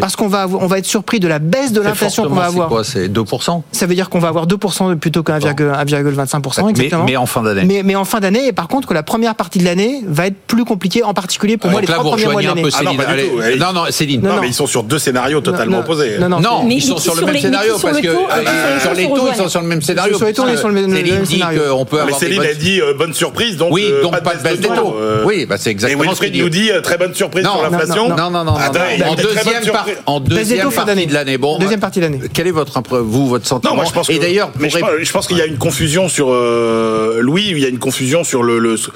Parce 0.00 0.16
qu'on 0.16 0.28
va 0.28 0.42
avoir- 0.42 0.62
on 0.62 0.66
va 0.66 0.78
être 0.78 0.86
surpris 0.86 1.20
de 1.20 1.28
la 1.28 1.38
baisse 1.38 1.72
de 1.72 1.80
l'inflation 1.80 2.24
qu'on 2.24 2.34
va 2.34 2.42
c'est 2.42 2.48
avoir. 2.48 2.68
quoi 2.68 2.84
C'est 2.84 3.08
2% 3.08 3.64
Ça 3.72 3.86
veut 3.86 3.94
dire 3.94 4.08
qu'on 4.10 4.18
va 4.18 4.28
avoir 4.28 4.46
2% 4.46 4.96
plutôt 4.96 5.22
qu'un 5.22 5.38
1,25%. 5.38 6.64
mais, 6.64 6.70
exactement. 6.70 7.04
mais 7.04 7.16
en 7.16 7.26
fin 7.26 7.42
d'année. 7.42 7.62
Mais, 7.64 7.82
mais 7.84 7.94
en 7.96 8.04
fin 8.04 8.20
d'année, 8.20 8.46
et 8.48 8.52
par 8.52 8.68
contre 8.68 8.88
que 8.88 8.94
la 8.94 9.02
première 9.02 9.34
partie 9.34 9.58
de 9.58 9.64
l'année 9.64 10.00
va 10.06 10.26
être 10.26 10.36
plus 10.46 10.64
compliquée, 10.64 11.02
en 11.02 11.14
particulier 11.14 11.56
pour 11.56 11.70
moi 11.70 11.80
Donc 11.80 11.88
les 11.88 11.92
là, 11.92 11.98
trois 11.98 12.10
vous 12.16 12.16
premiers 12.22 12.32
mois 12.32 12.42
de 12.42 12.46
l'année. 12.48 12.62
Ah 12.72 12.82
non, 12.82 12.90
Céline. 12.90 12.96
pas 12.96 13.04
du 13.06 13.12
Allez, 13.12 13.28
tout. 13.28 13.40
Allez. 13.40 13.56
Non, 13.58 13.72
non, 13.72 13.82
Céline. 13.90 14.20
Non, 14.22 14.28
Non, 14.30 14.34
non. 14.36 14.40
mais 14.42 14.48
ils 14.48 14.54
sont 14.54 14.66
sur 14.66 14.82
deux 14.82 14.98
scénarios 14.98 15.40
totalement 15.40 15.72
Non, 15.72 15.78
non, 15.78 15.84
opposés. 15.84 16.18
non, 16.18 16.28
non. 16.28 16.40
Non, 16.40 16.64
Mais 16.64 16.76
ils 16.76 16.82
sont 16.82 16.96
sur 16.98 17.14
le 17.14 17.24
même 17.26 17.38
scénario 17.38 17.74
mais 17.76 17.82
parce 17.82 18.00
que 18.00 18.82
sur 18.82 18.94
les 18.94 19.08
taux 19.08 19.28
ils 19.30 19.36
sont 19.36 19.48
sur 19.48 19.60
le 19.60 19.66
même 19.68 19.82
scénario. 19.82 20.16
Sur 20.16 20.26
les 20.26 20.32
taux, 20.32 20.42
on 20.44 20.48
est 20.48 20.56
sur 20.56 20.68
le 20.68 20.74
même- 20.74 21.26
scénario. 21.26 21.60
peut 21.84 21.96
Mais 21.96 22.02
avoir 22.02 22.20
des 22.20 22.26
Céline 22.26 22.42
a 22.42 22.54
dit 22.54 22.80
euh, 22.80 22.94
bonne 22.94 23.14
surprise, 23.14 23.56
donc 23.56 23.72
Oui, 23.72 23.86
euh, 23.90 24.02
donc 24.02 24.18
pas 24.20 24.34
de 24.34 24.42
baisse 24.42 24.60
de 24.60 24.66
taux. 24.68 24.94
Oui, 25.24 25.46
bah 25.46 25.56
c'est 25.58 25.70
exactement 25.70 26.14
ce 26.14 26.20
qu'il 26.20 26.42
nous 26.42 26.48
dit. 26.48 26.70
euh, 26.70 26.80
très 26.80 26.98
bonne 26.98 27.14
surprise 27.14 27.44
sur 27.44 27.54
non, 27.56 27.62
l'inflation. 27.62 28.08
Non, 28.08 28.30
non, 28.30 28.44
non. 28.44 28.52
En 28.52 29.14
des 29.14 29.22
deuxième, 29.22 29.62
en 30.06 30.20
deuxième 30.20 30.70
partie 30.70 30.86
d'année. 30.86 31.06
de 31.06 31.14
l'année. 31.14 31.38
Bon, 31.38 31.58
Deuxième 31.58 31.80
partie 31.80 31.98
de 32.00 32.04
l'année. 32.04 32.20
Quel 32.32 32.46
est 32.46 32.50
votre 32.52 32.80
vous 33.02 33.28
votre 33.28 33.46
sentiment 33.46 33.72
Non, 33.72 33.76
moi 33.76 33.84
je 33.86 33.92
pense 33.92 34.08
que. 34.08 34.12
Et 34.12 34.18
d'ailleurs, 34.18 34.50
mais 34.58 34.70
je, 34.70 34.78
pense- 34.78 34.90
je 35.00 35.12
pense 35.12 35.26
qu'il 35.26 35.36
y 35.38 35.42
a 35.42 35.46
une 35.46 35.58
confusion 35.58 36.08
sur 36.08 36.28
euh, 36.30 37.20
Louis. 37.20 37.46
Il 37.50 37.58
y 37.58 37.64
a 37.64 37.68
une 37.68 37.78
confusion 37.78 38.24
sur 38.24 38.42
le, 38.42 38.58
le 38.58 38.76
sur, 38.76 38.92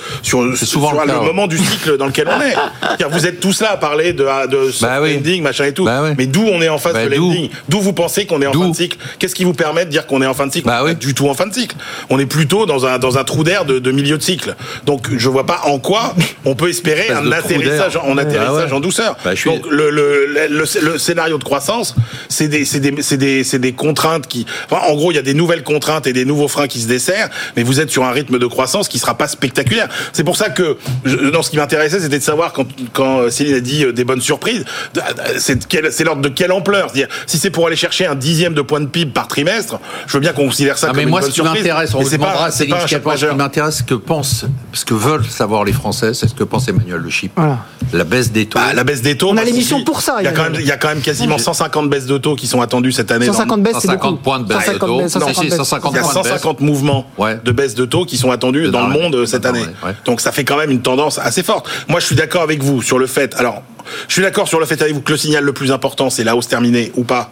C'est 0.56 0.66
souvent 0.66 0.88
sur 0.90 1.00
le 1.00 1.06
cas, 1.06 1.18
ouais. 1.18 1.26
moment 1.26 1.46
du 1.46 1.58
cycle 1.58 1.96
dans 1.96 2.06
lequel 2.06 2.28
on 2.28 2.40
est. 2.40 2.54
C'est-à-dire, 2.82 3.10
vous 3.10 3.26
êtes 3.26 3.40
tous 3.40 3.60
là 3.60 3.72
à 3.72 3.76
parler 3.76 4.12
de 4.12 4.24
de 4.48 4.70
soft 4.70 4.82
Bah 4.82 5.00
oui. 5.02 5.14
landing, 5.14 5.42
machin 5.42 5.64
et 5.64 5.72
tout. 5.72 5.84
Bah. 5.84 6.02
Mais 6.18 6.26
d'où 6.26 6.42
on 6.50 6.60
est 6.62 6.68
en 6.68 6.78
phase 6.78 6.94
Bah 6.94 7.06
de 7.06 7.14
d'où 7.14 7.28
landing 7.28 7.50
D'où 7.68 7.80
vous 7.80 7.92
pensez 7.92 8.26
qu'on 8.26 8.40
est 8.42 8.46
en 8.46 8.52
fin 8.52 8.68
de 8.68 8.74
cycle 8.74 8.98
Qu'est-ce 9.18 9.34
qui 9.34 9.44
vous 9.44 9.52
permet 9.54 9.84
de 9.84 9.90
dire 9.90 10.06
qu'on 10.06 10.22
est 10.22 10.26
en 10.26 10.34
fin 10.34 10.46
de 10.46 10.52
cycle 10.52 10.66
Bah 10.66 10.80
On 10.82 10.86
est 10.86 10.90
oui. 10.90 10.94
pas 10.94 11.00
du 11.06 11.14
tout 11.14 11.28
en 11.28 11.34
fin 11.34 11.46
de 11.46 11.54
cycle. 11.54 11.76
On 12.10 12.18
est 12.18 12.26
plutôt 12.26 12.66
dans 12.66 12.86
un 12.86 12.98
dans 12.98 13.18
un 13.18 13.24
trou 13.24 13.44
d'air 13.44 13.64
de, 13.64 13.78
de 13.78 13.90
milieu 13.92 14.16
de 14.18 14.22
cycle. 14.22 14.54
Donc 14.86 15.06
je 15.16 15.28
vois 15.28 15.46
pas 15.46 15.60
en 15.64 15.78
quoi 15.78 16.14
on 16.44 16.54
peut 16.54 16.68
espérer 16.68 17.10
un 17.10 17.22
de 17.22 17.32
atterrissage 17.32 17.96
en 17.96 18.16
atterrissage 18.18 18.68
Ah 18.72 18.76
en 18.76 18.80
douceur. 18.80 19.16
Donc 19.46 19.66
le, 19.68 19.90
le, 19.90 20.63
le, 20.82 20.98
scénario 20.98 21.38
de 21.38 21.44
croissance, 21.44 21.94
c'est 22.28 22.48
des, 22.48 23.72
contraintes 23.72 24.26
qui, 24.26 24.46
enfin, 24.70 24.82
en 24.88 24.94
gros, 24.94 25.12
il 25.12 25.14
y 25.16 25.18
a 25.18 25.22
des 25.22 25.34
nouvelles 25.34 25.62
contraintes 25.62 26.06
et 26.06 26.12
des 26.12 26.24
nouveaux 26.24 26.48
freins 26.48 26.66
qui 26.68 26.80
se 26.80 26.86
desserrent, 26.88 27.28
mais 27.56 27.62
vous 27.62 27.80
êtes 27.80 27.90
sur 27.90 28.04
un 28.04 28.10
rythme 28.12 28.38
de 28.38 28.46
croissance 28.46 28.88
qui 28.88 28.98
sera 28.98 29.16
pas 29.16 29.28
spectaculaire. 29.28 29.88
C'est 30.12 30.24
pour 30.24 30.36
ça 30.36 30.50
que, 30.50 30.76
je, 31.04 31.16
non, 31.16 31.42
ce 31.42 31.50
qui 31.50 31.56
m'intéressait, 31.56 32.00
c'était 32.00 32.18
de 32.18 32.24
savoir 32.24 32.52
quand, 32.52 32.66
quand 32.92 33.30
Céline 33.30 33.54
a 33.54 33.60
dit 33.60 33.84
euh, 33.84 33.92
des 33.92 34.04
bonnes 34.04 34.20
surprises, 34.20 34.64
de- 34.94 35.00
c'est 35.38 36.04
l'ordre 36.04 36.22
de 36.22 36.28
quelle 36.28 36.52
ampleur? 36.52 36.92
Si 37.26 37.38
c'est 37.38 37.50
pour 37.50 37.66
aller 37.66 37.76
chercher 37.76 38.06
un 38.06 38.14
dixième 38.14 38.54
de 38.54 38.62
point 38.62 38.80
de 38.80 38.86
PIB 38.86 39.12
par 39.12 39.28
trimestre, 39.28 39.78
je 40.06 40.12
veux 40.14 40.20
bien 40.20 40.32
qu'on 40.32 40.46
considère 40.46 40.78
ça 40.78 40.86
Ah, 40.86 40.90
comme 40.90 40.96
mais 40.98 41.02
une 41.04 41.08
moi, 41.10 41.20
ce 41.20 41.26
bonne 41.26 41.30
qui 41.32 41.36
surprise. 41.36 41.62
m'intéresse, 41.62 41.94
on 41.94 41.98
mais 41.98 42.04
vous 42.04 42.10
demandera, 42.10 42.50
c'est 42.50 42.58
Céline 42.58 42.74
pas 42.74 43.16
ce 43.16 43.26
qui 43.26 43.34
m'intéresse, 43.36 43.76
ce 43.78 43.82
que 43.82 43.94
pensent, 43.94 44.44
ce 44.72 44.84
que 44.84 44.94
veulent 44.94 45.24
savoir 45.26 45.64
les 45.64 45.72
Français, 45.72 46.14
c'est 46.14 46.28
ce 46.28 46.34
que 46.34 46.44
pense 46.44 46.68
Emmanuel 46.68 46.98
Le 46.98 47.10
Chip. 47.10 47.32
Voilà. 47.36 47.58
La 47.92 48.04
baisse 48.04 48.32
des 48.32 48.46
taux. 48.46 48.58
Bah, 48.58 48.72
la 48.74 48.84
baisse 48.84 49.02
des 49.02 49.16
taux. 49.16 49.30
On 49.30 49.36
a 49.36 49.44
l'émission 49.44 49.78
si- 49.78 49.84
pour 49.84 50.00
ça, 50.00 50.16
Il 50.20 50.24
y 50.24 50.28
a 50.28 50.32
quand 50.32 50.42
Même, 50.50 50.60
il 50.60 50.66
y 50.66 50.70
a 50.72 50.76
quand 50.76 50.88
même 50.88 51.00
quasiment 51.00 51.38
150 51.38 51.88
baisses 51.90 52.06
de 52.06 52.18
taux 52.18 52.36
qui 52.36 52.46
sont 52.46 52.60
attendues 52.60 52.92
cette 52.92 53.10
année. 53.10 53.26
dans 53.26 53.32
le 53.32 53.36
150 53.38 53.62
baisses, 53.62 53.74
c'est 53.80 53.86
150 53.88 54.10
beaucoup. 54.10 54.22
points 54.22 54.38
de 54.40 54.44
baisse 54.44 54.58
de 54.58 54.62
150 54.64 54.88
taux. 54.88 54.98
baisses, 54.98 55.14
Non, 55.14 55.20
150 55.20 55.34
si, 55.44 55.48
baisses. 55.50 55.56
150 55.58 55.92
Il 55.92 55.96
y 55.96 55.98
a 55.98 56.02
points 56.02 56.12
de 56.12 56.18
baisse. 56.18 56.32
150 56.32 56.60
mouvements 56.60 57.06
Ouais. 57.18 57.38
de 57.44 57.52
baisse 57.52 57.74
de 57.74 57.84
taux 57.84 58.04
qui 58.04 58.16
sont 58.16 58.30
attendus 58.30 58.70
dans 58.70 58.86
le 58.86 58.92
monde 58.92 59.26
cette 59.26 59.46
année. 59.46 59.64
Donc 60.04 60.20
ça 60.20 60.32
fait 60.32 60.44
quand 60.44 60.56
même 60.56 60.70
une 60.70 60.82
tendance 60.82 61.18
assez 61.18 61.42
forte. 61.42 61.68
Moi, 61.88 62.00
je 62.00 62.06
suis 62.06 62.16
d'accord 62.16 62.42
avec 62.42 62.62
vous 62.62 62.82
sur 62.82 62.98
le 62.98 63.06
fait. 63.06 63.34
Alors, 63.36 63.62
je 64.08 64.12
suis 64.14 64.22
d'accord 64.22 64.48
sur 64.48 64.60
le 64.60 64.66
fait 64.66 64.80
avec 64.80 64.94
vous 64.94 65.00
que 65.02 65.12
le 65.12 65.18
signal 65.18 65.44
le 65.44 65.52
plus 65.52 65.70
important, 65.72 66.10
c'est 66.10 66.24
la 66.24 66.36
hausse 66.36 66.48
terminée 66.48 66.92
ou 66.96 67.04
pas? 67.04 67.30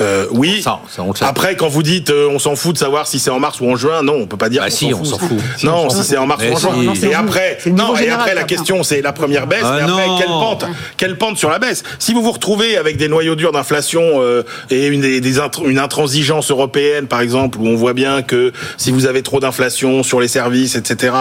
Euh, 0.00 0.26
oui. 0.32 0.62
Ça, 0.62 0.80
ça, 0.88 1.02
on. 1.02 1.12
Après, 1.22 1.56
quand 1.56 1.68
vous 1.68 1.82
dites 1.82 2.10
euh, 2.10 2.28
on 2.30 2.38
s'en 2.38 2.56
fout 2.56 2.74
de 2.74 2.78
savoir 2.78 3.06
si 3.06 3.18
c'est 3.18 3.30
en 3.30 3.40
mars 3.40 3.60
ou 3.60 3.70
en 3.70 3.76
juin, 3.76 4.02
non, 4.02 4.14
on 4.14 4.26
peut 4.26 4.36
pas 4.36 4.48
dire. 4.48 4.62
Bah 4.62 4.70
si, 4.70 4.92
on 4.92 5.04
s'en 5.04 5.18
fout. 5.18 5.38
Non, 5.62 5.90
si 5.90 6.02
c'est 6.04 6.16
en 6.16 6.26
mars 6.26 6.42
Mais 6.42 6.50
ou 6.50 6.54
en 6.54 6.58
juin. 6.58 6.72
Non, 6.76 6.94
et 6.94 7.14
après, 7.14 7.58
non, 7.66 7.96
et 7.96 8.10
après 8.10 8.34
la 8.34 8.44
question, 8.44 8.82
c'est 8.82 9.02
la 9.02 9.12
première 9.12 9.46
baisse. 9.46 9.62
Ah 9.64 9.78
et 9.78 9.82
après, 9.82 10.06
non. 10.06 10.18
quelle 10.18 10.26
pente, 10.26 10.64
quelle 10.96 11.18
pente 11.18 11.38
sur 11.38 11.50
la 11.50 11.58
baisse 11.58 11.82
Si 11.98 12.12
vous 12.12 12.22
vous 12.22 12.32
retrouvez 12.32 12.76
avec 12.76 12.96
des 12.96 13.08
noyaux 13.08 13.34
durs 13.34 13.52
d'inflation 13.52 14.02
euh, 14.02 14.42
et 14.70 14.86
une, 14.86 15.00
des, 15.00 15.38
une 15.64 15.78
intransigeance 15.78 16.50
européenne, 16.50 17.06
par 17.06 17.20
exemple, 17.20 17.58
où 17.58 17.66
on 17.68 17.76
voit 17.76 17.94
bien 17.94 18.22
que 18.22 18.52
si 18.76 18.90
vous 18.90 19.06
avez 19.06 19.22
trop 19.22 19.40
d'inflation 19.40 20.02
sur 20.02 20.20
les 20.20 20.28
services, 20.28 20.76
etc., 20.76 21.14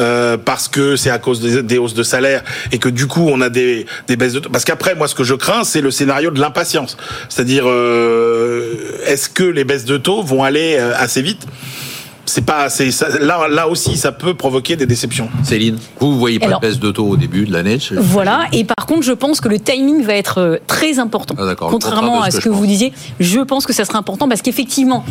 euh, 0.00 0.36
parce 0.36 0.68
que 0.68 0.96
c'est 0.96 1.10
à 1.10 1.18
cause 1.18 1.40
des, 1.40 1.62
des 1.62 1.78
hausses 1.78 1.94
de 1.94 2.02
salaire 2.02 2.42
et 2.72 2.78
que 2.78 2.88
du 2.88 3.06
coup 3.06 3.28
on 3.30 3.40
a 3.40 3.48
des, 3.48 3.86
des 4.08 4.16
baisses 4.16 4.34
de 4.34 4.40
parce 4.40 4.64
qu'après 4.64 4.94
moi 4.94 5.08
ce 5.08 5.14
que 5.14 5.24
je 5.24 5.34
crains 5.34 5.64
c'est 5.64 5.80
le 5.80 5.90
scénario 5.90 6.30
de 6.30 6.40
l'impatience, 6.40 6.96
c'est-à-dire 7.28 7.64
euh, 7.66 8.15
est-ce 9.06 9.28
que 9.28 9.44
les 9.44 9.64
baisses 9.64 9.84
de 9.84 9.96
taux 9.96 10.22
vont 10.22 10.42
aller 10.44 10.76
euh, 10.78 10.92
assez 10.96 11.22
vite? 11.22 11.46
C'est 12.28 12.44
pas, 12.44 12.68
ça- 12.68 13.18
là, 13.20 13.46
là 13.48 13.68
aussi, 13.68 13.96
ça 13.96 14.10
peut 14.10 14.34
provoquer 14.34 14.74
des 14.74 14.84
déceptions. 14.86 15.28
Céline, 15.44 15.78
vous 16.00 16.12
ne 16.12 16.18
voyez 16.18 16.40
pas 16.40 16.46
Alors- 16.46 16.60
de 16.60 16.66
baisse 16.66 16.80
de 16.80 16.90
taux 16.90 17.06
au 17.06 17.16
début 17.16 17.46
de 17.46 17.52
l'année 17.52 17.78
je- 17.78 17.94
Voilà, 17.94 18.46
et 18.52 18.64
par 18.64 18.84
contre, 18.86 19.02
je 19.02 19.12
pense 19.12 19.40
que 19.40 19.48
le 19.48 19.60
timing 19.60 20.02
va 20.02 20.14
être 20.14 20.38
euh, 20.38 20.56
très 20.66 20.98
important. 20.98 21.36
Ah, 21.38 21.54
Contrairement 21.54 22.22
à 22.22 22.32
ce 22.32 22.38
que 22.40 22.48
vous 22.48 22.58
pense. 22.60 22.66
disiez, 22.66 22.92
je 23.20 23.38
pense 23.40 23.64
que 23.64 23.72
ça 23.72 23.84
sera 23.84 23.98
important 23.98 24.28
parce 24.28 24.42
qu'effectivement, 24.42 25.04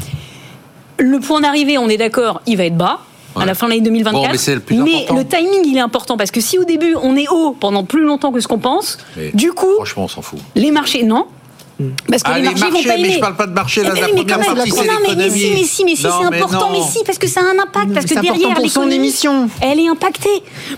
le 0.98 1.20
point 1.20 1.39
d'arrivée, 1.39 1.78
on 1.78 1.88
est 1.88 1.98
d'accord, 1.98 2.41
il 2.48 2.58
va 2.58 2.65
être 2.65 2.78
bas. 2.78 3.00
À 3.38 3.46
la 3.46 3.54
fin 3.54 3.65
de 3.65 3.72
l'année 3.72 3.82
2024. 3.84 4.24
Bon, 4.28 4.32
mais 4.32 4.38
c'est 4.38 4.54
le 4.56 4.62
plus 4.62 4.78
important. 4.80 5.15
le 5.18 5.26
timing, 5.26 5.65
il 5.65 5.76
est 5.76 5.82
important 5.82 6.15
parce 6.15 6.32
que 6.32 6.39
si 6.39 6.58
au 6.58 6.63
début 6.63 6.96
on 7.04 7.18
est 7.18 7.28
haut 7.30 7.52
pendant 7.60 7.84
plus 7.84 8.06
longtemps 8.06 8.32
que 8.32 8.39
ce 8.39 8.48
qu'on 8.48 8.60
pense, 8.60 8.98
Mais 9.18 9.32
du 9.34 9.52
coup, 9.52 9.74
Franchement, 9.76 10.06
on 10.06 10.08
s'en 10.08 10.22
fout. 10.22 10.39
les 10.56 10.72
marchés, 10.72 11.04
non. 11.04 11.26
Parce 12.10 12.24
que 12.24 12.30
Ah, 12.32 12.36
les 12.40 12.42
les 12.44 12.48
marchés, 12.50 12.66
vont 12.72 12.72
pas 12.84 12.88
mais 12.96 13.00
aimer. 13.02 13.12
je 13.16 13.20
parle 13.20 13.36
pas 13.36 13.48
de 13.48 13.54
marché, 13.54 13.84
là, 13.84 13.90
Eh 13.96 14.00
la 14.00 14.08
mais 14.08 14.14
première 14.14 14.38
quand 14.38 14.44
même, 14.48 14.56
partie, 14.56 14.72
c'est 14.72 14.82
mais, 14.82 15.16
mais 15.16 15.30
si, 15.30 15.50
mais 15.54 15.64
si, 15.66 15.84
mais 15.86 15.96
si, 15.96 16.02
c'est 16.04 16.30
mais 16.32 16.38
important, 16.42 16.70
mais 16.72 16.82
si, 16.82 17.04
parce 17.06 17.18
que 17.18 17.28
ça 17.28 17.42
a 17.42 17.44
un 17.44 17.60
impact, 17.62 17.94
parce 17.94 18.06
que 18.06 18.14
C'est 18.14 18.18
important 18.20 18.38
derrière 18.40 18.56
pour 18.56 18.70
son 18.70 18.80
l'économie, 18.86 18.96
émission. 18.96 19.50
elle 19.62 19.80
est 19.82 19.88
impactée. 19.90 20.30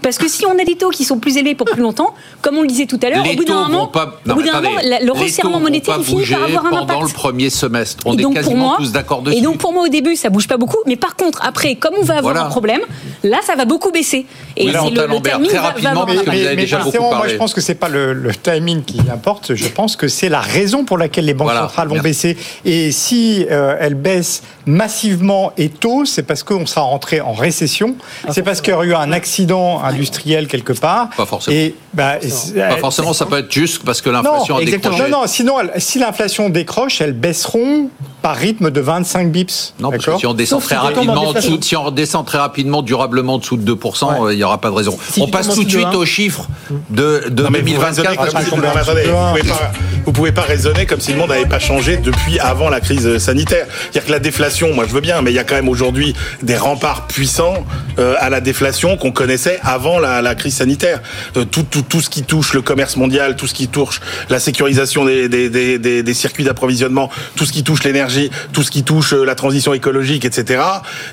Parce 0.01 0.17
que 0.17 0.27
si 0.27 0.45
on 0.47 0.57
a 0.59 0.63
des 0.63 0.75
taux 0.75 0.89
qui 0.89 1.03
sont 1.05 1.19
plus 1.19 1.37
élevés 1.37 1.53
pour 1.53 1.67
plus 1.67 1.81
longtemps, 1.83 2.15
comme 2.41 2.57
on 2.57 2.61
le 2.63 2.67
disait 2.67 2.87
tout 2.87 2.99
à 3.03 3.09
l'heure, 3.11 3.23
au 3.31 3.35
bout 3.35 3.45
d'un 3.45 3.67
moment, 3.67 3.87
pas, 3.87 4.05
au 4.25 4.29
non, 4.29 4.33
bout 4.35 4.41
mais 4.41 4.45
d'un 4.47 4.53
attendez, 4.53 4.67
moment, 4.69 4.81
la- 4.83 4.99
le 5.01 5.11
resserrement 5.11 5.59
monétaire, 5.59 6.01
finit 6.03 6.25
par 6.25 6.43
avoir 6.43 6.65
un 6.65 6.69
pendant 6.69 6.83
impact. 6.95 7.01
le 7.03 7.13
premier 7.13 7.49
semestre. 7.51 8.03
On 8.07 8.17
est 8.17 8.33
quasiment 8.33 8.55
moi, 8.69 8.75
tous 8.79 8.91
d'accord 8.91 9.21
dessus. 9.21 9.37
et 9.37 9.41
donc 9.41 9.57
pour 9.59 9.73
moi 9.73 9.83
au 9.83 9.89
début 9.89 10.15
ça 10.15 10.29
bouge 10.29 10.47
pas 10.47 10.57
beaucoup, 10.57 10.77
mais 10.87 10.95
par 10.95 11.15
contre 11.15 11.39
après 11.45 11.75
comme 11.75 11.93
on 11.99 12.03
va 12.03 12.17
avoir 12.17 12.35
un 12.37 12.49
problème, 12.49 12.81
là 13.23 13.37
ça 13.45 13.55
va 13.55 13.65
beaucoup 13.65 13.91
baisser. 13.91 14.25
Et 14.59 14.65
Oui, 14.65 14.71
c'est 14.73 14.89
le, 14.89 15.07
le 15.07 15.21
timing 15.21 15.47
très 15.47 15.55
va- 15.57 15.61
va 15.61 15.67
rapidement, 15.67 16.05
vous 16.05 16.19
avez 16.29 16.55
déjà 16.55 16.77
beaucoup 16.77 16.89
justement, 16.91 17.15
moi, 17.15 17.27
je 17.27 17.35
pense 17.35 17.53
que 17.53 17.61
c'est 17.61 17.75
pas 17.75 17.89
le, 17.89 18.13
le 18.13 18.33
timing 18.33 18.83
qui 18.83 18.99
importe. 19.11 19.53
Je 19.53 19.67
pense 19.67 19.95
que 19.95 20.07
c'est 20.07 20.29
la 20.29 20.39
raison 20.41 20.83
pour 20.83 20.97
laquelle 20.97 21.25
les 21.25 21.33
banques 21.33 21.47
Voilà, 21.47 21.61
centrales 21.67 21.87
vont 21.89 21.93
merci. 21.95 22.07
baisser. 22.09 22.37
Et 22.65 22.91
si 22.91 23.45
euh, 23.51 23.75
elles 23.79 23.93
baissent 23.95 24.41
massivement 24.65 25.51
et 25.57 25.69
tôt, 25.69 26.05
c'est 26.05 26.23
parce 26.23 26.43
qu'on 26.43 26.65
sera 26.65 26.81
rentré 26.81 27.21
en 27.21 27.33
récession. 27.33 27.95
C'est 28.29 28.43
parce 28.43 28.61
qu'il 28.61 28.71
y 28.73 28.75
aurait 28.75 28.87
eu 28.87 28.95
un 28.95 29.11
accident 29.11 29.81
industriel 29.83 30.47
quelque 30.47 30.73
part. 30.73 31.09
Pas 31.15 31.25
forcément. 31.25 31.55
Et, 31.55 31.75
bah, 31.93 32.15
c'est- 32.21 32.53
Pas 32.55 32.77
forcément, 32.77 33.13
ça 33.13 33.25
peut 33.25 33.37
être 33.39 33.51
juste 33.51 33.83
parce 33.83 34.01
que 34.01 34.09
l'inflation 34.09 34.57
a 34.57 34.61
exactement. 34.61 34.93
décroché. 34.95 35.11
non, 35.11 35.21
non, 35.21 35.27
sinon, 35.27 35.53
si 35.77 35.99
l'inflation 35.99 36.49
décroche, 36.49 37.01
elles 37.01 37.13
baisseront 37.13 37.89
par 38.21 38.35
rythme 38.35 38.71
de 38.71 38.81
25 38.81 39.31
bips. 39.31 39.73
Non, 39.79 39.89
parce 39.91 40.03
que 40.03 40.05
D'accord 40.07 40.19
si 40.19 40.25
on 40.27 40.33
descend 40.33 40.59
Sauf 40.61 40.69
très 40.69 40.75
si 40.75 40.81
rapidement, 40.95 41.33
dessous- 41.33 41.61
si 41.61 41.75
on 41.75 41.91
descend 41.91 42.25
très 42.25 42.37
rapidement, 42.37 42.81
durablement 42.81 43.35
en 43.35 43.37
dessous 43.37 43.57
de 43.57 43.63
2%, 43.63 44.07
Ouais. 44.09 44.27
euh, 44.27 44.33
il 44.33 44.37
n'y 44.37 44.43
aura 44.47 44.59
pas 44.59 44.69
de 44.69 44.75
raison. 44.75 44.97
Si 45.11 45.21
on 45.21 45.27
passe 45.27 45.47
tout 45.53 45.63
de 45.63 45.69
suite 45.69 45.85
un. 45.85 45.93
aux 45.93 46.05
chiffres 46.05 46.47
de, 46.89 47.23
de 47.29 47.43
Non, 47.43 47.49
vous 47.49 47.55
2024. 47.61 47.85
raisonnez 47.87 48.15
comme 48.17 48.27
parce 48.31 48.43
si- 48.45 48.49
qu'on 48.51 48.57
non, 48.57 48.61
mais 48.63 48.67
est 48.67 48.77
un 48.77 48.81
attendez, 48.81 49.01
petit 49.01 49.07
peu 49.09 49.13
vous 49.13 49.17
un. 49.19 49.31
pouvez 49.31 49.43
pas, 49.49 49.71
vous 50.05 50.11
pouvez 50.11 50.31
pas 50.31 50.41
raisonner 50.41 50.85
comme 50.85 50.99
si 50.99 51.11
le 51.11 51.17
monde 51.17 51.29
n'avait 51.29 51.45
pas 51.45 51.59
changé 51.59 51.97
depuis 51.97 52.39
avant 52.39 52.69
la 52.69 52.79
crise 52.79 53.17
sanitaire. 53.17 53.67
C'est-à-dire 53.81 54.05
que 54.05 54.11
la 54.11 54.19
déflation, 54.19 54.73
moi 54.73 54.85
je 54.87 54.93
veux 54.93 55.01
bien, 55.01 55.21
mais 55.21 55.31
il 55.31 55.35
y 55.35 55.39
a 55.39 55.43
quand 55.43 55.55
même 55.55 55.69
aujourd'hui 55.69 56.15
des 56.43 56.57
remparts 56.57 57.07
puissants 57.07 57.65
euh, 57.99 58.15
à 58.19 58.29
la 58.29 58.41
déflation 58.41 58.97
qu'on 58.97 59.11
connaissait 59.11 59.59
avant 59.63 59.99
la, 59.99 60.21
la 60.21 60.35
crise 60.35 60.55
sanitaire. 60.55 61.01
Euh, 61.35 61.45
tout, 61.45 61.63
tout, 61.63 61.81
tout 61.81 62.01
ce 62.01 62.09
qui 62.09 62.23
touche 62.23 62.53
le 62.53 62.61
commerce 62.61 62.95
mondial, 62.95 63.35
tout 63.35 63.47
ce 63.47 63.53
qui 63.53 63.67
touche 63.67 63.99
la 64.29 64.39
sécurisation 64.39 65.05
des, 65.05 65.27
des, 65.29 65.49
des, 65.49 65.77
des, 65.79 66.03
des 66.03 66.13
circuits 66.13 66.43
d'approvisionnement, 66.43 67.09
tout 67.35 67.45
ce 67.45 67.51
qui 67.51 67.63
touche 67.63 67.83
l'énergie, 67.83 68.29
tout 68.53 68.63
ce 68.63 68.71
qui 68.71 68.83
touche 68.83 69.13
euh, 69.13 69.23
la 69.25 69.35
transition 69.35 69.73
écologique, 69.73 70.25
etc. 70.25 70.61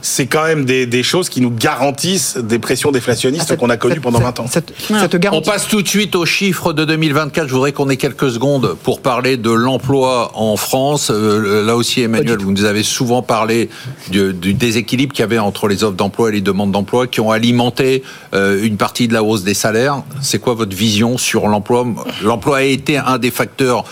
C'est 0.03 0.27
quand 0.27 0.45
même 0.45 0.65
des, 0.65 0.87
des 0.87 1.03
choses 1.03 1.29
qui 1.29 1.41
nous 1.41 1.51
garantissent 1.51 2.37
des 2.37 2.59
pressions 2.59 2.93
déflationnistes 2.93 3.24
Cette- 3.49 3.59
qu'on 3.61 3.71
a 3.71 3.77
cette- 3.81 4.01
pendant 4.01 4.19
cette- 4.19 4.27
20 4.27 4.41
ans. 4.41 4.47
Cette, 4.51 4.73
cette 4.79 5.27
On 5.33 5.41
passe 5.43 5.67
tout 5.69 5.83
de 5.83 5.89
suite 5.89 6.15
aux 6.17 6.27
chiffres 6.27 6.73
de 6.73 6.85
2024. 6.85 7.49
Je 7.49 7.55
voudrais 7.55 7.73
qu'on 7.73 7.89
ait 7.91 7.97
quelques 7.97 8.31
secondes 8.31 8.77
pour 8.83 9.01
parler 9.01 9.37
de 9.37 9.51
l'emploi 9.51 10.33
en 10.35 10.57
France. 10.57 11.11
Euh, 11.11 11.65
là 11.65 11.77
aussi, 11.77 12.03
Emmanuel, 12.03 12.39
vous 12.39 12.53
nous 12.53 12.65
avez 12.65 12.83
souvent 12.83 13.23
parlé 13.23 13.71
du, 14.11 14.33
du 14.33 14.55
déséquilibre 14.55 15.13
qu'il 15.13 15.23
y 15.23 15.25
avait 15.25 15.39
entre 15.39 15.69
les 15.69 15.85
offres 15.85 15.97
d'emploi 15.97 16.29
et 16.29 16.33
les 16.33 16.41
demandes 16.41 16.73
d'emploi 16.73 17.07
qui 17.07 17.21
ont 17.21 17.31
alimenté 17.31 18.03
euh, 18.35 18.63
une 18.63 18.77
partie 18.77 19.09
de 19.09 19.15
la 19.15 19.23
hausse 19.23 19.45
des 19.45 19.55
salaires. 19.55 20.03
C'est 20.21 20.39
quoi 20.39 20.55
votre 20.55 20.77
vision 20.77 21.19
sur 21.19 21.49
l'emploi? 21.49 21.87
L'emploi 22.23 22.59
a 22.59 22.63
été 22.63 22.99
un 22.99 23.19
des 23.19 23.31
facteurs. 23.31 23.85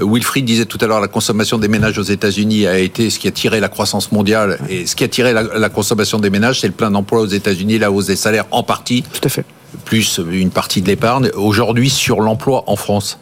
Euh, 0.00 0.04
Wilfried 0.04 0.44
disait 0.44 0.64
tout 0.64 0.78
à 0.80 0.86
l'heure, 0.86 1.00
la 1.00 1.08
consommation 1.08 1.58
des 1.58 1.68
ménages 1.68 1.98
aux 1.98 2.02
États-Unis 2.02 2.66
a 2.66 2.78
été 2.78 3.10
ce 3.10 3.18
qui 3.18 3.28
a 3.28 3.30
tiré 3.30 3.60
la 3.60 3.68
croissance 3.68 4.12
mondiale. 4.12 4.58
Et 4.68 4.86
ce 4.86 4.96
qui 4.96 5.04
a 5.04 5.08
tiré 5.08 5.32
la, 5.32 5.42
la 5.42 5.68
consommation 5.68 6.18
des 6.18 6.30
ménages, 6.30 6.60
c'est 6.60 6.66
le 6.66 6.72
plein 6.72 6.90
d'emploi 6.90 7.20
aux 7.20 7.26
États-Unis, 7.26 7.78
la 7.78 7.90
hausse 7.90 8.06
des 8.06 8.16
salaires 8.16 8.46
en 8.50 8.62
partie 8.62 9.02
Tout 9.02 9.20
à 9.24 9.28
fait. 9.28 9.44
plus 9.84 10.20
une 10.30 10.50
partie 10.50 10.82
de 10.82 10.88
l'épargne. 10.88 11.30
Aujourd'hui, 11.34 11.90
sur 11.90 12.20
l'emploi 12.20 12.64
en 12.66 12.76
France, 12.76 13.18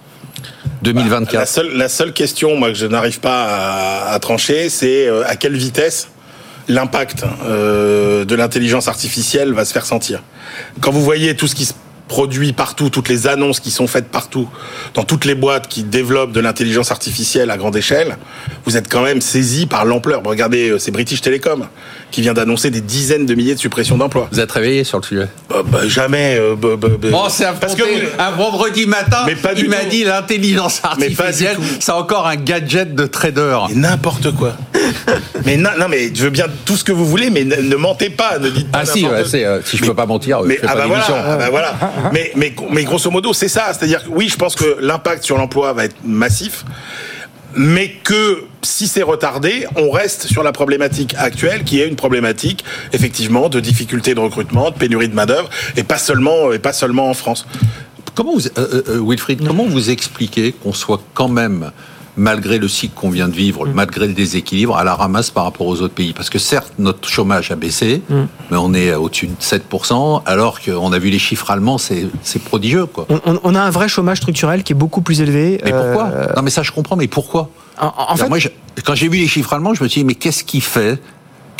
2024. 0.83 1.35
La 1.35 1.47
seule, 1.47 1.77
la 1.77 1.89
seule 1.89 2.13
question, 2.13 2.57
moi, 2.57 2.69
que 2.71 2.75
je 2.77 2.87
n'arrive 2.87 3.21
pas 3.21 3.45
à, 3.45 4.13
à 4.13 4.19
trancher, 4.19 4.69
c'est 4.69 5.07
euh, 5.07 5.25
à 5.27 5.37
quelle 5.37 5.57
vitesse 5.57 6.09
l'impact 6.69 7.25
euh, 7.45 8.25
de 8.25 8.35
l'intelligence 8.35 8.89
artificielle 8.89 9.53
va 9.53 9.65
se 9.65 9.73
faire 9.73 9.85
sentir. 9.87 10.23
Quand 10.81 10.91
vous 10.93 11.03
voyez 11.03 11.35
tout 11.37 11.49
ce 11.49 11.55
qui 11.55 11.65
se 11.65 11.73
produit 12.13 12.53
partout, 12.53 12.91
toutes 12.91 13.09
les 13.09 13.27
annonces 13.27 13.59
qui 13.59 13.71
sont 13.71 13.87
faites 13.87 14.09
partout, 14.09 14.47
dans 14.93 15.03
toutes 15.03 15.25
les 15.25 15.35
boîtes 15.35 15.67
qui 15.67 15.83
développent 15.83 16.33
de 16.33 16.41
l'intelligence 16.41 16.91
artificielle 16.91 17.51
à 17.51 17.57
grande 17.57 17.75
échelle, 17.75 18.19
vous 18.67 18.77
êtes 18.77 18.87
quand 18.93 19.01
même 19.01 19.23
saisi 19.23 19.65
par 19.65 19.87
l'ampleur. 19.87 20.21
Regardez, 20.23 20.69
euh, 20.69 20.79
c'est 20.79 20.91
British 20.91 21.23
Telecom 21.23 21.67
qui 22.11 22.21
vient 22.21 22.35
d'annoncer 22.35 22.69
des 22.69 22.83
dizaines 22.83 23.25
de 23.25 23.35
milliers 23.35 23.55
de 23.55 23.59
suppressions 23.59 23.97
d'emplois. 23.97 24.29
Vous 24.31 24.41
êtes 24.41 24.53
réveillé 24.53 24.85
sur 24.85 24.99
le 24.99 25.05
sujet? 25.05 25.29
Bah, 25.49 25.63
bah, 25.67 25.89
jamais. 25.89 26.37
euh, 26.39 26.55
bah, 26.55 26.77
bah. 26.77 26.89
Bon, 27.11 27.31
c'est 27.31 27.47
Parce 27.59 27.75
que 27.75 27.83
un 28.21 28.31
vendredi 28.33 28.85
matin. 28.85 29.23
Mais 29.27 29.35
pas 29.35 29.55
il 29.57 29.71
m'a 29.71 29.85
dit 29.85 30.05
l'intelligence 30.05 30.83
artificielle, 30.85 31.57
c'est 31.81 31.93
encore 31.93 32.27
un 32.27 32.37
gadget 32.37 32.95
de 32.95 33.07
trader. 33.07 33.57
N'importe 33.75 34.33
quoi. 34.33 34.53
mais 35.47 35.57
non, 35.57 35.71
non, 35.79 35.87
mais 35.89 36.11
je 36.15 36.25
veux 36.25 36.31
bien 36.31 36.45
tout 36.67 36.77
ce 36.77 36.85
que 36.85 36.93
vous 36.93 37.07
voulez, 37.07 37.31
mais 37.31 37.45
ne, 37.45 37.57
ne 37.57 37.77
mentez 37.77 38.11
pas, 38.11 38.39
ne 38.39 38.51
dites 38.51 38.71
pas. 38.71 38.81
Ah 38.83 38.85
si, 38.85 39.07
ouais, 39.07 39.23
euh, 39.35 39.61
si 39.65 39.79
je 39.79 39.83
Mais- 39.83 39.89
peux 39.89 39.95
pas 39.95 40.05
mentir, 40.05 40.43
mais 40.45 40.57
je 40.57 40.61
fais 40.61 40.67
ah 40.69 40.77
pas 40.77 40.87
voilà, 40.87 41.05
ah 41.09 41.37
bah 41.37 41.49
voilà. 41.51 41.75
mais, 42.13 42.33
mais 42.37 42.55
mais 42.71 42.85
grosso 42.85 43.11
modo, 43.11 43.33
c'est 43.33 43.49
ça. 43.49 43.73
C'est-à-dire 43.73 44.05
que 44.05 44.09
oui, 44.11 44.29
je 44.29 44.37
pense 44.37 44.55
que 44.55 44.79
l'impact 44.81 45.25
sur 45.25 45.39
l'emploi 45.39 45.73
va 45.73 45.85
être 45.85 45.97
massif, 46.05 46.65
mais 47.55 47.91
que 48.05 48.45
si 48.63 48.89
c'est 48.89 49.03
retardé, 49.03 49.67
on 49.77 49.91
reste 49.91 50.27
sur 50.27 50.43
la 50.43 50.53
problématique 50.53 51.15
actuelle, 51.19 51.65
qui 51.65 51.81
est 51.81 51.89
une 51.89 51.97
problématique 51.97 52.65
effectivement 52.93 53.49
de 53.49 53.61
difficulté 53.61 54.15
de 54.15 54.21
recrutement, 54.21 54.71
de 54.71 54.77
pénurie 54.77 55.09
de 55.09 55.15
main 55.15 55.27
d'œuvre, 55.27 55.51
et 55.77 55.83
pas 55.83 55.99
seulement 55.99 56.53
et 56.53 56.59
pas 56.59 56.73
seulement 56.73 57.09
en 57.09 57.15
France. 57.15 57.47
Comment 58.15 58.35
vous, 58.35 58.47
euh, 58.47 58.83
euh, 58.89 59.01
Wilfried, 59.03 59.47
comment 59.47 59.65
vous 59.65 59.91
expliquez 59.91 60.53
qu'on 60.53 60.73
soit 60.73 61.03
quand 61.15 61.29
même, 61.29 61.73
malgré 62.17 62.59
le 62.59 62.69
cycle 62.69 62.95
qu'on 62.95 63.11
vient 63.11 63.29
de 63.29 63.35
vivre, 63.35 63.67
malgré 63.67 64.07
le 64.07 64.13
déséquilibre, 64.13 64.77
à 64.77 64.85
la 64.85 64.95
ramasse 64.95 65.31
par 65.31 65.45
rapport 65.45 65.67
aux 65.67 65.81
autres 65.81 65.95
pays. 65.95 66.13
Parce 66.13 66.29
que 66.31 66.39
certes, 66.39 66.75
notre 66.79 67.09
chômage 67.09 67.51
a 67.51 67.57
baissé, 67.57 68.03
mais 68.11 68.57
on 68.59 68.75
est 68.75 68.95
au-dessus 68.95 69.29
de 69.29 69.33
7%, 69.41 70.23
alors 70.27 70.61
qu'on 70.61 70.93
a 70.93 70.99
vu 70.99 71.09
les 71.11 71.19
chiffres 71.19 71.51
allemands, 71.51 71.79
c'est 71.79 72.09
prodigieux, 72.45 72.87
quoi. 72.87 73.07
On, 73.45 73.55
a 73.55 73.61
un 73.61 73.71
vrai 73.71 73.89
chômage 73.89 74.19
structurel 74.19 74.63
qui 74.63 74.73
est 74.73 74.77
beaucoup 74.77 75.01
plus 75.01 75.21
élevé. 75.21 75.61
Mais 75.65 75.71
pourquoi? 75.73 76.05
Euh, 76.13 76.27
Non, 76.37 76.43
mais 76.43 76.51
ça, 76.51 76.63
je 76.63 76.71
comprends, 76.73 76.97
mais 76.97 77.09
pourquoi? 77.09 77.49
En, 77.81 78.15
fait, 78.17 78.29
moi, 78.29 78.39
je- 78.39 78.49
quand 78.85 78.95
j'ai 78.95 79.09
vu 79.09 79.17
les 79.19 79.27
chiffres 79.29 79.53
allemands, 79.55 79.73
je 79.75 79.83
me 79.83 79.89
suis 79.89 80.03
dit, 80.03 80.05
mais 80.07 80.15
qu'est-ce 80.15 80.45
qui 80.45 80.61
fait 80.61 81.01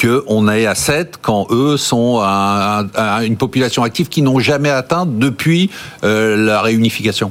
qu'on 0.01 0.49
est 0.49 0.67
à 0.67 0.75
7 0.75 1.15
quand 1.23 1.47
eux 1.51 1.77
sont 1.77 2.19
à, 2.23 2.85
à- 2.95 3.17
à 3.17 3.25
une 3.25 3.37
population 3.37 3.83
active 3.85 4.09
qui 4.09 4.21
n'ont 4.23 4.39
jamais 4.39 4.71
atteint 4.71 5.07
depuis 5.07 5.71
euh, 6.05 6.37
la 6.37 6.61
réunification? 6.61 7.31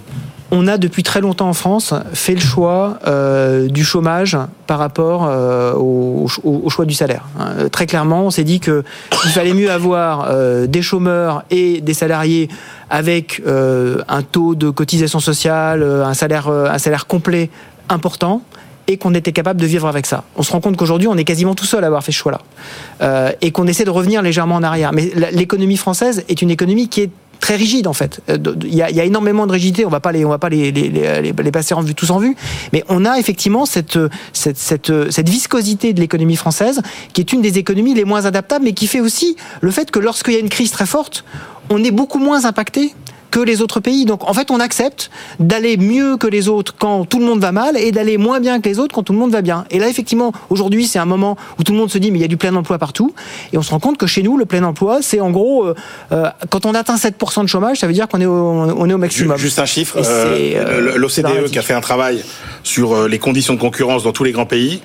On 0.52 0.68
a 0.68 0.78
depuis 0.78 1.02
très 1.02 1.22
longtemps 1.22 1.48
en 1.50 1.54
France 1.54 1.94
fait 2.14 2.36
le 2.36 2.42
choix 2.42 3.00
euh, 3.08 3.70
du 3.70 3.86
chômage 3.86 4.38
par 4.68 4.80
rapport 4.80 5.26
euh, 5.26 5.74
au, 5.74 6.28
choix 6.70 6.86
du 6.86 6.94
salaire. 6.94 7.26
hein. 7.40 7.70
Très 7.72 7.88
clairement, 7.88 8.26
on 8.26 8.32
s'est 8.32 8.44
dit 8.44 8.60
que 8.60 8.84
il 9.26 9.32
fallait 9.32 9.54
mieux 9.54 9.72
avoir 9.72 10.28
euh, 10.28 10.68
des 10.68 10.82
chômeurs 10.82 11.44
et 11.50 11.80
des 11.80 11.94
salariés 11.94 12.50
avec 12.90 13.42
un 13.48 14.22
taux 14.22 14.54
de 14.54 14.70
cotisation 14.70 15.22
sociale, 15.22 15.82
un 15.82 16.14
salaire, 16.14 16.50
un 16.50 16.78
salaire 16.78 17.08
complet 17.08 17.50
important 17.88 18.42
et 18.88 18.98
qu'on 18.98 19.14
était 19.14 19.32
capable 19.32 19.62
de 19.62 19.66
vivre 19.66 19.88
avec 19.88 20.06
ça. 20.06 20.26
On 20.36 20.44
se 20.44 20.52
rend 20.52 20.60
compte 20.60 20.76
qu'aujourd'hui, 20.76 21.08
on 21.08 21.16
est 21.16 21.24
quasiment 21.24 21.56
tout 21.56 21.64
seul 21.66 21.86
à 21.86 21.88
avoir 21.88 22.04
fait 22.04 22.12
ce 22.12 22.18
choix-là. 22.18 23.34
Et 23.40 23.52
qu'on 23.52 23.66
essaie 23.66 23.86
de 23.86 23.90
revenir 23.90 24.22
légèrement 24.22 24.56
en 24.56 24.64
arrière. 24.64 24.92
Mais 24.92 25.10
l'économie 25.32 25.78
française 25.78 26.26
est 26.28 26.42
une 26.42 26.52
économie 26.52 26.90
qui 26.90 27.02
est 27.02 27.12
très 27.42 27.56
rigide 27.56 27.88
en 27.88 27.94
fait. 27.94 28.22
Euh, 28.30 28.38
Il 28.64 28.74
y 28.74 28.82
a, 28.82 29.04
énormément 29.04 29.48
de 29.48 29.52
rigidité. 29.52 29.86
On 29.86 29.90
va 29.90 30.00
pas 30.00 30.12
les, 30.12 30.24
on 30.24 30.30
va 30.30 30.40
pas 30.40 30.50
les, 30.50 30.72
les, 30.72 31.52
passer 31.52 31.74
en 31.74 31.82
vue 31.82 31.96
tous 31.96 32.12
en 32.12 32.20
vue, 32.20 32.36
mais 32.72 32.84
on 32.88 33.04
a 33.04 33.20
effectivement 33.20 33.66
cette 33.66 34.00
cette 34.32 34.58
cette, 34.58 35.12
cette 35.12 35.28
viscosité 35.28 35.94
de 35.94 36.00
l'économie 36.00 36.38
française 36.38 36.82
qui 37.14 37.20
est 37.20 37.34
une 37.34 37.42
des 37.42 37.58
économies 37.58 37.94
les 37.94 38.06
moins 38.06 38.26
adaptables, 38.26 38.64
mais 38.64 38.74
qui 38.74 38.88
fait 38.88 39.02
aussi 39.02 39.36
le 39.60 39.72
fait 39.72 39.92
que 39.92 40.00
lorsqu'il 40.00 40.34
y 40.34 40.38
a 40.38 40.40
une 40.40 40.50
crise 40.50 40.72
très 40.72 40.86
forte, 40.86 41.26
on 41.70 41.84
est 41.84 41.92
beaucoup 41.92 42.20
moins 42.20 42.46
impacté 42.46 42.94
que 43.32 43.40
les 43.40 43.62
autres 43.62 43.80
pays. 43.80 44.06
Donc 44.06 44.28
en 44.30 44.34
fait, 44.34 44.52
on 44.52 44.60
accepte 44.60 45.10
d'aller 45.40 45.78
mieux 45.78 46.18
que 46.18 46.28
les 46.28 46.48
autres 46.48 46.76
quand 46.78 47.06
tout 47.06 47.20
le 47.20 47.26
monde 47.26 47.40
va 47.40 47.52
mal 47.52 47.78
et 47.78 47.92
d'aller 47.92 48.18
moins 48.18 48.40
bien 48.40 48.60
que 48.60 48.70
les 48.70 48.78
autres 48.78 48.94
quand 48.94 49.04
tout 49.04 49.14
le 49.14 49.20
monde 49.20 49.32
va 49.32 49.42
bien. 49.42 49.66
Et 49.72 49.80
là, 49.80 49.88
effectivement, 49.88 50.34
aujourd'hui, 50.50 50.86
c'est 50.86 51.00
un 51.00 51.06
moment 51.06 51.38
où 51.58 51.64
tout 51.64 51.72
le 51.72 51.78
monde 51.78 51.90
se 51.90 51.98
dit 51.98 52.12
mais 52.12 52.20
il 52.20 52.22
y 52.22 52.26
a 52.26 52.28
du 52.28 52.38
plein 52.38 52.56
emploi 52.56 52.78
partout. 52.78 53.14
Et 53.54 53.58
on 53.58 53.62
se 53.62 53.72
rend 53.72 53.80
compte 53.80 53.98
que 53.98 54.08
chez 54.08 54.22
nous, 54.22 54.38
le 54.38 54.46
plein 54.46 54.64
emploi, 54.64 55.00
c'est 55.02 55.22
en 55.22 55.32
gros, 55.32 55.66
euh, 55.66 55.74
euh, 56.12 56.30
quand 56.50 56.66
on 56.66 56.76
atteint 56.76 56.96
7% 56.96 57.44
de 57.44 57.48
chomage, 57.48 57.78
ça 57.78 57.88
veut 57.88 57.94
dire 57.94 58.08
qu'on 58.08 58.22
est 58.22 58.26
au, 58.26 58.34
on 58.34 58.90
est 58.90 58.94
au 58.94 58.98
maximum. 58.98 59.38
Juste 59.38 59.60
un 59.60 59.66
chiffre, 59.66 59.98
euh, 59.98 60.04
c'est, 60.04 60.58
euh, 60.58 60.98
l'OCDE 60.98 61.50
qui 61.50 61.60
a 61.60 61.62
fait 61.62 61.74
un 61.74 61.82
travail 61.82 62.24
sur 62.64 63.08
les 63.08 63.20
conditions 63.20 63.54
de 63.54 63.60
concurrence 63.60 64.04
dans 64.04 64.12
tous 64.12 64.24
les 64.24 64.32
grands 64.32 64.46
pays 64.46 64.82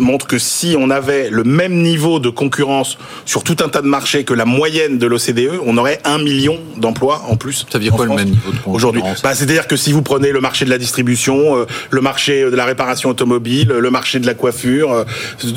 montre 0.00 0.26
que 0.26 0.38
si 0.38 0.76
on 0.78 0.90
avait 0.90 1.30
le 1.30 1.44
même 1.44 1.74
niveau 1.74 2.18
de 2.18 2.28
concurrence 2.28 2.98
sur 3.24 3.44
tout 3.44 3.56
un 3.60 3.68
tas 3.68 3.82
de 3.82 3.86
marchés 3.86 4.24
que 4.24 4.34
la 4.34 4.44
moyenne 4.44 4.98
de 4.98 5.06
l'OCDE, 5.06 5.60
on 5.64 5.76
aurait 5.78 6.00
un 6.04 6.18
million 6.18 6.58
d'emplois 6.76 7.22
en 7.28 7.36
plus. 7.36 7.66
Ça 7.70 7.78
veut 7.78 7.84
dire 7.84 7.92
quoi, 7.92 8.06
le 8.06 8.14
même 8.14 8.30
niveau 8.30 8.50
de 8.50 8.56
concurrence 8.56 8.76
Aujourd'hui, 8.76 9.02
bah, 9.22 9.34
c'est-à-dire 9.34 9.66
que 9.66 9.76
si 9.76 9.92
vous 9.92 10.02
prenez 10.02 10.32
le 10.32 10.40
marché 10.40 10.64
de 10.64 10.70
la 10.70 10.78
distribution, 10.78 11.56
euh, 11.56 11.66
le 11.90 12.00
marché 12.00 12.44
de 12.44 12.56
la 12.56 12.64
réparation 12.64 13.10
automobile, 13.10 13.68
le 13.68 13.90
marché 13.90 14.18
de 14.18 14.26
la 14.26 14.34
coiffure, 14.34 14.92
euh, 14.92 15.04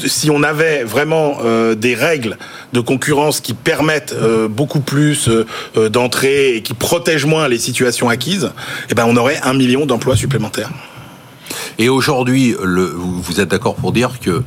si 0.06 0.29
on 0.29 0.43
avait 0.43 0.84
vraiment 0.84 1.38
euh, 1.43 1.75
des 1.75 1.95
règles 1.95 2.38
de 2.73 2.79
concurrence 2.79 3.39
qui 3.41 3.53
permettent 3.53 4.13
euh, 4.13 4.47
beaucoup 4.47 4.79
plus 4.79 5.27
euh, 5.27 5.45
euh, 5.77 5.89
d'entrée 5.89 6.56
et 6.56 6.62
qui 6.62 6.73
protègent 6.73 7.25
moins 7.25 7.47
les 7.47 7.58
situations 7.58 8.10
acquises, 8.10 8.51
eh 8.89 8.95
ben 8.95 9.06
on 9.08 9.15
aurait 9.17 9.39
un 9.43 9.53
million 9.53 9.86
d'emplois 9.86 10.15
supplémentaires. 10.15 10.69
Et 11.79 11.89
aujourd'hui, 11.89 12.55
vous 12.59 13.39
êtes 13.39 13.49
d'accord 13.49 13.75
pour 13.75 13.91
dire 13.91 14.19
que 14.19 14.43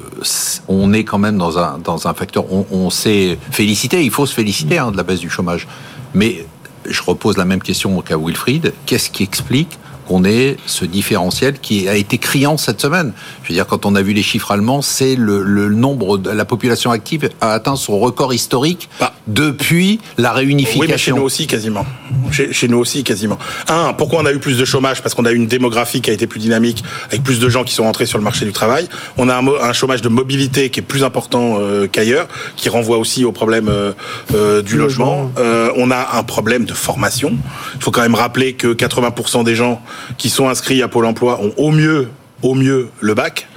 on 0.68 0.92
est 0.92 1.04
quand 1.04 1.18
même 1.18 1.36
dans 1.36 1.58
un, 1.58 2.14
facteur, 2.14 2.44
on, 2.50 2.90
s'est 2.90 3.38
félicité, 3.50 4.04
il 4.04 4.10
faut 4.10 4.26
se 4.26 4.34
féliciter 4.34 4.78
hein, 4.78 4.92
de 4.92 4.96
la 4.96 5.02
baisse 5.02 5.20
du 5.20 5.30
chômage. 5.30 5.66
Mais 6.14 6.46
je 6.88 7.02
repose 7.02 7.36
la 7.36 7.44
même 7.44 7.62
question 7.62 8.00
qu'à 8.00 8.16
Wilfried, 8.16 8.72
qu'est-ce 8.86 9.10
qui 9.10 9.22
explique 9.24 9.78
qu'on 10.06 10.24
ait 10.24 10.56
ce 10.66 10.84
différentiel 10.84 11.58
qui 11.58 11.88
a 11.88 11.96
été 11.96 12.18
criant 12.18 12.56
cette 12.56 12.80
semaine. 12.80 13.12
Je 13.42 13.48
veux 13.48 13.54
dire, 13.54 13.66
quand 13.66 13.86
on 13.86 13.94
a 13.94 14.02
vu 14.02 14.12
les 14.12 14.22
chiffres 14.22 14.50
allemands, 14.50 14.82
c'est 14.82 15.16
le, 15.16 15.42
le 15.42 15.68
nombre 15.68 16.18
de 16.18 16.30
la 16.30 16.44
population 16.44 16.90
active 16.90 17.28
a 17.40 17.52
atteint 17.52 17.76
son 17.76 17.98
record 17.98 18.32
historique 18.32 18.88
Bah. 19.00 19.14
depuis 19.26 20.00
la 20.18 20.32
réunification. 20.32 20.80
Oui, 20.80 20.88
mais 20.88 20.98
chez 20.98 21.12
nous 21.12 21.22
aussi 21.22 21.46
quasiment. 21.46 21.86
Chez, 22.30 22.52
chez 22.52 22.68
nous 22.68 22.78
aussi 22.78 23.04
quasiment. 23.04 23.38
Un, 23.68 23.92
pourquoi 23.92 24.20
on 24.20 24.26
a 24.26 24.32
eu 24.32 24.38
plus 24.38 24.58
de 24.58 24.64
chômage? 24.64 25.02
Parce 25.02 25.14
qu'on 25.14 25.24
a 25.24 25.32
eu 25.32 25.36
une 25.36 25.46
démographie 25.46 26.00
qui 26.00 26.10
a 26.10 26.12
été 26.12 26.26
plus 26.26 26.40
dynamique, 26.40 26.82
avec 27.08 27.22
plus 27.22 27.38
de 27.38 27.48
gens 27.48 27.64
qui 27.64 27.74
sont 27.74 27.84
rentrés 27.84 28.06
sur 28.06 28.18
le 28.18 28.24
marché 28.24 28.44
du 28.44 28.52
travail. 28.52 28.88
On 29.16 29.28
a 29.28 29.36
un, 29.36 29.72
chômage 29.72 30.02
de 30.02 30.08
mobilité 30.08 30.70
qui 30.70 30.80
est 30.80 30.82
plus 30.82 31.04
important 31.04 31.58
euh, 31.58 31.86
qu'ailleurs, 31.86 32.28
qui 32.56 32.68
renvoie 32.68 32.98
aussi 32.98 33.24
au 33.24 33.32
problème 33.32 33.68
euh, 33.68 33.92
euh, 34.34 34.62
du 34.62 34.76
logement. 34.76 35.30
Euh, 35.38 35.70
on 35.76 35.90
a 35.90 36.16
un 36.16 36.22
problème 36.22 36.64
de 36.64 36.72
formation. 36.72 37.36
Il 37.74 37.82
faut 37.82 37.90
quand 37.90 38.02
même 38.02 38.14
rappeler 38.14 38.54
que 38.54 38.68
80% 38.68 39.44
des 39.44 39.54
gens 39.54 39.82
qui 40.18 40.28
sont 40.30 40.48
inscrits 40.48 40.82
à 40.82 40.88
Pôle 40.88 41.06
Emploi 41.06 41.40
ont 41.42 41.52
au 41.56 41.70
mieux, 41.70 42.08
au 42.42 42.54
mieux 42.54 42.88
le 43.00 43.14
bac. 43.14 43.48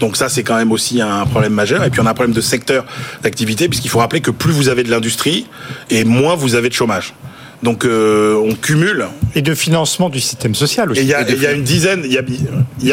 Donc 0.00 0.16
ça, 0.16 0.28
c'est 0.28 0.42
quand 0.42 0.56
même 0.56 0.72
aussi 0.72 1.00
un 1.00 1.24
problème 1.26 1.52
majeur. 1.52 1.84
Et 1.84 1.90
puis 1.90 2.00
on 2.00 2.06
a 2.06 2.10
un 2.10 2.14
problème 2.14 2.34
de 2.34 2.40
secteur 2.40 2.84
d'activité, 3.22 3.68
puisqu'il 3.68 3.88
faut 3.88 4.00
rappeler 4.00 4.20
que 4.20 4.32
plus 4.32 4.52
vous 4.52 4.68
avez 4.68 4.82
de 4.82 4.90
l'industrie, 4.90 5.46
et 5.90 6.04
moins 6.04 6.34
vous 6.34 6.54
avez 6.56 6.68
de 6.68 6.74
chômage. 6.74 7.14
Donc 7.62 7.84
euh, 7.84 8.34
on 8.44 8.56
cumule. 8.56 9.06
Et 9.36 9.42
de 9.42 9.54
financement 9.54 10.08
du 10.08 10.18
système 10.20 10.56
social 10.56 10.88
Et 10.88 10.90
aussi. 10.92 11.00
il 11.02 11.06
y 11.06 11.14
a, 11.14 11.22
il 11.30 11.40
y 11.40 11.46
a 11.46 11.52
une 11.52 11.62
dizaine, 11.62 12.02
il 12.04 12.12
y 12.12 12.18
a, 12.18 12.22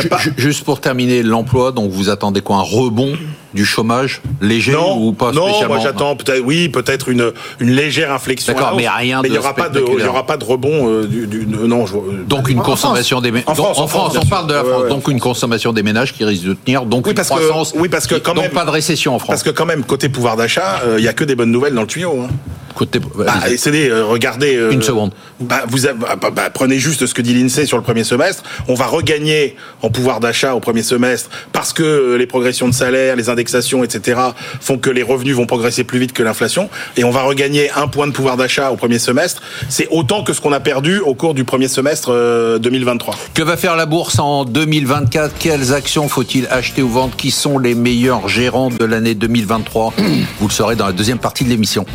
y 0.03 0.07
pas. 0.07 0.19
ju- 0.19 0.33
Juste 0.37 0.63
pour 0.63 0.79
terminer, 0.79 1.23
l'emploi, 1.23 1.71
donc 1.71 1.89
vous 1.91 2.09
attendez 2.09 2.41
quoi? 2.41 2.57
Un 2.57 2.61
rebond? 2.61 3.13
Du 3.53 3.65
chômage 3.65 4.21
léger 4.41 4.73
Non, 4.73 4.97
ou 5.01 5.11
pas 5.13 5.31
non, 5.31 5.47
moi 5.67 5.79
j'attends 5.81 6.15
peut-être, 6.15 6.41
oui, 6.43 6.69
peut-être 6.69 7.09
une 7.09 7.31
une 7.59 7.71
légère 7.71 8.11
inflexion. 8.13 8.53
D'accord, 8.53 8.73
hausse. 8.73 8.77
mais 8.81 8.87
rien 8.87 9.21
Mais 9.23 9.29
il 9.29 9.31
y 9.31 9.35
de 9.35 9.39
aura 9.39 9.55
pas 9.55 9.69
de, 9.69 9.83
il 9.97 10.03
y 10.03 10.07
aura 10.07 10.25
pas 10.25 10.37
de 10.37 10.43
rebond 10.45 10.87
euh, 10.87 11.05
du, 11.05 11.25
du- 11.27 11.45
non, 11.47 11.85
je 11.85 11.93
vois- 11.93 12.03
Donc 12.27 12.49
une 12.49 12.59
En 12.59 12.63
consommation 12.63 13.21
des 13.21 13.31
ménages. 13.31 13.45
En 13.47 13.55
France, 13.55 13.79
en 13.79 13.87
France, 13.87 14.17
on 14.21 14.25
parle 14.25 14.47
de 14.47 14.53
la. 14.53 14.63
France. 14.63 14.77
Ouais, 14.77 14.83
ouais. 14.83 14.89
Donc 14.89 15.07
une 15.07 15.19
consommation 15.19 15.73
des 15.73 15.83
ménages 15.83 16.13
qui 16.13 16.23
risque 16.25 16.43
de 16.43 16.53
tenir. 16.53 16.85
Donc 16.85 17.05
Oui, 17.05 17.11
une 17.11 17.15
parce 17.15 17.29
que- 17.29 17.33
croissance. 17.35 17.73
oui, 17.75 17.89
parce 17.89 18.05
que 18.07 18.15
quand 18.15 18.33
donc 18.35 18.43
même- 18.45 18.51
pas 18.53 18.65
de 18.65 18.69
récession 18.71 19.15
en 19.15 19.19
France. 19.19 19.29
Parce 19.29 19.43
que 19.43 19.49
quand 19.49 19.65
même 19.65 19.83
côté 19.83 20.09
pouvoir 20.09 20.35
d'achat, 20.37 20.81
euh, 20.85 20.95
il 20.99 21.03
y 21.03 21.07
a 21.07 21.13
que 21.13 21.23
des 21.23 21.35
bonnes 21.35 21.51
nouvelles 21.51 21.73
dans 21.73 21.81
le 21.81 21.87
tuyau. 21.87 22.21
Hein. 22.21 22.27
Côté- 22.75 22.99
Bah, 22.99 23.33
essayez, 23.51 23.89
euh, 23.89 24.05
regardez. 24.05 24.55
euh, 24.55 24.71
Une 24.71 24.81
seconde. 24.83 25.11
Bah, 25.41 25.63
vous 25.67 25.85
avez- 25.85 25.97
bah, 25.99 26.15
bah, 26.33 26.49
prenez 26.53 26.77
juste 26.79 27.05
ce 27.07 27.13
que 27.13 27.21
dit 27.21 27.33
l'INSEE 27.33 27.65
sur 27.65 27.75
le 27.77 27.83
premier 27.83 28.03
semestre. 28.05 28.43
On 28.69 28.73
va 28.75 28.85
regagner 28.85 29.55
en 29.81 29.89
pouvoir 29.89 30.19
d'achat 30.21 30.53
au 30.55 30.59
premier 30.61 30.83
semestre 30.83 31.29
parce 31.51 31.73
que 31.73 31.83
euh, 31.83 32.17
les 32.17 32.27
progressions 32.27 32.67
de 32.69 32.73
salaire, 32.73 33.15
les 33.17 33.27
indexations, 33.39 33.83
etc. 33.83 34.19
font 34.59 34.77
que 34.77 34.89
les 34.89 35.03
revenus 35.03 35.35
vont 35.35 35.45
progresser 35.45 35.85
plus 35.85 35.99
vite 35.99 36.13
que 36.13 36.23
l'inflation. 36.23 36.69
Et 36.97 37.03
on 37.03 37.11
va 37.11 37.23
regagner 37.23 37.71
un 37.71 37.87
point 37.87 38.05
de 38.07 38.11
pouvoir 38.11 38.35
d'achat 38.35 38.71
au 38.71 38.75
premier 38.75 38.99
semestre. 38.99 39.41
C'est 39.69 39.87
autant 39.91 40.23
que 40.23 40.33
ce 40.33 40.41
qu'on 40.41 40.51
a 40.51 40.59
perdu 40.59 40.99
au 40.99 41.15
cours 41.15 41.33
du 41.33 41.45
premier 41.45 41.69
semestre 41.69 42.09
euh, 42.11 42.59
2023. 42.59 43.15
Que 43.33 43.43
va 43.43 43.55
faire 43.55 43.77
la 43.77 43.85
bourse 43.85 44.19
en 44.19 44.43
2024 44.43 45.35
Quelles 45.39 45.73
actions 45.73 46.09
faut-il 46.09 46.47
acheter 46.47 46.81
ou 46.81 46.89
vendre? 46.89 47.15
Qui 47.15 47.31
sont 47.31 47.57
les 47.57 47.75
meilleurs 47.75 48.27
gérants 48.27 48.69
de 48.69 48.83
l'année 48.83 49.15
2023 49.15 49.93
Vous 50.39 50.47
le 50.47 50.53
saurez 50.53 50.75
dans 50.75 50.87
la 50.87 50.93
deuxième 50.93 51.19
partie 51.19 51.45
de 51.45 51.49
l'émission. 51.49 51.85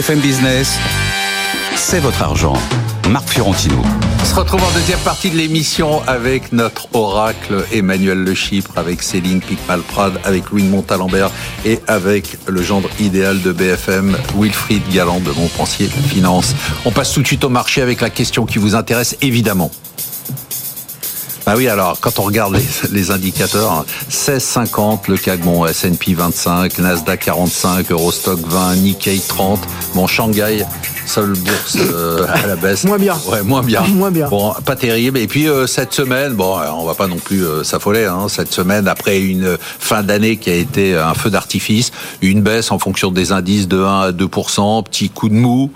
BFM 0.00 0.20
Business, 0.20 0.78
c'est 1.76 2.00
votre 2.00 2.22
argent. 2.22 2.54
Marc 3.10 3.28
Fiorentino. 3.28 3.82
On 4.18 4.24
se 4.24 4.34
retrouve 4.34 4.62
en 4.62 4.70
deuxième 4.70 4.98
partie 5.00 5.28
de 5.28 5.36
l'émission 5.36 6.00
avec 6.06 6.54
notre 6.54 6.88
oracle 6.94 7.66
Emmanuel 7.70 8.24
Le 8.24 8.32
Chypre, 8.32 8.70
avec 8.76 9.02
Céline 9.02 9.40
Picmalprade, 9.40 10.18
avec 10.24 10.48
Louis 10.52 10.62
Montalembert 10.62 11.30
et 11.66 11.80
avec 11.86 12.38
le 12.46 12.62
gendre 12.62 12.88
idéal 12.98 13.42
de 13.42 13.52
BFM, 13.52 14.16
Wilfried 14.38 14.88
Galland 14.90 15.20
de 15.20 15.32
Montpensier 15.32 15.86
Finance. 16.08 16.54
On 16.86 16.92
passe 16.92 17.12
tout 17.12 17.20
de 17.20 17.26
suite 17.26 17.44
au 17.44 17.50
marché 17.50 17.82
avec 17.82 18.00
la 18.00 18.08
question 18.08 18.46
qui 18.46 18.56
vous 18.56 18.74
intéresse 18.74 19.18
évidemment. 19.20 19.70
Ah 21.46 21.54
oui, 21.56 21.68
alors 21.68 21.98
quand 22.00 22.18
on 22.18 22.22
regarde 22.22 22.54
les, 22.54 22.64
les 22.92 23.10
indicateurs, 23.10 23.72
hein, 23.72 23.84
16,50 24.10 25.08
le 25.08 25.16
CAC, 25.16 25.40
bon, 25.40 25.66
S&P 25.66 26.14
25, 26.14 26.78
Nasdaq 26.78 27.20
45, 27.20 27.90
Eurostock 27.90 28.40
20, 28.46 28.76
Nikkei 28.76 29.20
30, 29.26 29.60
bon, 29.94 30.06
Shanghai, 30.06 30.64
seule 31.06 31.32
bourse 31.32 31.76
euh, 31.76 32.26
à 32.28 32.46
la 32.46 32.56
baisse. 32.56 32.84
Moins 32.84 32.98
bien. 32.98 33.16
Ouais, 33.26 33.42
moins 33.42 33.62
bien. 33.62 33.82
Moins 33.88 34.10
bien. 34.10 34.28
Bon, 34.28 34.52
pas 34.64 34.76
terrible. 34.76 35.18
Et 35.18 35.26
puis 35.26 35.48
euh, 35.48 35.66
cette 35.66 35.92
semaine, 35.92 36.34
bon, 36.34 36.58
euh, 36.58 36.66
on 36.72 36.84
va 36.84 36.94
pas 36.94 37.08
non 37.08 37.16
plus 37.16 37.44
euh, 37.44 37.64
s'affoler. 37.64 38.04
Hein, 38.04 38.26
cette 38.28 38.52
semaine, 38.52 38.86
après 38.86 39.20
une 39.20 39.56
fin 39.60 40.02
d'année 40.02 40.36
qui 40.36 40.50
a 40.50 40.54
été 40.54 40.96
un 40.96 41.14
feu 41.14 41.30
d'artifice, 41.30 41.90
une 42.22 42.42
baisse 42.42 42.70
en 42.70 42.78
fonction 42.78 43.10
des 43.10 43.32
indices 43.32 43.66
de 43.66 43.82
1 43.82 44.00
à 44.00 44.12
2% 44.12 44.84
petit 44.84 45.10
coup 45.10 45.28
de 45.28 45.34
mou 45.34 45.70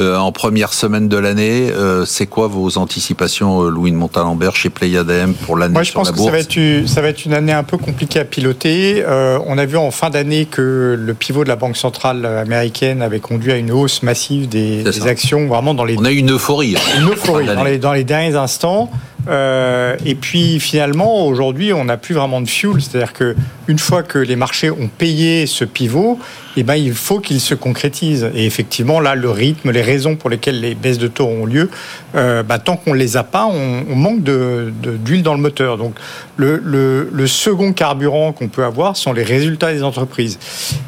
euh, 0.00 0.16
en 0.16 0.32
première 0.32 0.72
semaine 0.72 1.08
de 1.08 1.16
l'année. 1.16 1.70
Euh, 1.70 2.04
c'est 2.04 2.26
quoi 2.26 2.48
vos 2.48 2.78
anticipations, 2.78 3.62
Louis 3.62 3.92
de 3.92 3.96
Montalembert, 3.96 4.56
chez 4.56 4.70
Pléiade 4.70 5.10
Pour 5.46 5.56
l'année 5.56 5.72
Moi, 5.72 5.82
je 5.82 5.92
pense 5.92 6.10
que 6.10 6.18
ça 6.18 6.30
va, 6.30 6.38
être, 6.38 6.56
une- 6.56 6.86
ça 6.86 7.00
va 7.00 7.08
être 7.08 7.24
une 7.24 7.34
année 7.34 7.52
un 7.52 7.62
peu 7.62 7.76
compliquée 7.76 8.20
à 8.20 8.24
piloter. 8.24 9.02
Euh, 9.06 9.38
on 9.46 9.58
a 9.58 9.66
vu 9.66 9.76
en 9.76 9.90
fin 9.90 10.10
d'année 10.10 10.46
que 10.46 10.96
le 10.98 11.14
pivot 11.14 11.44
de 11.44 11.48
la 11.48 11.56
Banque 11.56 11.76
centrale 11.76 12.24
américaine 12.24 13.02
avait 13.02 13.20
conduit 13.20 13.52
à 13.52 13.56
une 13.56 13.70
hausse 13.70 14.02
massive 14.02 14.48
des, 14.48 14.84
actions, 15.06 15.46
vraiment 15.46 15.74
dans 15.74 15.84
les 15.84 15.96
On 15.98 16.04
a 16.04 16.10
eu 16.12 16.16
une 16.16 16.32
euphorie. 16.32 16.76
hein, 16.76 17.00
une 17.00 17.10
euphorie 17.10 17.46
les, 17.64 17.78
dans 17.78 17.92
les 17.92 18.04
derniers 18.04 18.34
instants. 18.36 18.90
Euh, 19.28 19.96
et 20.04 20.14
puis 20.14 20.60
finalement, 20.60 21.26
aujourd'hui, 21.26 21.72
on 21.72 21.84
n'a 21.84 21.96
plus 21.96 22.14
vraiment 22.14 22.40
de 22.40 22.48
fuel. 22.48 22.80
C'est-à-dire 22.80 23.12
que 23.12 23.36
une 23.68 23.78
fois 23.78 24.02
que 24.02 24.18
les 24.18 24.36
marchés 24.36 24.70
ont 24.70 24.88
payé 24.88 25.46
ce 25.46 25.64
pivot, 25.64 26.18
eh 26.56 26.62
ben, 26.62 26.74
il 26.74 26.94
faut 26.94 27.20
qu'il 27.20 27.40
se 27.40 27.54
concrétise. 27.54 28.30
Et 28.34 28.46
effectivement, 28.46 29.00
là, 29.00 29.14
le 29.14 29.30
rythme, 29.30 29.70
les 29.70 29.82
raisons 29.82 30.16
pour 30.16 30.30
lesquelles 30.30 30.60
les 30.60 30.74
baisses 30.74 30.98
de 30.98 31.08
taux 31.08 31.26
ont 31.26 31.46
lieu, 31.46 31.70
euh, 32.16 32.42
bah, 32.42 32.58
tant 32.58 32.76
qu'on 32.76 32.94
ne 32.94 32.98
les 32.98 33.16
a 33.16 33.22
pas, 33.22 33.46
on, 33.46 33.94
manque 33.94 34.22
d'huile 34.22 35.22
dans 35.22 35.34
le 35.34 35.40
moteur. 35.40 35.76
Donc 35.76 35.94
le, 36.36 36.56
le- 36.64 37.26
second 37.26 37.72
carburant 37.72 38.32
qu'on 38.32 38.48
peut 38.48 38.64
avoir 38.64 38.96
sont 38.96 39.12
les 39.12 39.22
résultats 39.22 39.72
des 39.72 39.82
entreprises. 39.82 40.38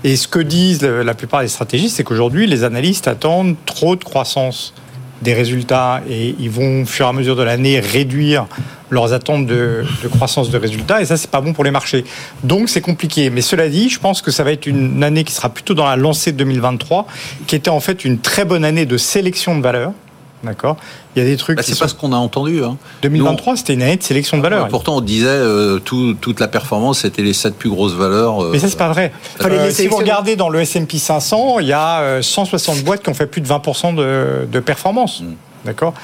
Et 0.03 0.16
ce 0.16 0.27
que 0.27 0.40
disent 0.40 0.83
la 0.83 1.14
plupart 1.14 1.42
des 1.42 1.49
stratégistes, 1.49 1.97
c'est 1.97 2.05
qu'aujourd'hui, 2.05 2.47
les 2.47 2.64
analystes 2.64 3.07
attendent 3.07 3.55
trop 3.64 3.95
de 3.95 4.03
croissance 4.03 4.75
des 5.22 5.35
résultats 5.35 6.02
et 6.08 6.35
ils 6.38 6.50
vont, 6.50 6.82
au 6.82 6.85
fur 6.85 7.06
et 7.06 7.08
à 7.08 7.12
mesure 7.12 7.37
de 7.37 7.42
l'année, 7.42 7.80
réduire 7.80 8.46
leurs 8.90 9.12
attentes 9.12 9.46
de, 9.46 9.85
croissance 10.11 10.50
de 10.50 10.58
résultats. 10.58 11.00
Et 11.00 11.06
ça, 11.06 11.16
c'est 11.16 11.30
pas 11.30 11.40
bon 11.40 11.52
pour 11.52 11.64
les 11.64 11.70
marchés. 11.70 12.04
Donc, 12.44 12.68
c'est 12.68 12.80
compliqué. 12.80 13.30
Mais 13.30 13.40
cela 13.40 13.68
dit, 13.68 13.88
je 13.88 13.98
pense 13.98 14.20
que 14.20 14.30
ça 14.30 14.44
va 14.44 14.52
être 14.52 14.66
une 14.66 15.02
année 15.02 15.24
qui 15.24 15.32
sera 15.32 15.48
plutôt 15.48 15.74
dans 15.74 15.87
la 15.87 15.96
lancée 15.96 16.32
de 16.32 16.37
2023, 16.38 17.06
qui 17.46 17.56
était 17.56 17.70
en 17.70 17.80
fait 17.80 18.04
une 18.04 18.18
très 18.18 18.44
bonne 18.44 18.64
année 18.64 18.85
de 18.85 18.96
sélection 18.98 19.56
de 19.56 19.62
valeurs. 19.62 19.92
D'accord 20.42 20.76
Il 21.14 21.22
y 21.22 21.26
a 21.26 21.28
des 21.28 21.37
trucs 21.37 21.57
Bah, 21.57 21.62
qui 21.62 21.70
c'est 21.70 21.76
sont... 21.76 21.85
pas 21.85 21.88
ce 21.88 21.94
qu'on 21.94 22.12
a 22.12 22.16
entendu. 22.16 22.64
Hein. 22.64 22.76
2023, 23.02 23.57
c'était 23.57 23.74
une 23.74 23.83
année 23.83 23.96
de 23.96 24.02
sélection 24.02 24.37
de 24.38 24.42
Nous, 24.42 24.50
valeurs. 24.50 24.68
pourtant, 24.68 24.96
on 24.96 25.00
disait 25.00 25.26
euh, 25.28 25.78
tout- 25.78 26.14
toute 26.20 26.40
la 26.40 26.48
performance, 26.48 27.00
c'était 27.00 27.22
les 27.22 27.33
sept 27.33 27.55
plus 27.57 27.70
grosses 27.70 27.92
valeurs. 27.94 28.42
euh, 28.42 28.50
Mais 28.52 28.59
ça, 28.59 28.68
c'est 28.68 28.76
pas 28.76 28.88
vrai. 28.88 29.12
Fallait 29.38 29.59
Euh, 29.59 29.66
les 29.66 29.72
si 29.72 29.87
vous 29.87 29.96
regardez 29.96 30.35
dans 30.37 30.48
le 30.48 30.61
S&P 30.61 30.98
500, 30.98 31.61
il 31.61 31.68
y 31.68 31.72
a 31.72 32.00
euh, 32.00 32.22
160 32.22 32.83
boîtes 32.83 33.02
qui 33.02 33.09
ont 33.11 33.14
fait 33.14 33.26
plus 33.26 33.40
de 33.40 33.46
20% 33.48 33.94
de, 33.94 34.46
de 34.50 34.61
performance. 34.61 35.22
D'accord 35.64 35.94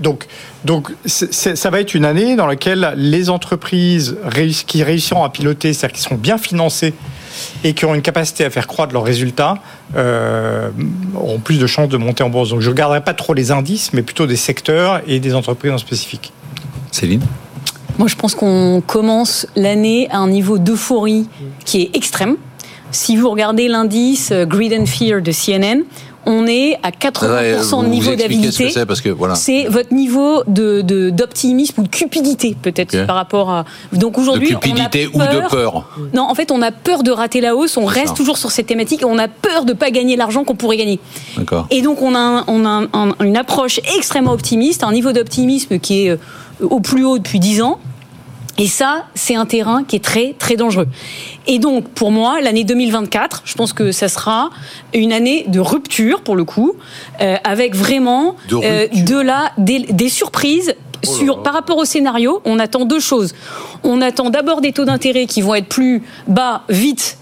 Donc, 0.00 0.26
donc 0.64 0.92
ça 1.06 1.70
va 1.70 1.80
être 1.80 1.94
une 1.94 2.04
année 2.04 2.36
dans 2.36 2.46
laquelle 2.46 2.94
les 2.96 3.28
entreprises 3.28 4.16
réuss- 4.24 4.64
qui 4.64 4.82
réussiront 4.82 5.24
à 5.24 5.30
piloter, 5.30 5.72
c'est-à-dire 5.72 5.96
qui 5.96 6.02
seront 6.02 6.14
bien 6.14 6.38
financées 6.38 6.94
et 7.64 7.74
qui 7.74 7.84
auront 7.84 7.94
une 7.94 8.02
capacité 8.02 8.44
à 8.44 8.50
faire 8.50 8.68
croître 8.68 8.92
leurs 8.92 9.02
résultats, 9.04 9.56
euh, 9.96 10.70
auront 11.16 11.40
plus 11.40 11.58
de 11.58 11.66
chances 11.66 11.88
de 11.88 11.96
monter 11.96 12.22
en 12.22 12.30
bourse. 12.30 12.50
Donc, 12.50 12.60
je 12.60 12.66
ne 12.66 12.72
regarderai 12.72 13.02
pas 13.02 13.14
trop 13.14 13.34
les 13.34 13.50
indices, 13.50 13.92
mais 13.92 14.02
plutôt 14.02 14.26
des 14.26 14.36
secteurs 14.36 15.00
et 15.08 15.18
des 15.18 15.34
entreprises 15.34 15.72
en 15.72 15.78
spécifique. 15.78 16.32
Céline? 16.92 17.22
Moi, 17.98 18.06
je 18.08 18.14
pense 18.14 18.34
qu'on 18.36 18.82
commence 18.86 19.46
l'année 19.56 20.08
à 20.10 20.18
un 20.18 20.28
niveau 20.28 20.58
d'euphorie 20.58 21.28
qui 21.64 21.82
est 21.82 21.96
extrême. 21.96 22.36
Si 22.92 23.16
vous 23.16 23.28
regardez 23.28 23.66
l'indice 23.66 24.30
euh, 24.30 24.46
Greed 24.46 24.72
and 24.72 24.86
Fear 24.86 25.20
de 25.20 25.32
CNN, 25.32 25.82
on 26.26 26.46
est 26.46 26.78
à 26.82 26.90
80% 26.90 27.82
de 27.82 27.88
niveau 27.88 28.10
ce 28.12 28.16
d'avidité. 28.16 28.70
c'est 28.70 29.10
voilà. 29.10 29.34
C'est 29.34 29.64
votre 29.64 29.92
niveau 29.92 30.42
de 30.46 30.80
d'optimisme 31.10 31.80
ou 31.80 31.84
de 31.84 31.88
cupidité 31.88 32.56
peut-être 32.60 33.06
par 33.06 33.16
rapport 33.16 33.50
à. 33.50 33.64
Donc 33.92 34.14
De 34.14 34.20
aujourd'hui, 34.20 34.54
on 34.54 34.56
a 34.56 34.60
cupidité 34.60 35.06
ou 35.08 35.18
peur- 35.18 35.34
de 35.34 35.48
peur. 35.48 35.88
Non, 36.14 36.22
en 36.22 36.34
fait, 36.34 36.50
on 36.50 36.62
a 36.62 36.70
peur 36.72 37.02
de 37.02 37.10
rater 37.10 37.40
la 37.40 37.54
hausse. 37.56 37.76
On 37.76 37.84
reste 37.84 38.08
ça. 38.08 38.14
toujours 38.14 38.38
sur 38.38 38.50
cette 38.50 38.66
thématique. 38.66 39.02
et 39.02 39.04
On 39.04 39.18
a 39.18 39.28
peur 39.28 39.64
de 39.64 39.72
pas 39.72 39.90
gagner 39.90 40.16
l'argent 40.16 40.44
qu'on 40.44 40.54
pourrait 40.56 40.76
gagner. 40.76 41.00
Et 41.70 41.82
donc, 41.82 42.02
on 42.02 42.14
a, 42.14 42.18
un- 42.18 42.44
on 42.48 42.64
a 42.64 42.68
un- 42.68 42.88
un- 42.92 43.14
une 43.24 43.36
approche 43.36 43.80
extrêmement 43.96 44.32
optimiste, 44.32 44.82
un 44.84 44.92
niveau 44.92 45.12
d'optimisme 45.12 45.78
qui 45.78 46.06
est 46.06 46.10
euh, 46.10 46.16
au 46.60 46.80
plus 46.80 47.04
haut 47.04 47.18
depuis 47.18 47.40
10 47.40 47.62
ans. 47.62 47.78
Et 48.58 48.68
ça, 48.68 49.06
c'est 49.14 49.34
un 49.34 49.46
terrain 49.46 49.82
qui 49.84 49.96
est 49.96 50.04
très, 50.04 50.34
très 50.38 50.56
dangereux. 50.56 50.86
Et 51.46 51.58
donc, 51.58 51.88
pour 51.88 52.12
moi, 52.12 52.40
l'année 52.40 52.64
2024, 52.64 53.42
je 53.44 53.54
pense 53.54 53.72
que 53.72 53.90
ça 53.90 54.08
sera 54.08 54.50
une 54.92 55.12
année 55.12 55.44
de 55.48 55.58
rupture, 55.58 56.20
pour 56.20 56.36
le 56.36 56.44
coup, 56.44 56.74
euh, 57.20 57.36
avec 57.42 57.74
vraiment 57.74 58.36
De 58.48 58.56
euh, 58.56 58.86
de 58.88 59.20
la, 59.20 59.52
des, 59.58 59.80
des 59.80 60.08
surprises 60.08 60.74
sur, 61.02 61.42
par 61.42 61.52
rapport 61.52 61.78
au 61.78 61.84
scénario, 61.84 62.40
on 62.44 62.58
attend 62.58 62.84
deux 62.84 63.00
choses. 63.00 63.34
On 63.82 64.00
attend 64.00 64.30
d'abord 64.30 64.60
des 64.60 64.72
taux 64.72 64.84
d'intérêt 64.84 65.26
qui 65.26 65.42
vont 65.42 65.54
être 65.54 65.68
plus 65.68 66.02
bas 66.26 66.62
vite 66.68 67.18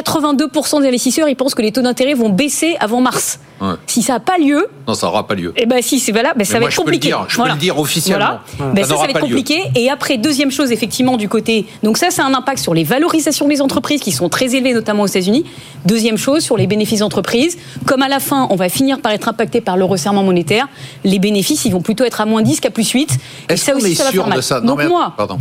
82% 0.00 0.80
des 0.82 0.88
investisseurs, 0.88 1.28
ils 1.28 1.36
pensent 1.36 1.54
que 1.54 1.62
les 1.62 1.72
taux 1.72 1.82
d'intérêt 1.82 2.14
vont 2.14 2.28
baisser 2.28 2.76
avant 2.80 3.00
mars. 3.00 3.38
Ouais. 3.60 3.68
Si 3.86 4.02
ça 4.02 4.14
n'a 4.14 4.20
pas 4.20 4.36
lieu, 4.38 4.66
Non, 4.88 4.94
ça 4.94 5.06
n'aura 5.06 5.26
pas 5.26 5.34
lieu. 5.34 5.52
eh 5.56 5.64
ben 5.66 5.80
si 5.80 6.00
c'est 6.00 6.10
valable, 6.12 6.38
ben, 6.38 6.44
ça 6.44 6.58
va 6.58 6.64
être 6.66 6.72
je 6.72 6.76
peux 6.76 6.82
le 6.82 6.86
compliqué. 6.86 7.08
dire, 7.08 7.24
je 7.28 7.40
peux 7.40 7.48
le 7.48 7.54
dire 7.54 7.78
officiellement. 7.78 8.24
Voilà. 8.24 8.42
Ça 8.58 8.74
Ben, 8.74 8.84
ça, 8.84 8.88
ça 8.90 8.94
va 8.96 9.04
être 9.10 9.14
lieu. 9.14 9.20
compliqué. 9.20 9.62
Et 9.76 9.88
après, 9.90 10.16
deuxième 10.18 10.50
chose, 10.50 10.72
effectivement, 10.72 11.16
du 11.16 11.28
côté. 11.28 11.66
Donc, 11.82 11.96
ça, 11.96 12.08
c'est 12.10 12.22
un 12.22 12.34
impact 12.34 12.58
sur 12.58 12.74
les 12.74 12.82
valorisations 12.84 13.46
des 13.46 13.62
entreprises 13.62 14.00
qui 14.00 14.10
sont 14.12 14.28
très 14.28 14.54
élevées, 14.56 14.74
notamment 14.74 15.04
aux 15.04 15.06
États-Unis. 15.06 15.44
Deuxième 15.86 16.16
chose, 16.18 16.42
sur 16.42 16.56
les 16.56 16.66
bénéfices 16.66 17.00
d'entreprise. 17.00 17.56
Comme 17.86 18.02
à 18.02 18.08
la 18.08 18.18
fin, 18.20 18.48
on 18.50 18.56
va 18.56 18.68
finir 18.68 19.00
par 19.00 19.12
être 19.12 19.28
impacté 19.28 19.60
par 19.60 19.76
le 19.76 19.84
resserrement 19.84 20.24
monétaire, 20.24 20.66
les 21.04 21.18
bénéfices, 21.20 21.64
ils 21.64 21.72
vont 21.72 21.80
plutôt 21.80 22.04
être 22.04 22.20
à 22.20 22.26
moins 22.26 22.42
10 22.42 22.58
qu'à 22.60 22.70
plus 22.70 22.90
8. 22.90 23.16
Et 23.48 23.56
ça 23.56 23.74
aussi, 23.76 23.92
est 23.92 23.94
ça 23.94 24.04
va 24.04 24.10
sûr 24.10 24.22
faire 24.22 24.28
mal. 24.30 24.38
de 24.38 24.42
ça? 24.42 24.60
Non, 24.60 24.66
Donc, 24.72 24.78
mais- 24.78 24.88
moi, 24.88 25.12
Pardon. 25.16 25.38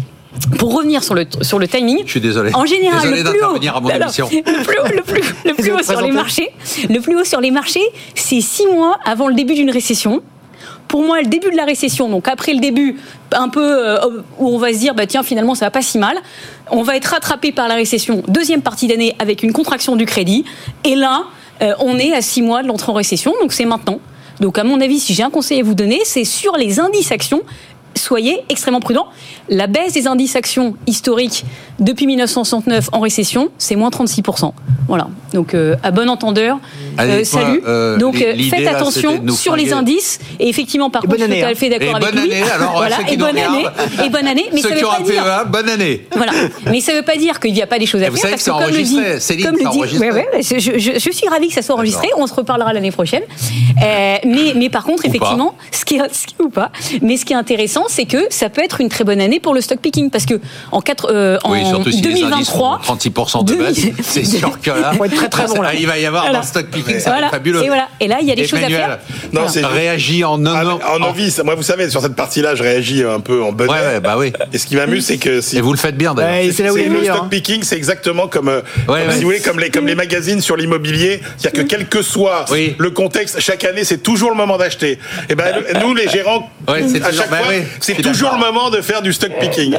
Pour 0.58 0.76
revenir 0.76 1.04
sur 1.04 1.16
le, 1.16 1.26
sur 1.42 1.60
le 1.60 1.68
timing, 1.68 2.02
Je 2.06 2.12
suis 2.12 2.22
désolé. 2.22 2.52
en 2.54 2.66
général, 2.66 3.02
Désolé 3.02 3.24
le 3.24 3.30
plus 3.30 3.44
haut, 3.44 3.76
à 3.76 3.80
mon 3.80 3.90
Alors, 3.90 4.10
le 4.20 4.64
plus 4.64 4.80
haut, 4.80 4.96
le 4.96 5.02
plus, 5.02 5.22
le 5.46 5.54
plus 5.54 5.70
Vous 5.70 5.78
haut 5.78 5.84
sur 5.84 6.02
les 6.02 6.12
marchés, 6.12 6.50
le 6.90 7.00
plus 7.00 7.16
haut 7.16 7.24
sur 7.24 7.42
les 7.42 7.52
marchés, 7.52 7.84
c'est 8.16 8.42
six 8.42 8.66
mois 8.68 8.98
avant 9.06 9.28
le 9.28 9.36
début 9.36 9.54
d'une 9.54 9.72
récession. 9.72 10.22
Pour 10.88 11.04
moi, 11.04 11.22
le 11.22 11.28
début 11.28 11.50
de 11.50 11.56
la 11.56 11.66
récession, 11.66 12.10
donc 12.10 12.28
après 12.28 12.54
le 12.54 12.60
début, 12.60 12.98
un 13.32 13.50
peu 13.50 13.64
euh, 13.64 14.22
où 14.38 14.50
on 14.50 14.58
va 14.58 14.74
se 14.74 14.78
dire, 14.78 14.94
bah 14.94 15.08
tiens, 15.08 15.24
finalement, 15.24 15.56
ça 15.56 15.66
va 15.66 15.72
pas 15.72 15.82
si 15.82 15.98
mal. 15.98 16.18
On 16.70 16.84
va 16.84 16.96
être 16.96 17.08
rattrapé 17.08 17.52
par 17.52 17.68
la 17.68 17.76
récession 17.76 18.24
deuxième 18.28 18.62
partie 18.62 18.88
d'année 18.88 19.16
avec 19.20 19.44
une 19.44 19.54
contraction 19.54 19.96
du 19.96 20.06
crédit. 20.06 20.46
Et 20.84 20.96
là, 20.96 21.24
euh, 21.62 21.74
on 21.80 21.98
est 21.98 22.14
à 22.14 22.22
six 22.22 22.42
mois 22.42 22.62
de 22.62 22.68
l'entrée 22.68 22.92
en 22.92 22.96
récession, 22.96 23.34
donc 23.42 23.54
c'est 23.54 23.66
maintenant. 23.66 24.00
Donc, 24.40 24.58
à 24.58 24.64
mon 24.64 24.82
avis, 24.82 25.00
si 25.00 25.14
j'ai 25.14 25.24
un 25.24 25.30
conseil 25.30 25.62
à 25.62 25.64
vous 25.64 25.76
donner, 25.76 26.02
c'est 26.06 26.26
sur 26.26 26.58
les 26.58 26.80
indices 26.80 27.12
actions 27.12 27.42
soyez 27.96 28.44
extrêmement 28.50 28.80
prudents. 28.80 29.08
La 29.50 29.68
baisse 29.68 29.94
des 29.94 30.08
indices 30.08 30.36
actions 30.36 30.76
historiques 30.88 31.46
depuis 31.80 32.08
1969 32.08 32.90
en 32.92 33.00
récession, 33.00 33.50
c'est 33.58 33.76
moins 33.76 33.90
36%. 33.90 34.52
Voilà. 34.88 35.08
Donc, 35.34 35.54
euh, 35.54 35.76
à 35.84 35.92
bon 35.92 36.10
entendeur, 36.10 36.60
Allez, 36.98 37.12
euh, 37.14 37.24
salut. 37.24 37.62
euh, 37.68 37.98
Donc, 37.98 38.16
euh, 38.16 38.36
faites 38.50 38.64
là, 38.64 38.72
attention 38.78 39.22
sur 39.36 39.56
les 39.56 39.74
indices. 39.74 40.20
Et 40.40 40.50
effectivement, 40.50 40.90
par 40.90 41.04
Et 41.04 41.08
contre, 41.08 41.20
je 41.20 41.26
suis 41.32 41.42
tout 41.42 41.48
à 41.48 41.56
fait 41.56 41.70
d'accord 41.70 41.96
avec 41.96 42.10
bonne 42.14 42.20
année, 42.24 42.44
alors, 42.54 42.74
voilà. 42.78 42.98
qui 43.04 43.14
Et 43.14 43.18
bonne 43.18 43.38
année. 43.38 43.66
Et 44.06 44.10
bonne 44.10 44.28
année. 44.28 44.46
Mais 44.54 44.62
Ceux 44.62 44.70
ça 44.70 44.76
qui 44.76 44.82
veut 44.82 44.88
ont 44.88 44.92
pas 44.92 45.00
dire. 45.02 45.24
PEA, 45.24 45.50
bonne 45.50 45.70
année. 45.70 46.08
Voilà. 46.16 46.32
Mais 46.70 46.82
ça 46.82 46.92
ne 46.94 46.98
veut 46.98 47.04
pas 47.04 47.16
dire 47.16 47.40
qu'il 47.40 47.54
n'y 47.54 47.62
a 47.62 47.68
pas 47.68 47.80
des 47.80 47.86
choses 47.86 48.02
à 48.02 48.08
Et 48.08 48.10
vous 48.10 48.18
faire. 48.18 48.24
savez 48.32 48.34
parce 48.34 48.44
que 48.44 48.52
c'est 48.52 48.98
comme 48.98 49.04
le 49.06 49.16
dit. 49.16 49.22
Céline, 49.22 49.46
comme 49.46 49.56
c'est 49.58 49.64
le 49.64 49.70
dit, 49.70 49.78
enregistré. 49.78 50.12
ouais, 50.12 50.28
ouais, 50.34 50.42
je, 50.42 50.60
je- 50.60 50.78
je- 50.80 51.00
je 51.00 51.12
suis 51.12 51.28
ravie 51.28 51.48
que 51.48 51.54
ça 51.54 51.62
soit 51.62 51.76
enregistré. 51.76 52.08
On 52.18 52.28
se 52.28 52.34
reparlera 52.34 52.74
l'année 52.74 52.92
prochaine. 52.92 53.24
Euh, 53.82 54.16
mais, 54.26 54.54
mais 54.56 54.70
par 54.70 54.84
contre, 54.84 55.04
Ou 55.06 55.10
effectivement, 55.10 55.56
ce 55.72 55.86
qui, 55.86 55.96
est, 55.96 56.14
ce 56.14 56.28
qui- 56.28 56.36
ou 56.40 56.50
pas. 56.50 56.72
Mais 57.02 57.18
ce 57.18 57.26
qui 57.26 57.34
est 57.34 57.38
intéressant, 57.38 57.86
c'est 57.88 58.06
que 58.06 58.18
ça 58.30 58.50
peut 58.50 58.62
être 58.64 58.82
une 58.82 58.90
très 58.90 59.04
bonne 59.04 59.22
année 59.22 59.40
pour 59.40 59.54
le 59.54 59.62
stock 59.62 59.80
picking 59.80 60.10
parce 60.10 60.26
que 60.26 60.40
en, 60.72 60.82
quatre, 60.82 61.08
euh, 61.12 61.38
en 61.44 61.52
Oui, 61.52 61.66
surtout 61.66 61.92
si 61.92 62.02
les 62.02 62.24
indices 62.24 62.50
font 62.50 62.78
2023, 62.78 62.82
36% 62.84 63.44
de 63.46 63.54
baisse, 63.56 63.76
2000 63.82 63.96
c'est 64.04 64.24
sûr 64.26 64.60
que 64.62 64.70
là, 65.62 65.74
il 65.78 65.88
va 65.88 65.98
y 66.00 66.06
avoir 66.06 66.26
un 66.26 66.42
stock 66.44 66.66
picking, 66.68 66.83
voilà. 67.06 67.30
fabuleux. 67.30 67.64
Et 67.64 67.68
voilà. 67.68 67.88
Et 68.00 68.08
là, 68.08 68.18
il 68.22 68.28
y 68.28 68.32
a 68.32 68.36
des 68.36 68.48
choses 68.48 68.60
à 68.64 68.68
faire. 68.68 69.00
Non, 69.32 69.42
Voilà. 69.42 69.48
c'est 69.50 69.66
Réagis 69.66 70.24
en 70.24 70.46
un 70.46 70.54
Ah, 70.56 70.66
an. 70.68 70.80
en 70.96 71.00
novice. 71.00 71.42
Moi, 71.44 71.56
vous 71.56 71.64
savez, 71.64 71.90
sur 71.90 72.02
cette 72.02 72.16
partie-là, 72.16 72.56
je 72.56 72.64
réagis 72.64 73.04
un 73.04 73.20
peu 73.20 73.42
en 73.44 73.52
bonne 73.52 73.70
Ouais, 73.70 73.76
ouais, 73.76 74.00
bah 74.00 74.16
oui. 74.18 74.32
Et 74.52 74.58
ce 74.58 74.66
qui 74.68 74.76
m'amuse, 74.76 75.06
c'est 75.06 75.18
que 75.18 75.42
si 75.42 75.58
Et 75.58 75.62
vous 75.62 75.72
le 75.72 75.78
faites 75.80 75.98
bien 75.98 76.14
d'ailleurs. 76.14 76.46
Ouais, 76.46 76.52
c'est 76.52 76.64
là 76.64 76.74
où 76.74 76.78
il 76.78 76.84
est 76.84 76.90
le 76.90 77.00
meilleur. 77.00 77.16
stock 77.16 77.26
hein. 77.26 77.30
picking, 77.30 77.64
c'est 77.64 77.76
exactement 77.78 78.28
comme, 78.28 78.50
euh, 78.50 78.62
Ouais, 78.88 79.00
comme 79.02 79.08
ouais. 79.10 79.12
si 79.14 79.20
vous 79.20 79.26
voulez, 79.26 79.40
comme 79.40 79.60
les, 79.60 79.70
comme 79.70 79.88
les 79.88 79.96
magazines 79.96 80.42
sur 80.42 80.56
l'immobilier. 80.58 81.22
C'est-à-dire 81.38 81.64
que 81.64 81.68
quel 81.68 81.88
que 81.88 82.02
soit 82.02 82.46
Oui. 82.52 82.76
le 82.78 82.90
contexte, 82.92 83.40
chaque 83.40 83.64
année, 83.64 83.84
c'est 83.84 84.04
toujours 84.04 84.30
le 84.30 84.36
moment 84.38 84.58
d'acheter. 84.58 85.00
Et 85.30 85.36
ben, 85.36 85.46
le- 85.56 85.80
nous, 85.80 85.94
les 85.96 86.08
gérants, 86.10 86.50
Ouais, 86.68 86.84
c'est 86.88 87.02
à 87.02 87.08
toujours- 87.10 87.22
chaque 87.24 87.32
bah 87.32 87.38
fois, 87.44 87.54
c'est 87.80 88.02
toujours 88.02 88.32
le 88.34 88.40
moment 88.40 88.70
de 88.70 88.82
faire 88.82 89.02
du 89.02 89.12
stock 89.14 89.32
picking. 89.40 89.76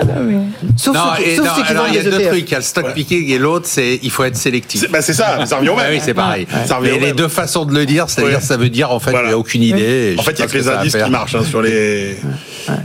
Sauf 0.77 0.97
il 1.21 1.35
y 1.35 1.99
a 1.99 2.03
deux 2.03 2.11
trucs. 2.27 2.49
Il 2.49 2.53
y 2.53 2.55
a 2.55 2.59
le 2.59 2.65
stock 2.65 2.93
picking 2.95 3.31
et 3.31 3.39
l'autre, 3.39 3.67
c'est 3.69 3.99
il 4.03 4.11
faut 4.11 4.25
être 4.25 4.37
sélectif. 4.37 4.81
C'est 4.81 4.91
bah, 4.91 5.03
c'est 5.03 5.13
ça, 5.13 5.45
ça 5.47 5.57
revient 5.57 5.69
au 5.71 5.77
même. 5.77 5.87
oui, 5.93 6.01
c'est 6.05 6.15
pareil. 6.15 6.47
Ça 6.67 6.77
revient 6.77 6.94
Mais 6.95 6.99
au 6.99 7.01
les 7.01 7.07
même. 7.09 7.17
deux 7.17 7.29
façons 7.29 7.65
de 7.65 7.75
le 7.75 7.87
dire, 7.87 8.09
c'est-à-dire 8.09 8.39
Ouais. 8.39 8.45
ça 8.45 8.57
veut 8.57 8.69
dire 8.71 8.91
en 8.91 8.99
fait 9.01 9.11
Voilà. 9.11 9.27
il 9.27 9.31
n'y 9.31 9.35
a 9.35 9.39
aucune 9.39 9.63
idée. 9.63 10.15
En 10.19 10.23
fait, 10.23 10.33
il 10.33 10.39
y 10.41 10.43
a 10.43 10.47
que 10.47 10.57
les 10.59 10.69
indices 10.69 10.97
qui 10.97 11.11
marchent 11.11 11.35
hein, 11.35 11.45
sur 11.49 11.63
les. 11.63 12.17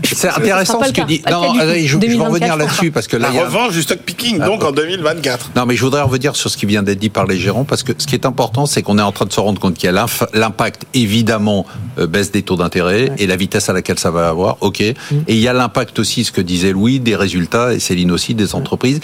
C'est 0.04 0.28
intéressant 0.30 0.84
ce 0.84 0.92
que 0.92 1.02
dit. 1.06 1.22
Cas 1.22 1.32
Non, 1.32 1.58
allez, 1.60 1.84
je, 1.84 1.88
je 1.88 1.94
vais 1.98 2.08
2024, 2.08 2.32
revenir 2.34 2.58
là-dessus 2.58 2.92
parce 2.92 3.08
que 3.08 3.16
là, 3.18 3.28
La 3.30 3.34
il 3.34 3.38
y 3.38 3.40
a- 3.40 3.46
revanche 3.46 3.74
du 3.74 3.82
stock 3.82 4.00
picking, 4.00 4.40
donc 4.40 4.64
en 4.64 4.72
2024. 4.72 5.52
Non, 5.56 5.66
mais 5.66 5.76
je 5.76 5.84
voudrais 5.84 6.02
revenir 6.02 6.36
sur 6.36 6.50
ce 6.50 6.58
qui 6.58 6.66
vient 6.66 6.84
d'être 6.84 7.00
dit 7.00 7.10
par 7.10 7.26
les 7.26 7.38
gérants, 7.38 7.64
parce 7.64 7.84
que 7.84 7.94
ce 7.98 8.06
qui 8.06 8.16
est 8.16 8.26
important, 8.26 8.66
c'est 8.66 8.82
qu'on 8.82 8.98
est 8.98 9.02
en 9.02 9.12
train 9.14 9.26
de 9.26 9.32
se 9.34 9.40
rendre 9.40 9.60
compte 9.62 9.76
qu'il 9.76 9.90
y 9.90 9.96
a 9.98 10.06
l'impact, 10.34 10.84
évidemment, 10.94 11.66
euh, 11.98 12.08
baisse 12.08 12.32
des 12.32 12.42
taux 12.42 12.58
d'intérêt 12.58 13.12
et 13.18 13.28
la 13.28 13.36
vitesse 13.38 13.70
à 13.70 13.74
laquelle 13.74 14.00
ça 14.00 14.12
va 14.12 14.28
avoir, 14.28 14.58
ok. 14.62 14.82
Et 14.82 14.96
il 15.28 15.40
y 15.40 15.48
a 15.48 15.54
l'impact 15.54 15.98
aussi, 16.00 16.24
ce 16.26 16.32
que 16.32 16.42
disait 16.42 16.72
Louis, 16.74 17.00
des 17.00 17.16
résultats, 17.16 17.74
et 17.74 17.80
Céline 17.80 18.12
aussi, 18.12 18.34
des 18.36 18.56
entreprises. 18.56 19.00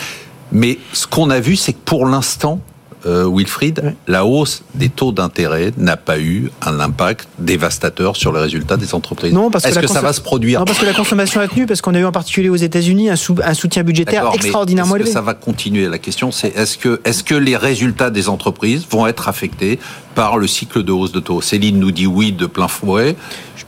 Mais 0.52 0.78
ce 0.94 1.08
qu'on 1.08 1.30
a 1.30 1.40
vu, 1.40 1.56
c'est 1.56 1.74
que 1.74 1.80
pour 1.86 2.06
l'instant, 2.06 2.60
euh, 3.06 3.30
Wilfried, 3.32 3.96
la 4.08 4.26
hausse 4.26 4.64
des 4.74 4.90
taux 4.90 5.12
d'intérêt 5.12 5.72
n'a 5.78 5.98
pas 5.98 6.20
eu 6.20 6.50
un 6.66 6.80
impact 6.80 7.28
dévastateur 7.40 8.16
sur 8.16 8.34
les 8.34 8.40
résultats 8.40 8.78
des 8.78 8.94
entreprises. 8.96 9.34
Non, 9.34 9.50
parce 9.52 9.64
que, 9.64 9.70
Est-ce 9.70 9.76
la 9.76 9.82
que 9.84 9.88
ça 9.88 10.02
va 10.02 10.14
se 10.14 10.22
produire 10.22 10.60
Non, 10.60 10.66
parce 10.66 10.80
que 10.80 10.86
la 10.86 10.94
consommation 10.94 11.40
a 11.42 11.48
tenu, 11.48 11.66
parce 11.66 11.82
qu'on 11.82 11.94
a 11.96 12.00
eu 12.00 12.06
en 12.06 12.12
particulier 12.12 12.50
aux 12.50 12.56
États-Unis 12.56 13.10
un, 13.10 13.16
sou- 13.16 13.36
un 13.44 13.54
soutien 13.54 13.84
budgétaire 13.84 14.30
extraordinairement 14.34 14.94
que 14.94 15.00
élevé. 15.00 15.12
ça 15.12 15.22
va 15.22 15.34
continuer 15.34 15.88
La 15.88 16.00
question, 16.00 16.32
c'est 16.32 16.50
est-ce 16.56 16.78
que, 16.78 17.00
est-ce 17.06 17.24
que 17.24 17.36
les 17.36 17.56
résultats 17.58 18.10
des 18.10 18.28
entreprises 18.30 18.86
vont 18.90 19.06
être 19.08 19.30
affectés 19.30 19.80
par 20.16 20.38
le 20.38 20.48
cycle 20.48 20.84
de 20.84 20.92
hausse 20.92 21.12
de 21.12 21.20
taux? 21.20 21.42
Céline 21.42 21.80
nous 21.80 21.92
dit 21.92 22.08
oui 22.08 22.32
de 22.32 22.46
plein 22.46 22.68
fouet. 22.68 23.16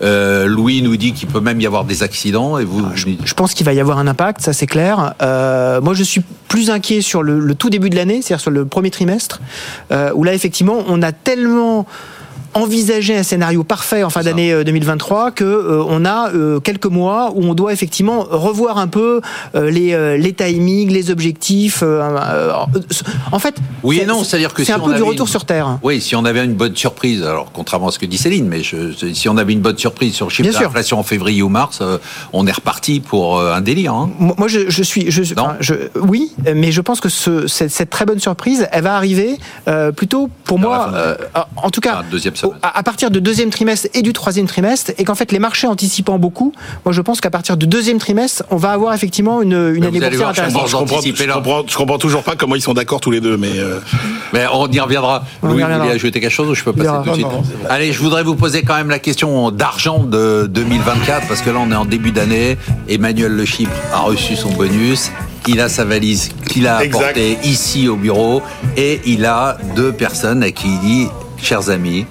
Euh, 0.02 0.46
Louis 0.46 0.82
nous 0.82 0.98
dit 0.98 1.14
qu'il 1.14 1.28
peut 1.28 1.40
même 1.40 1.60
y 1.60 1.66
avoir 1.66 1.84
des 1.84 2.04
accidents. 2.04 2.58
Et 2.58 2.66
vous, 2.66 2.86
Je 2.96 3.34
pense 3.34 3.54
qu'il 3.54 3.66
va 3.66 3.74
y 3.74 3.80
avoir 3.80 3.98
un 3.98 4.08
impact, 4.08 4.42
ça 4.42 4.54
c'est 4.54 4.68
clair. 4.68 5.14
Euh, 5.22 5.82
moi, 5.82 5.94
je 5.94 6.04
suis 6.04 6.22
plus 6.48 6.70
inquiet 6.70 7.02
sur 7.02 7.24
le, 7.24 7.40
le 7.40 7.56
tout 7.56 7.70
début 7.70 7.90
de 7.90 7.96
l'année, 7.96 8.22
c'est-à-dire 8.22 8.42
sur 8.42 8.52
le 8.52 8.66
premier 8.66 8.92
trimestre, 8.92 9.42
euh, 9.92 10.12
où 10.14 10.24
là, 10.24 10.34
effectivement, 10.34 10.84
on 10.88 11.02
a 11.02 11.12
tellement 11.12 11.86
envisagé 12.58 13.16
un 13.18 13.24
scénario 13.24 13.64
parfait 13.64 14.04
en 14.04 14.10
fin 14.10 14.22
d'année 14.24 14.52
euh, 14.52 14.64
2023 14.64 15.32
que 15.32 15.44
euh, 15.44 15.84
on 15.88 16.06
a 16.06 16.32
euh, 16.34 16.60
quelques 16.60 16.86
mois 16.88 17.32
où 17.36 17.44
on 17.44 17.54
doit 17.54 17.74
effectivement 17.74 18.26
revoir 18.30 18.78
un 18.78 18.88
peu 18.88 19.22
euh, 19.56 19.70
les, 19.70 19.94
euh, 19.94 20.18
les 20.18 20.34
timings, 20.34 20.90
les 20.92 21.10
objectifs. 21.12 21.82
euh, 21.84 22.02
euh, 22.02 22.52
en 23.32 23.40
fait, 23.40 23.56
Oui 23.84 23.98
et 23.98 24.00
c'est- 24.02 24.06
non, 24.06 24.24
c'est-à-dire 24.24 24.54
que 24.54 24.64
c'est 24.64 24.68
si 24.68 24.72
un 24.72 24.80
peu 24.80 24.94
du 24.94 25.04
retour 25.04 25.26
une- 25.26 25.32
sur 25.32 25.46
terre. 25.46 25.78
Oui, 25.84 26.02
si 26.02 26.16
on 26.16 26.26
avait 26.26 26.44
une 26.44 26.54
bonne 26.56 26.76
surprise, 26.76 27.24
alors 27.24 27.52
contrairement 27.54 27.88
à 27.90 27.92
ce 27.92 28.00
que 28.00 28.06
dit 28.06 28.18
Céline, 28.18 28.48
mais 28.48 28.64
je- 28.64 28.92
si 29.14 29.30
on 29.30 29.38
avait 29.38 29.54
une 29.54 29.62
bonne 29.62 29.78
surprise 29.78 30.14
sur 30.14 30.26
le 30.28 30.32
chiffre 30.32 30.50
d'inflation 30.52 31.00
en 31.00 31.04
février 31.04 31.42
ou 31.42 31.50
mars, 31.50 31.80
euh, 31.82 31.98
on 32.34 32.48
est 32.48 32.52
reparti 32.52 33.00
pour 33.00 33.40
euh, 33.40 33.54
un 33.54 33.62
délire. 33.62 33.94
hein. 33.94 34.10
Moi, 34.20 34.48
je, 34.48 34.70
je 34.70 34.84
suis, 34.84 35.12
je, 35.12 35.34
Non. 35.36 35.50
je- 35.60 35.74
oui, 36.00 36.32
mais 36.56 36.72
je 36.72 36.82
pense 36.82 37.00
que 37.00 37.10
ce, 37.10 37.48
cette, 37.48 37.72
cette 37.72 37.90
très 37.90 38.06
bonne 38.06 38.20
surprise, 38.20 38.68
elle 38.72 38.84
va 38.84 38.96
arriver 38.96 39.38
euh, 39.68 39.92
plutôt 39.92 40.30
pour 40.44 40.60
moi, 40.60 40.92
euh, 40.94 41.16
en 41.56 41.70
tout 41.70 41.82
cas, 41.82 42.04
deuxième 42.10 42.36
semestre. 42.36 42.47
À, 42.62 42.78
à 42.78 42.84
partir 42.84 43.12
de 43.12 43.20
deuxième 43.20 43.50
trimestre 43.50 43.88
et 43.94 44.02
du 44.02 44.14
troisième 44.14 44.48
trimestre, 44.48 44.92
et 44.98 45.04
qu'en 45.04 45.16
fait 45.16 45.32
les 45.32 45.40
marchés 45.40 45.68
anticipant 45.68 46.18
beaucoup, 46.20 46.54
moi 46.86 46.94
je 46.94 47.02
pense 47.02 47.22
qu'à 47.22 47.30
partir 47.30 47.58
du 47.58 47.68
deuxième 47.68 48.00
trimestre, 48.00 48.44
on 48.50 48.58
va 48.58 48.72
avoir 48.72 48.94
effectivement 48.94 49.42
une, 49.42 49.54
année 49.54 50.00
boursière 50.00 50.30
intéressante. 50.30 50.68
je, 50.68 50.76
comprends, 50.76 51.02
je, 51.02 51.32
comprends, 51.32 51.64
je 51.68 51.76
comprends 51.76 51.98
toujours 51.98 52.24
pas 52.24 52.36
comment 52.36 52.56
ils 52.56 52.62
sont 52.62 52.74
d'accord 52.74 53.02
tous 53.02 53.12
les 53.12 53.22
deux, 53.22 53.38
mais 53.38 53.58
euh, 53.58 53.80
Mais 54.34 54.46
on 54.52 54.68
y 54.68 54.80
reviendra. 54.80 55.24
On 55.42 55.48
Louis, 55.48 55.64
vous 55.64 55.80
voulez 55.80 55.92
ajouter 55.92 56.20
quelque 56.20 56.32
chose 56.32 56.50
ou 56.50 56.56
je 56.56 56.64
peux 56.64 56.74
passer 56.74 56.90
tout 57.04 57.10
de 57.10 57.14
suite 57.16 57.28
Non, 57.28 57.42
non. 57.42 57.70
Allez, 57.70 57.92
je 57.92 58.00
voudrais 58.00 58.24
vous 58.24 58.36
poser 58.36 58.64
quand 58.64 58.76
même 58.76 58.90
la 58.90 59.00
question 59.00 59.52
d'argent 59.52 60.04
de 60.04 60.48
2024 60.50 61.28
parce 61.28 61.42
que 61.42 61.50
là 61.50 61.60
on 61.60 61.72
est 61.72 61.76
en 61.76 61.86
début 61.86 62.12
d'année. 62.12 62.58
Emmanuel 62.90 63.32
Le 63.32 63.46
Chypre 63.46 63.72
a 63.94 64.00
reçu 64.00 64.36
son 64.36 64.52
bonus. 64.52 65.12
Il 65.48 65.62
a 65.62 65.70
sa 65.70 65.86
valise 65.86 66.30
qu'il 66.48 66.68
a 66.68 66.78
apportée 66.78 67.38
ici 67.44 67.88
au 67.88 67.96
bureau 67.96 68.42
et 68.76 69.00
il 69.06 69.26
a 69.26 69.58
deux 69.76 69.94
personnes 69.94 70.44
à 70.44 70.52
qui 70.52 70.68
il 70.68 70.80
dit, 70.80 71.08
chers 71.42 71.70
amis, 71.70 72.06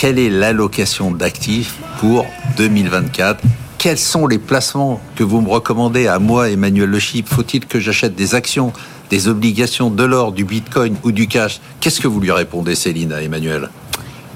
quelle 0.00 0.18
est 0.18 0.30
l'allocation 0.30 1.10
d'actifs 1.10 1.76
pour 1.98 2.24
2024 2.56 3.44
quels 3.76 3.98
sont 3.98 4.26
les 4.26 4.38
placements 4.38 5.00
que 5.16 5.24
vous 5.24 5.40
me 5.40 5.48
recommandez 5.48 6.06
à 6.06 6.18
moi, 6.18 6.50
Emmanuel 6.50 6.90
Le 6.90 6.98
Chypre 6.98 7.34
Faut-il 7.34 7.64
que 7.64 7.80
j'achète 7.80 8.14
des 8.14 8.34
actions, 8.34 8.74
des 9.08 9.26
obligations, 9.26 9.88
de 9.88 10.04
l'or, 10.04 10.32
du 10.32 10.44
bitcoin 10.44 10.96
ou 11.02 11.12
du 11.12 11.28
cash? 11.28 11.62
Qu'est-ce 11.80 11.98
que 11.98 12.06
vous 12.06 12.20
lui 12.20 12.30
répondez, 12.30 12.74
Céline, 12.74 13.10
à 13.10 13.22
Emmanuel? 13.22 13.70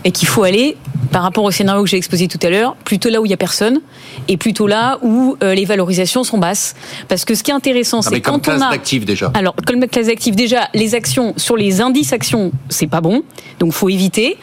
Et 0.04 0.10
qu'il 0.12 0.28
faut 0.28 0.42
aller, 0.42 0.76
par 1.10 1.22
rapport 1.22 1.44
au 1.44 1.50
scénario 1.50 1.82
que 1.82 1.88
j'ai 1.88 1.96
exposé 1.96 2.28
tout 2.28 2.38
à 2.42 2.50
l'heure, 2.50 2.74
plutôt 2.84 3.08
là 3.08 3.20
où 3.20 3.24
il 3.24 3.28
n'y 3.28 3.34
a 3.34 3.38
personne 3.38 3.80
et 4.28 4.36
plutôt 4.36 4.66
là 4.66 4.98
où 5.02 5.36
euh, 5.42 5.54
les 5.54 5.64
valorisations 5.64 6.24
sont 6.24 6.38
basses. 6.38 6.74
Parce 7.08 7.24
que 7.24 7.34
ce 7.34 7.42
qui 7.42 7.50
est 7.50 7.54
intéressant, 7.54 8.00
Ah, 8.04 8.08
c'est 8.10 8.20
quand 8.20 8.34
on 8.36 8.38
classe 8.40 8.62
a... 8.62 8.70
d'actifs 8.70 9.04
déjà. 9.04 9.30
Alors, 9.34 9.54
comme 9.66 9.80
classe 9.86 10.06
d'actifs, 10.08 10.36
déjà, 10.36 10.68
les 10.74 10.94
actions 10.94 11.32
sur 11.36 11.56
les 11.56 11.80
indices 11.80 12.12
actions, 12.12 12.52
c'est 12.68 12.86
pas 12.86 13.00
bon, 13.00 13.22
donc 13.60 13.72
faut 13.72 13.88
éviter. 13.88 14.36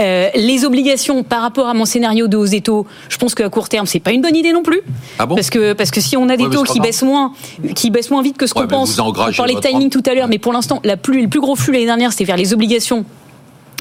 Euh, 0.00 0.28
les 0.34 0.64
obligations 0.64 1.22
par 1.22 1.40
rapport 1.42 1.68
à 1.68 1.74
mon 1.74 1.84
scénario 1.86 2.28
de 2.28 2.36
hausse 2.36 2.50
des 2.50 2.60
taux, 2.60 2.86
je 3.08 3.16
pense 3.16 3.34
qu'à 3.34 3.48
court 3.48 3.68
terme, 3.68 3.86
c'est 3.86 4.00
pas 4.00 4.12
une 4.12 4.20
bonne 4.22 4.36
idée 4.36 4.52
non 4.52 4.62
plus. 4.62 4.80
Ah 5.18 5.26
bon? 5.26 5.34
Parce 5.34 5.50
que 5.50 5.72
parce 5.72 5.90
que 5.90 6.00
si 6.00 6.16
on 6.16 6.28
a 6.28 6.36
des 6.36 6.44
Ouais, 6.44 6.50
taux 6.54 6.62
qui 6.64 6.80
baissent 6.80 7.02
moins, 7.02 7.32
qui 7.74 7.90
baissent 7.90 8.10
moins 8.10 8.22
vite 8.22 8.36
que 8.36 8.46
ce 8.46 8.54
Ouais, 8.54 8.62
qu'on 8.62 8.68
pense. 8.68 8.98
On 8.98 9.12
parlait 9.12 9.54
de 9.54 9.60
timing 9.60 9.90
tout 9.90 10.02
à 10.06 10.14
l'heure, 10.14 10.28
mais 10.28 10.38
pour 10.38 10.52
l'instant, 10.52 10.80
la 10.84 10.96
plus 10.96 11.22
le 11.22 11.28
plus 11.28 11.40
gros 11.40 11.56
flux 11.56 11.72
l'année 11.72 11.86
dernière, 11.86 12.10
c'était 12.12 12.24
vers 12.24 12.36
les 12.36 12.52
obligations 12.52 13.04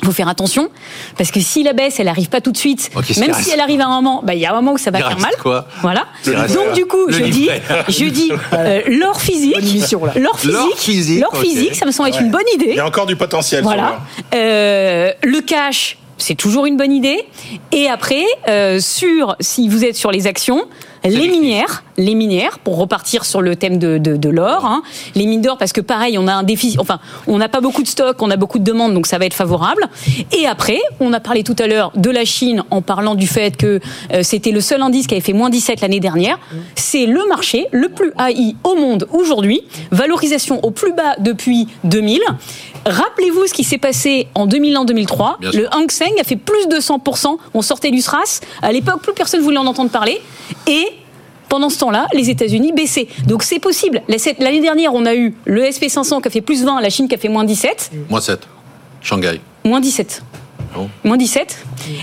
faut 0.03 0.12
faire 0.12 0.27
attention 0.27 0.69
parce 1.17 1.31
que 1.31 1.39
si 1.39 1.63
la 1.63 1.73
baisse 1.73 1.99
elle 1.99 2.08
arrive 2.08 2.29
pas 2.29 2.41
tout 2.41 2.51
de 2.51 2.58
suite, 2.58 2.91
Oh, 2.95 2.99
même 3.19 3.34
si 3.34 3.49
elle 3.51 3.60
arrive 3.60 3.81
à 3.81 3.86
un 3.88 4.01
moment, 4.01 4.21
bah 4.23 4.34
il 4.36 4.39
y 4.41 4.45
a 4.45 4.51
un 4.51 4.55
moment 4.55 4.73
où 4.73 4.77
ça 4.77 4.91
va 4.91 4.99
Il 4.99 5.03
faire 5.05 5.19
mal. 5.19 5.31
quoi 5.41 5.67
Voilà. 5.81 6.05
Donc 6.25 6.73
du 6.73 6.86
coup, 6.86 7.05
je 7.10 7.23
dis, 7.23 7.49
je 7.88 8.05
dis 8.05 8.31
euh, 8.53 8.81
l'or 8.88 9.19
physique, 9.21 9.55
là. 10.05 10.13
l'or 10.15 10.39
physique, 10.39 11.21
L'or 11.21 11.36
physique, 11.38 11.75
ça 11.75 11.86
me 11.86 11.91
semble 11.91 12.10
être 12.10 12.21
une 12.21 12.31
bonne 12.31 12.41
idée. 12.55 12.69
Il 12.69 12.75
y 12.75 12.79
a 12.79 12.86
encore 12.86 13.05
du 13.05 13.15
potentiel. 13.15 13.62
sur 13.62 13.69
Voilà. 13.69 13.99
Euh, 14.34 15.12
le 15.23 15.41
cash, 15.41 15.97
c'est 16.17 16.36
toujours 16.36 16.65
une 16.65 16.77
bonne 16.77 16.91
idée. 16.91 17.25
Et 17.71 17.88
après, 17.89 18.23
euh, 18.47 18.79
sur 18.79 19.36
si 19.39 19.67
vous 19.69 19.84
êtes 19.84 19.95
sur 19.95 20.12
les 20.12 20.27
actions, 20.27 20.65
les 21.06 21.28
minières, 21.28 21.84
les 21.98 22.15
minières, 22.15 22.60
pour 22.60 22.78
repartir 22.78 23.26
sur 23.26 23.41
le 23.41 23.56
thème 23.56 23.78
de, 23.78 23.98
de, 23.98 24.15
de 24.15 24.30
l'or, 24.30 24.65
hein. 24.65 24.84
les 25.15 25.26
mines 25.26 25.41
d'or, 25.41 25.58
parce 25.58 25.74
que 25.74 25.82
pareil, 25.82 26.18
on 26.18 26.28
a 26.28 26.34
un 26.34 26.44
déficit, 26.44 26.79
enfin, 26.79 27.00
on 27.27 27.38
n'a 27.38 27.50
pas 27.50 27.62
beaucoup 27.62 27.84
de 27.84 27.88
stock, 27.88 28.21
on 28.21 28.32
a 28.32 28.38
beaucoup 28.38 28.60
de 28.60 28.63
demandes, 28.63 28.94
donc 28.94 29.08
ça 29.08 29.17
va 29.17 29.25
être 29.25 29.34
favorable. 29.34 29.88
Et 30.38 30.48
après, 30.48 30.79
on 31.00 31.13
a 31.13 31.19
parlé 31.19 31.44
tout 31.44 31.56
à 31.60 31.67
l'heure 31.67 31.92
de 31.96 32.10
la 32.10 32.25
Chine 32.25 32.63
en 32.71 32.82
parlant 32.82 33.15
du 33.15 33.27
fait 33.27 33.56
que 33.56 33.79
euh, 34.13 34.23
c'était 34.23 34.52
le 34.52 34.62
seul 34.62 34.82
indice 34.82 35.08
qui 35.08 35.13
avait 35.13 35.21
fait 35.21 35.34
moins 35.34 35.50
17 35.50 35.82
l'année 35.82 36.00
dernière. 36.00 36.40
C'est 36.75 37.06
le 37.06 37.27
marché 37.27 37.67
le 37.71 37.90
plus 37.90 38.12
haï 38.17 38.56
au 38.63 38.75
monde 38.75 39.08
aujourd'hui, 39.12 39.62
valorisation 39.92 40.63
au 40.63 40.71
plus 40.71 40.94
bas 40.94 41.15
depuis 41.19 41.67
2000. 41.84 42.21
Rappelez-vous 42.86 43.48
ce 43.48 43.54
qui 43.54 43.63
s'est 43.63 43.79
passé 43.79 44.27
en 44.36 44.48
2001-2003. 44.48 45.40
Bien 45.40 45.52
sûr. 45.52 45.62
Le 45.62 45.75
Hang 45.75 45.90
Seng 45.90 46.19
a 46.19 46.23
fait 46.23 46.36
plus 46.36 46.67
de 46.67 46.77
100%. 46.77 47.38
On 47.54 47.62
sortait 47.62 47.90
du 47.90 48.00
SRAS. 48.00 48.42
À 48.62 48.71
l'époque, 48.71 49.02
plus 49.02 49.13
personne 49.13 49.42
voulait 49.42 49.58
en 49.58 49.65
entendre 49.65 49.90
parler. 49.90 50.21
Et 50.67 50.86
pendant 51.56 51.69
ce 51.69 51.79
temps-là, 51.79 52.08
les 52.13 52.29
États-Unis 52.29 52.73
baissaient. 52.73 53.08
Donc 53.27 53.41
c'est 53.41 53.60
possible. 53.60 54.01
L'année 54.39 54.60
dernière, 54.60 54.93
on 54.93 55.06
a 55.06 55.15
eu 55.15 55.33
le 55.45 55.62
SP500 55.62 56.21
qui 56.21 56.27
a 56.27 56.31
fait 56.31 56.41
plus 56.41 56.65
20, 56.65 56.81
la 56.81 56.89
Chine 56.89 57.08
qui 57.08 57.15
a 57.15 57.17
fait 57.17 57.29
moins 57.29 57.45
17. 57.45 57.91
Moins 58.10 58.19
7. 58.19 58.41
Shanghai. 59.01 59.39
Moins 59.63 59.79
17. 59.79 60.21
Bon. 60.76 60.90
Moins 61.04 61.17
17. 61.17 61.58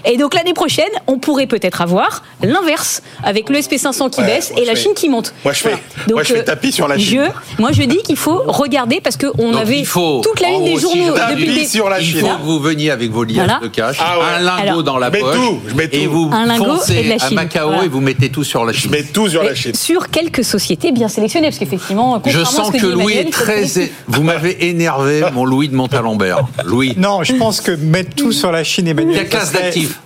Et 0.04 0.16
donc 0.16 0.34
l'année 0.34 0.52
prochaine, 0.54 0.88
on 1.06 1.18
pourrait 1.18 1.46
peut-être 1.46 1.80
avoir 1.80 2.22
l'inverse, 2.42 3.02
avec 3.22 3.48
le 3.50 3.58
SP500 3.58 4.10
qui 4.10 4.20
Ouais, 4.20 4.26
baisse 4.26 4.50
moi, 4.52 4.60
et 4.60 4.64
je 4.64 4.68
la 4.70 4.74
fais- 4.76 4.82
Chine 4.82 4.92
qui 4.94 5.08
monte. 5.08 5.34
moi, 5.44 5.52
je 5.52 5.60
fais- 5.60 5.76
moi, 6.10 6.22
je 6.22 6.32
fais 6.32 6.38
euh, 6.40 6.44
tapis 6.44 6.72
sur 6.72 6.88
la 6.88 6.98
Chine. 6.98 7.24
je- 7.56 7.60
moi, 7.62 7.70
je 7.72 7.82
dis 7.82 7.98
qu'il 7.98 8.16
faut 8.16 8.42
regarder 8.46 9.00
parce 9.02 9.16
qu'on 9.16 9.52
Donc, 9.52 9.60
avait 9.60 9.78
il 9.80 9.86
faut, 9.86 10.20
toute 10.22 10.40
la 10.40 10.48
une 10.50 10.64
des 10.64 10.76
journaux 10.78 11.14
je 11.16 11.32
depuis 11.34 11.54
des- 11.54 11.66
sur 11.66 11.88
la 11.88 12.00
Il 12.00 12.06
Chine. 12.06 12.20
faut 12.20 12.26
que 12.38 12.42
vous 12.42 12.58
veniez 12.60 12.90
avec 12.90 13.10
vos 13.10 13.24
liasses 13.24 13.36
Voilà. 13.36 13.60
de 13.62 13.68
cash, 13.68 13.96
Ah 14.00 14.18
ouais. 14.18 14.24
un 14.36 14.40
lingot 14.40 14.62
Alors, 14.70 14.82
dans 14.84 14.98
la 14.98 15.06
je 15.08 15.12
mets 15.12 15.20
poche, 15.20 15.36
tout, 15.36 15.60
je 15.68 15.74
mets 15.74 15.84
et 15.92 16.04
tout. 16.04 16.10
vous 16.10 16.30
Un 16.32 16.46
lingot 16.46 16.64
et 16.64 16.68
de 16.68 16.74
foncez 16.74 17.02
la 17.04 17.14
à 17.14 17.18
Chine. 17.28 17.34
Macao 17.36 17.68
Voilà. 17.68 17.84
et 17.84 17.88
vous 17.88 18.00
mettez 18.00 18.28
tout 18.30 18.44
sur 18.44 18.64
la 18.64 18.72
Je 18.72 18.78
Chine. 18.80 18.90
mets 18.90 19.02
tout 19.02 19.28
sur 19.28 19.42
la 19.42 19.54
Chine. 19.54 19.74
sur 19.74 20.08
quelques 20.10 20.44
sociétés 20.44 20.92
bien 20.92 21.08
sélectionnées, 21.08 21.48
parce 21.48 21.58
qu'effectivement, 21.58 22.20
Je 22.24 22.40
à 22.40 22.44
sens 22.44 22.70
que 22.70 22.86
Louis 22.86 23.14
est 23.14 23.22
il 23.24 23.30
très... 23.30 23.62
que- 23.64 23.88
Vous 24.08 24.22
m'avez 24.22 24.68
énervé, 24.68 25.22
mon 25.34 25.44
Louis 25.44 25.68
de 25.68 25.74
Montalembert. 25.74 26.44
Louis. 26.64 26.94
Non, 26.96 27.22
je 27.22 27.32
pense 27.34 27.60
que 27.60 27.72
mettre 27.72 28.14
tout 28.14 28.32
sur 28.32 28.52
la 28.52 28.61
Chine, 28.64 28.88
Emmanuel, 28.88 29.26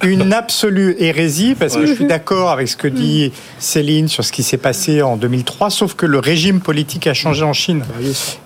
une 0.02 0.32
absolue 0.32 0.96
hérésie, 0.98 1.54
parce 1.58 1.76
que 1.76 1.86
je 1.86 1.94
suis 1.94 2.06
d'accord 2.06 2.50
avec 2.50 2.68
ce 2.68 2.76
que 2.76 2.88
dit 2.88 3.32
Céline 3.58 4.08
sur 4.08 4.24
ce 4.24 4.32
qui 4.32 4.42
s'est 4.42 4.56
passé 4.56 5.02
en 5.02 5.16
2003, 5.16 5.70
sauf 5.70 5.94
que 5.94 6.06
le 6.06 6.18
régime 6.18 6.60
politique 6.60 7.06
a 7.06 7.14
changé 7.14 7.44
en 7.44 7.52
Chine. 7.52 7.84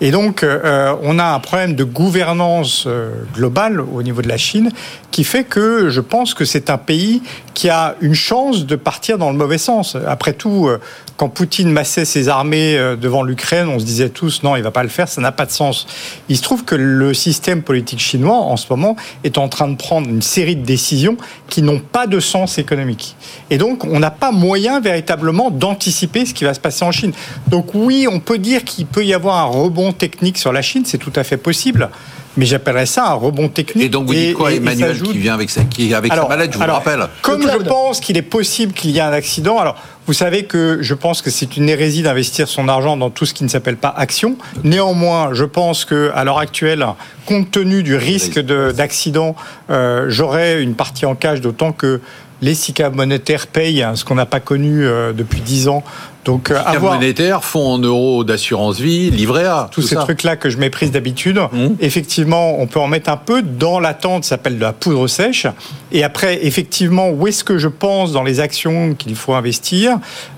Et 0.01 0.11
donc, 0.11 0.43
euh, 0.43 0.95
on 1.03 1.19
a 1.19 1.25
un 1.25 1.41
problème 1.41 1.75
de 1.75 1.85
gouvernance 1.85 2.85
euh, 2.87 3.11
globale 3.35 3.81
au 3.81 4.03
niveau 4.03 4.23
de 4.23 4.29
la 4.29 4.37
Chine 4.37 4.71
qui 5.11 5.25
fait 5.25 5.45
que 5.45 5.89
je 5.89 6.01
pense 6.01 6.35
que 6.35 6.45
c'est 6.45 6.71
un 6.71 6.79
pays 6.79 7.23
qui 7.55 7.69
a 7.69 7.97
une 8.01 8.15
chance 8.15 8.67
de 8.67 8.77
partir 8.77 9.19
dans 9.19 9.31
le 9.31 9.37
mauvais 9.37 9.59
sens. 9.59 9.97
Après 10.07 10.33
tout, 10.33 10.69
euh, 10.69 10.79
quand 11.21 11.29
Poutine 11.29 11.71
massait 11.71 12.07
ses 12.07 12.31
armées 12.31 12.79
euh, 12.79 12.97
devant 12.97 13.23
l'Ukraine, 13.23 13.69
on 13.69 13.79
se 13.79 13.85
disait 13.85 14.09
tous 14.09 14.43
non, 14.43 14.57
il 14.57 14.63
va 14.63 14.71
pas 14.71 14.83
le 14.83 14.89
faire, 14.89 15.07
ça 15.07 15.21
n'a 15.21 15.33
pas 15.33 15.45
de 15.45 15.51
sens. 15.51 15.87
Il 16.31 16.37
se 16.39 16.41
trouve 16.41 16.65
que 16.65 16.75
le 16.75 17.13
système 17.13 17.61
politique 17.61 17.99
chinois, 17.99 18.39
en 18.39 18.57
ce 18.57 18.65
moment, 18.71 18.97
est 19.23 19.37
en 19.37 19.51
train 19.51 19.69
de 19.69 19.77
prendre 19.77 20.09
une 20.09 20.23
série 20.23 20.57
de 20.57 20.65
décisions 20.65 21.19
qui 21.51 21.61
n'ont 21.61 21.79
pas 21.79 22.07
de 22.07 22.21
sens 22.21 22.57
économique. 22.57 23.17
Et 23.51 23.59
donc, 23.59 23.85
on 23.85 24.01
n'a 24.01 24.11
pas 24.11 24.33
moyen 24.33 24.81
véritablement 24.81 25.51
d'anticiper 25.51 26.25
ce 26.25 26.33
qui 26.33 26.45
va 26.45 26.55
se 26.55 26.61
passer 26.61 26.87
en 26.87 26.91
Chine. 26.91 27.13
Donc 27.49 27.75
oui, 27.75 28.07
on 28.11 28.21
peut 28.21 28.39
dire 28.39 28.65
qu'il 28.65 28.87
peut 28.87 29.05
y 29.05 29.13
avoir 29.13 29.37
un 29.37 29.45
rebond 29.45 29.93
technique 29.93 30.39
sur 30.39 30.55
la 30.55 30.63
Chine, 30.63 30.85
c'est 30.87 30.97
tout 30.97 31.13
à 31.17 31.23
fait 31.23 31.37
possible. 31.37 31.91
Mais 32.37 32.47
j'appellerais 32.47 32.87
ça 32.87 33.09
un 33.09 33.15
rebond 33.15 33.49
technique. 33.49 33.87
Et 33.87 33.89
donc 33.89 34.07
vous 34.07 34.15
dites 34.15 34.35
quoi, 34.35 34.53
et- 34.53 34.57
Emmanuel, 34.57 35.01
qui 35.03 35.19
vient 35.19 35.35
avec 35.35 35.51
sa, 35.51 35.65
qui, 35.65 35.93
avec 35.93 36.13
sa 36.13 36.27
malade, 36.29 36.51
je 36.53 36.59
vous 36.59 36.65
le 36.65 36.73
rappelle 36.73 37.09
comme 37.23 37.43
je 37.43 37.59
pense 37.59 38.01
qu'il 38.01 38.17
est 38.17 38.23
possible 38.23 38.73
qu'il 38.73 38.91
y 38.93 38.99
ait 38.99 39.03
un 39.03 39.13
accident, 39.13 39.59
alors 39.59 39.77
vous 40.07 40.13
savez 40.13 40.45
que 40.45 40.79
je 40.81 40.95
pense 40.95 41.23
que 41.23 41.31
c'est 41.31 41.57
une 41.57 41.69
hérésie 41.69 42.03
d'investir 42.03 42.49
son 42.49 42.69
argent 42.69 42.97
dans 42.97 43.11
tout 43.11 43.27
ce 43.27 43.35
qui 43.35 43.45
ne 43.45 43.49
s'appelle 43.49 43.77
pas 43.77 43.95
action. 43.97 44.37
Néanmoins, 44.65 45.31
je 45.35 45.45
pense 45.45 45.85
que 45.85 46.11
à 46.15 46.25
l'heure 46.25 46.39
actuelle, 46.39 46.85
compte 47.27 47.51
tenu 47.51 47.83
du 47.83 47.95
risque 47.97 48.39
de- 48.41 48.73
d'accident, 48.73 49.37
euh, 49.71 50.07
j'aurais 50.09 50.63
une 50.63 50.75
partie 50.75 51.07
en 51.07 51.15
cash, 51.15 51.41
d'autant 51.41 51.73
que 51.73 52.01
les 52.43 52.55
SICA 52.55 52.89
monétaires 52.91 53.47
payent 53.49 53.83
hein, 53.83 53.93
ce 53.97 54.05
qu'on 54.05 54.15
n'a 54.15 54.25
pas 54.27 54.41
connu 54.41 54.85
euh, 54.87 55.13
depuis 55.13 55.43
10 55.43 55.69
ans. 55.69 55.85
Donc, 56.25 56.51
euh, 56.51 56.55
Cap 56.57 56.75
avoir 56.77 56.95
monétaire, 56.95 57.45
fonds 57.45 57.67
en 57.75 57.79
euros 57.79 58.25
d'assurance 58.25 58.79
vie, 58.79 59.11
livret 59.11 59.45
A. 59.47 59.69
tous 59.73 59.81
ces 59.83 59.95
trucs-là 59.97 60.37
que 60.37 60.49
je 60.51 60.59
méprise 60.59 60.91
d'habitude, 60.91 61.39
Mmh. 61.53 61.69
effectivement, 61.81 62.61
on 62.61 62.67
peut 62.67 62.81
en 62.81 62.89
mettre 62.89 63.09
un 63.11 63.17
peu 63.17 63.41
dans 63.43 63.81
l'attente, 63.81 64.25
ça 64.25 64.31
s'appelle 64.31 64.57
de 64.57 64.61
la 64.63 64.73
poudre 64.75 65.07
sèche. 65.07 65.47
Et 65.93 66.05
après, 66.05 66.45
effectivement, 66.47 67.09
où 67.11 67.27
est-ce 67.27 67.43
que 67.45 67.57
je 67.59 67.69
pense 67.69 68.13
dans 68.13 68.23
les 68.23 68.41
actions 68.41 68.95
qu'il 68.95 69.15
faut 69.17 69.33
investir? 69.35 69.90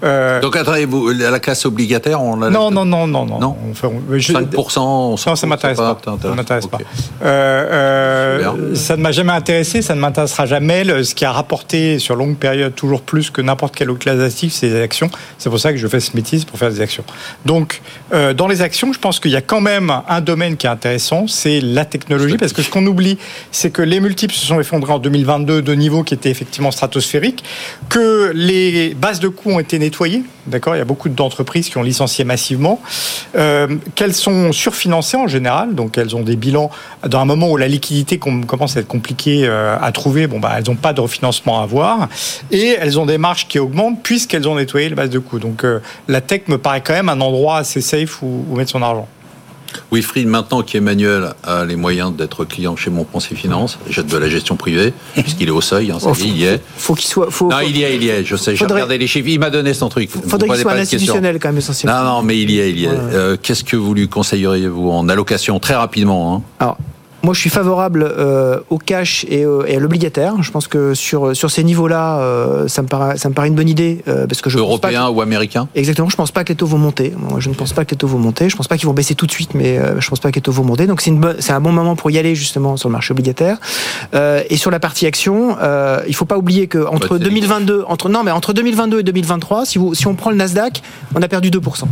Euh, 0.05 0.41
Donc 0.41 0.57
attendez, 0.57 0.85
vous, 0.85 1.11
la 1.11 1.41
classe 1.41 1.65
obligataire, 1.67 2.21
on 2.23 2.37
l'a 2.37 2.51
Non, 2.51 2.71
non, 2.71 2.85
non, 2.85 3.07
non, 3.07 3.27
non. 3.27 3.39
Non. 3.39 3.57
On 3.71 3.75
fait- 3.75 3.87
on- 3.87 4.03
je- 4.19 4.33
5%, 4.33 4.81
on 4.81 5.11
non, 5.31 5.37
ça 5.37 5.47
m'intéresse 5.47 5.77
pas. 5.79 5.99
Ça 6.23 6.29
m'intéresse 6.35 6.67
pas. 6.67 6.79
Euh, 7.25 8.75
ça 8.75 8.97
ne 8.97 9.03
m'a 9.03 9.13
jamais 9.13 9.33
intéressé, 9.33 9.83
ça 9.83 9.95
ne 9.95 10.01
m'intéressera 10.01 10.47
jamais. 10.47 10.85
Le- 10.85 11.03
Ce 11.05 11.15
qui 11.15 11.25
a 11.25 11.33
rapporté 11.33 11.99
sur 11.99 12.15
longue 12.17 12.37
période 12.37 12.75
toujours 12.75 13.03
plus 13.03 13.31
que 13.31 13.41
n'importe 13.43 13.75
quelle 13.75 13.91
autre 13.91 13.99
classe 14.01 14.19
d'actifs, 14.19 14.53
c'est 14.53 14.69
les 14.69 14.81
actions. 14.81 15.11
C'est 15.39 15.51
pour 15.51 15.59
ça 15.59 15.73
que 15.73 15.79
je 15.79 15.87
fais 15.87 16.01
ce 16.01 16.15
métier, 16.17 16.39
c'est 16.39 16.47
pour 16.49 16.59
faire 16.59 16.71
des 16.71 16.81
actions. 16.81 17.05
Donc, 17.45 17.83
euh, 18.13 18.33
dans 18.35 18.47
les 18.47 18.63
actions, 18.63 18.93
je 18.93 18.99
pense 18.99 19.19
qu'il 19.21 19.31
y 19.33 19.37
a 19.37 19.41
quand 19.41 19.61
même 19.61 19.93
un 20.09 20.21
domaine 20.21 20.57
qui 20.57 20.67
est 20.67 20.71
intéressant, 20.71 21.27
c'est 21.27 21.61
la 21.61 21.85
technologie, 21.85 22.37
parce 22.39 22.53
que 22.53 22.63
ce 22.63 22.71
qu'on 22.71 22.87
oublie, 22.87 23.19
c'est 23.51 23.71
que 23.71 23.83
les 23.83 24.01
multiples 24.01 24.35
se 24.35 24.47
sont 24.47 24.61
effondrés 24.61 24.93
en 24.93 24.99
2022 24.99 25.61
de 25.63 25.75
niveaux 25.75 26.03
qui 26.05 26.15
étaient 26.15 26.31
effectivement 26.31 26.71
stratosphériques, 26.71 27.43
que 27.89 28.31
les 28.35 28.95
bases 28.95 29.21
de 29.21 29.29
coûts 29.29 29.42
ont 29.51 29.61
été 29.61 29.79
nettoyées. 29.79 30.23
D'accord, 30.47 30.75
il 30.75 30.79
y 30.79 30.83
a 30.83 30.85
beaucoup 30.85 31.09
d'entreprises 31.09 31.69
qui 31.69 31.79
ont 31.79 31.83
licencié 31.83 32.25
massivement, 32.25 32.81
euh, 33.37 33.77
qu'elles 33.95 34.15
sont 34.15 34.53
surfinancées 34.53 35.17
en 35.17 35.29
général, 35.29 35.75
donc 35.75 35.99
elles 35.99 36.17
ont 36.17 36.23
des 36.23 36.37
bilans 36.37 36.71
dans 37.07 37.21
un 37.21 37.25
moment 37.25 37.51
où 37.51 37.57
la 37.57 37.69
liquidité 37.69 38.19
com- 38.19 38.45
commence 38.45 38.77
à 38.77 38.81
être 38.81 38.89
compliquée 38.89 39.43
euh, 39.45 39.77
à 39.81 39.93
trouver. 39.93 40.27
Bon, 40.27 40.41
bah, 40.41 40.55
elles 40.57 40.65
n'ont 40.69 40.77
pas 40.77 40.93
de 40.93 41.01
refinancement 41.01 41.61
à 41.61 41.63
avoir 41.63 42.09
et 42.51 42.77
elles 42.81 42.99
ont 42.99 43.07
des 43.07 43.19
marges 43.19 43.47
qui 43.47 43.59
augmentent 43.59 44.03
puisqu'elles 44.03 44.49
ont 44.49 44.57
nettoyé 44.57 44.89
les 44.89 44.95
bases 44.95 45.11
de 45.11 45.19
coûts. 45.19 45.39
Donc 45.39 45.65
euh, 45.65 45.81
la 46.09 46.21
tech 46.21 46.43
me 46.49 46.59
paraît 46.59 46.81
quand 46.81 46.95
même 46.95 47.09
un 47.09 47.21
endroit 47.21 47.59
assez 47.59 47.81
safe 47.81 48.23
où 48.23 48.45
mettre 48.57 48.71
son 48.71 48.83
argent. 48.83 49.09
Wilfried, 49.91 50.27
maintenant 50.27 50.63
qu'Emmanuel 50.63 51.35
a 51.45 51.65
les 51.65 51.77
moyens 51.77 52.15
d'être 52.15 52.45
client 52.45 52.77
chez 52.77 52.91
Montpensier 52.91 53.37
Finance, 53.37 53.79
jette 53.89 54.07
de 54.07 54.17
la 54.19 54.29
gestion 54.29 54.57
privée, 54.57 54.93
puisqu'il 55.15 55.49
est 55.49 55.53
au 55.53 55.61
seuil, 55.61 55.91
hein, 55.91 55.99
ça 56.01 56.09
Oh, 56.11 56.15
y 56.17 56.23
est, 56.23 56.29
il 56.29 56.37
y 56.39 56.45
est. 56.45 56.61
Faut 56.77 56.95
qu'il 56.95 57.09
soit. 57.09 57.31
Faut, 57.31 57.49
Non, 57.51 57.59
faut- 57.59 57.67
il 57.67 57.77
y 57.77 57.83
est, 57.83 57.97
il 57.97 58.03
y 58.05 58.09
est, 58.09 58.25
je 58.25 58.37
sais, 58.37 58.53
j'ai 58.53 58.59
Faudrait- 58.59 58.75
regardé 58.83 58.99
les 58.99 59.07
chiffres, 59.07 59.29
il 59.29 59.39
m'a 59.39 59.51
donné 59.51 59.75
son 59.75 59.89
truc. 59.89 60.11
Vous 60.13 60.29
faudrait 60.29 60.49
qu'il 60.49 60.59
soit 60.59 60.73
institutionnel 60.73 61.39
quand 61.41 61.49
même 61.49 61.59
essentiellement. 61.59 61.99
Non, 62.03 62.05
non, 62.17 62.23
mais 62.23 62.39
il 62.41 62.51
y 62.51 62.59
est, 62.61 62.71
il 62.71 62.79
y 62.81 62.85
est. 62.85 62.89
Ouais. 62.89 62.95
Euh, 63.13 63.37
Qu'est-ce 63.41 63.65
que 63.65 63.77
vous 63.77 63.95
lui 63.95 64.09
conseilleriez-vous 64.09 64.91
en 64.91 65.09
allocation 65.09 65.59
Très 65.59 65.75
rapidement. 65.75 66.37
Hein? 66.37 66.43
Alors, 66.61 66.79
moi, 67.23 67.35
je 67.35 67.41
suis 67.41 67.51
favorable 67.51 68.03
euh, 68.03 68.59
au 68.71 68.79
cash 68.79 69.25
et, 69.29 69.45
euh, 69.45 69.65
et 69.67 69.77
à 69.77 69.79
l'obligataire. 69.79 70.43
Je 70.43 70.51
pense 70.51 70.67
que 70.67 70.95
sur, 70.95 71.37
sur 71.37 71.51
ces 71.51 71.63
niveaux-là, 71.65 72.19
euh, 72.19 72.69
ça, 72.69 72.83
me 72.83 72.89
paraît, 72.89 73.17
ça 73.17 73.29
me 73.29 73.35
paraît 73.35 73.49
une 73.49 73.55
bonne 73.55 73.69
idée. 73.69 74.03
euh, 74.09 74.27
parce 74.27 74.41
que 74.41 74.51
je 74.51 74.59
pense 74.59 74.81
pas 74.81 74.89
Européen 74.93 75.09
ou 75.09 75.21
américain? 75.21 75.69
Exactement, 75.75 76.09
je 76.09 76.17
pense 76.17 76.31
pas 76.33 76.43
que 76.45 76.49
les 76.51 76.57
taux 76.57 76.67
vont 76.67 76.79
monter. 76.79 77.13
Moi, 77.17 77.39
je 77.41 77.49
ne 77.49 77.55
pense 77.55 77.73
pas 77.73 77.85
que 77.85 77.91
les 77.93 77.97
taux 77.97 78.09
vont 78.09 78.19
monter. 78.19 78.49
Je 78.49 78.57
pense 78.57 78.67
pas 78.69 78.77
qu'ils 78.77 78.87
vont 78.87 78.93
baisser 78.95 79.15
tout 79.15 79.27
de 79.27 79.33
suite, 79.33 79.55
mais 79.55 79.79
je 79.99 80.09
pense 80.09 80.21
pas 80.21 80.31
que 80.31 80.37
les 80.37 80.41
taux 80.43 80.53
vont 80.53 80.65
monter. 80.65 80.87
Donc 80.87 81.01
c'est 81.01 81.11
une 81.11 81.21
bonne- 81.21 81.37
c'est 81.41 81.53
un 81.53 81.61
bon 81.61 81.73
moment 81.73 81.97
pour 81.97 82.11
y 82.11 82.19
aller 82.19 82.35
justement 82.35 82.77
sur 82.77 82.89
le 82.89 82.93
marché 82.93 83.13
obligataire. 83.13 83.59
Et 84.15 84.57
sur 84.57 84.71
la 84.71 84.81
partie 84.81 85.07
action, 85.07 85.57
il 86.09 86.15
faut 86.15 86.25
pas 86.25 86.39
oublier 86.39 86.67
que 86.67 86.79
entre 86.87 87.09
Bah, 87.11 87.17
c'est 87.19 87.25
2022, 87.25 87.85
entre 87.89 88.09
non 88.09 88.23
mais 88.25 88.31
entre 88.31 88.53
2022 88.53 89.01
et 89.01 89.03
2023, 89.03 89.65
si, 89.67 89.79
vous, 89.79 89.95
si 89.95 90.07
on 90.07 90.15
prend 90.15 90.31
le 90.31 90.37
Nasdaq, 90.37 90.83
on 91.15 91.23
a 91.23 91.29
perdu 91.29 91.51
2%. 91.51 91.85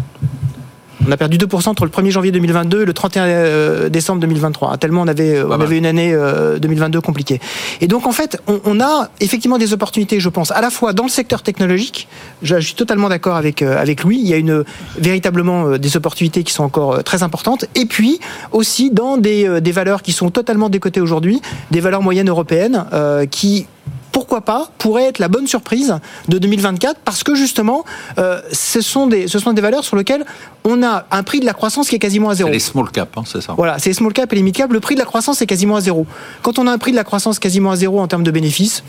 On 1.06 1.12
a 1.12 1.16
perdu 1.16 1.38
2% 1.38 1.68
entre 1.68 1.84
le 1.84 1.90
1er 1.90 2.10
janvier 2.10 2.32
2022 2.32 2.82
et 2.82 2.84
le 2.84 2.92
31 2.92 3.24
euh, 3.24 3.88
décembre 3.88 4.20
2023. 4.20 4.76
Tellement 4.76 5.02
on 5.02 5.08
avait, 5.08 5.42
on 5.42 5.52
avait 5.52 5.78
une 5.78 5.86
année 5.86 6.12
euh, 6.12 6.58
2022 6.58 7.00
compliquée. 7.00 7.40
Et 7.80 7.88
donc 7.88 8.06
en 8.06 8.12
fait, 8.12 8.40
on, 8.46 8.60
on 8.64 8.80
a 8.80 9.10
effectivement 9.20 9.58
des 9.58 9.72
opportunités, 9.72 10.20
je 10.20 10.28
pense, 10.28 10.50
à 10.50 10.60
la 10.60 10.70
fois 10.70 10.92
dans 10.92 11.04
le 11.04 11.08
secteur 11.08 11.42
technologique. 11.42 12.08
Je, 12.42 12.56
je 12.56 12.66
suis 12.66 12.74
totalement 12.74 13.08
d'accord 13.08 13.36
avec 13.36 13.62
euh, 13.62 13.80
avec 13.80 14.04
Louis. 14.04 14.18
Il 14.20 14.28
y 14.28 14.34
a 14.34 14.36
une 14.36 14.64
véritablement 14.98 15.66
euh, 15.66 15.78
des 15.78 15.96
opportunités 15.96 16.44
qui 16.44 16.52
sont 16.52 16.64
encore 16.64 16.94
euh, 16.94 17.02
très 17.02 17.22
importantes. 17.22 17.64
Et 17.74 17.86
puis 17.86 18.20
aussi 18.52 18.90
dans 18.90 19.16
des, 19.16 19.48
euh, 19.48 19.60
des 19.60 19.72
valeurs 19.72 20.02
qui 20.02 20.12
sont 20.12 20.30
totalement 20.30 20.68
décotées 20.68 21.00
aujourd'hui, 21.00 21.40
des 21.70 21.80
valeurs 21.80 22.02
moyennes 22.02 22.28
européennes 22.28 22.86
euh, 22.92 23.26
qui 23.26 23.66
pourquoi 24.12 24.40
pas, 24.40 24.68
pourrait 24.78 25.04
être 25.04 25.18
la 25.18 25.28
bonne 25.28 25.46
surprise 25.46 25.94
de 26.28 26.38
2024 26.38 27.00
parce 27.04 27.22
que 27.22 27.34
justement, 27.34 27.84
euh, 28.18 28.40
ce, 28.52 28.80
sont 28.80 29.06
des, 29.06 29.28
ce 29.28 29.38
sont 29.38 29.52
des 29.52 29.62
valeurs 29.62 29.84
sur 29.84 29.96
lesquelles 29.96 30.24
on 30.64 30.82
a 30.82 31.06
un 31.10 31.22
prix 31.22 31.40
de 31.40 31.44
la 31.46 31.52
croissance 31.52 31.88
qui 31.88 31.96
est 31.96 32.00
quasiment 32.00 32.28
à 32.30 32.34
zéro. 32.34 32.50
Les 32.50 32.58
small 32.58 32.90
cap, 32.90 33.08
hein, 33.16 33.22
c'est 33.26 33.40
ça. 33.40 33.54
Voilà, 33.56 33.78
c'est 33.78 33.90
les 33.90 33.94
small 33.94 34.12
cap 34.12 34.32
et 34.32 34.36
les 34.36 34.42
mid 34.42 34.54
cap. 34.54 34.72
Le 34.72 34.80
prix 34.80 34.94
de 34.94 35.00
la 35.00 35.06
croissance 35.06 35.40
est 35.42 35.46
quasiment 35.46 35.76
à 35.76 35.80
zéro. 35.80 36.06
Quand 36.42 36.58
on 36.58 36.66
a 36.66 36.72
un 36.72 36.78
prix 36.78 36.90
de 36.90 36.96
la 36.96 37.04
croissance 37.04 37.38
quasiment 37.38 37.70
à 37.70 37.76
zéro 37.76 38.00
en 38.00 38.08
termes 38.08 38.24
de 38.24 38.30
bénéfices, 38.30 38.82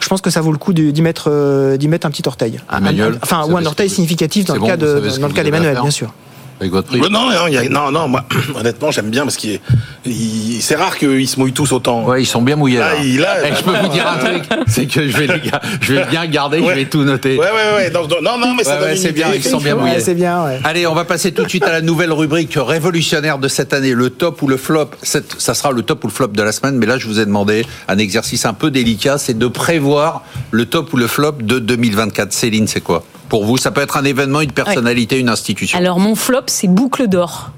je 0.00 0.08
pense 0.08 0.20
que 0.20 0.30
ça 0.30 0.40
vaut 0.40 0.52
le 0.52 0.58
coup 0.58 0.72
d'y 0.72 1.02
mettre, 1.02 1.30
euh, 1.30 1.76
d'y 1.76 1.88
mettre 1.88 2.06
un 2.06 2.10
petit 2.10 2.26
orteil. 2.26 2.60
Un- 2.68 2.78
Emmanuel, 2.78 3.14
un- 3.14 3.18
enfin, 3.22 3.44
ou 3.48 3.56
un 3.56 3.64
orteil 3.66 3.90
significatif 3.90 4.44
dans 4.46 4.54
c'est 4.54 4.58
le 4.58 4.60
bon, 4.60 4.66
cas 4.66 4.76
de- 4.76 5.18
dans 5.20 5.28
le 5.28 5.32
cas 5.34 5.42
d'Emmanuel, 5.44 5.78
bien 5.80 5.90
sûr. 5.90 6.12
Avec 6.60 6.72
votre 6.72 6.88
prix. 6.88 7.00
Ouais, 7.00 7.08
Non, 7.10 7.30
non, 7.30 7.46
il 7.48 7.54
y 7.54 7.58
a- 7.58 7.68
non, 7.68 7.90
non, 7.90 8.08
moi, 8.08 8.24
honnêtement, 8.58 8.90
j'aime 8.90 9.10
bien 9.10 9.24
parce 9.24 9.36
qu'il 9.36 9.60
il- 10.06 10.60
c'est 10.62 10.74
rare 10.76 10.96
qu'ils 10.96 11.28
se 11.28 11.38
mouillent 11.38 11.52
tous 11.52 11.70
autant. 11.72 12.04
Ouais, 12.04 12.22
ils 12.22 12.26
sont 12.26 12.40
bien 12.40 12.56
mouillés. 12.56 12.78
Là, 12.78 12.94
là. 12.94 13.00
il- 13.02 13.18
là, 13.20 13.36
Eh, 13.44 13.54
je 13.54 13.62
peux 13.62 13.76
vous 13.76 13.88
dire 13.88 14.06
un 14.08 14.16
truc, 14.16 14.42
c'est 14.66 14.86
que 14.86 15.06
je 15.06 15.16
vais, 15.16 15.26
les 15.26 15.50
gars, 15.50 15.60
je 15.80 15.92
vais 15.94 16.04
bien 16.06 16.24
garder, 16.26 16.58
je 16.60 16.64
vais 16.74 16.84
tout 16.86 17.02
noter. 17.02 17.36
Ouais, 17.38 17.44
ouais, 17.46 17.76
ouais. 17.76 17.90
donc- 17.90 18.08
donc- 18.08 18.22
non, 18.22 18.38
non, 18.38 18.54
mais 18.54 18.64
ça 18.64 18.78
Ouais, 18.80 18.84
ouais, 18.86 18.96
c'est 18.96 19.12
bien, 19.12 19.28
ils 19.34 19.42
sont 19.44 19.58
bien 19.58 19.74
Ouais, 19.76 19.82
mouillés. 19.82 20.00
c'est 20.00 20.14
bien, 20.14 20.44
ouais. 20.44 20.60
Allez, 20.64 20.86
on 20.86 20.94
va 20.94 21.04
passer 21.04 21.32
tout 21.32 21.44
de 21.44 21.48
suite 21.48 21.64
à 21.64 21.72
la 21.72 21.82
nouvelle 21.82 22.12
rubrique 22.12 22.56
révolutionnaire 22.56 23.38
de 23.38 23.48
cette 23.48 23.72
année, 23.74 23.92
le 23.92 24.10
top 24.10 24.40
ou 24.42 24.48
le 24.48 24.56
flop. 24.56 24.90
Cette- 25.02 25.38
ça 25.40 25.52
sera 25.54 25.72
le 25.72 25.82
top 25.82 26.04
ou 26.04 26.06
le 26.06 26.12
flop 26.12 26.28
de 26.28 26.42
la 26.42 26.52
semaine, 26.52 26.76
mais 26.76 26.86
là, 26.86 26.96
je 26.98 27.06
vous 27.06 27.20
ai 27.20 27.26
demandé 27.26 27.64
un 27.88 27.98
exercice 27.98 28.46
un 28.46 28.54
peu 28.54 28.70
délicat, 28.70 29.18
c'est 29.18 29.36
de 29.38 29.46
prévoir 29.46 30.22
le 30.52 30.64
top 30.66 30.92
ou 30.94 30.96
le 30.96 31.06
flop 31.06 31.32
de 31.42 31.58
2024. 31.58 32.32
Céline, 32.32 32.66
c'est 32.66 32.80
quoi? 32.80 33.04
Pour 33.28 33.44
vous, 33.44 33.56
ça 33.56 33.70
peut 33.70 33.80
être 33.80 33.96
un 33.96 34.04
événement, 34.04 34.40
une 34.40 34.52
personnalité, 34.52 35.18
une 35.18 35.28
institution. 35.28 35.78
Alors 35.78 35.98
mon 35.98 36.14
flop, 36.14 36.42
c'est 36.46 36.68
Boucle 36.68 37.08
d'or. 37.08 37.50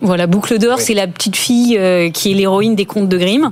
Voilà, 0.00 0.26
Boucle 0.26 0.58
d'or, 0.58 0.80
c'est 0.80 0.94
la 0.94 1.06
petite 1.06 1.36
fille 1.36 1.76
euh, 1.78 2.10
qui 2.10 2.32
est 2.32 2.34
l'héroïne 2.34 2.74
des 2.74 2.86
contes 2.86 3.08
de 3.08 3.18
Grimm, 3.18 3.50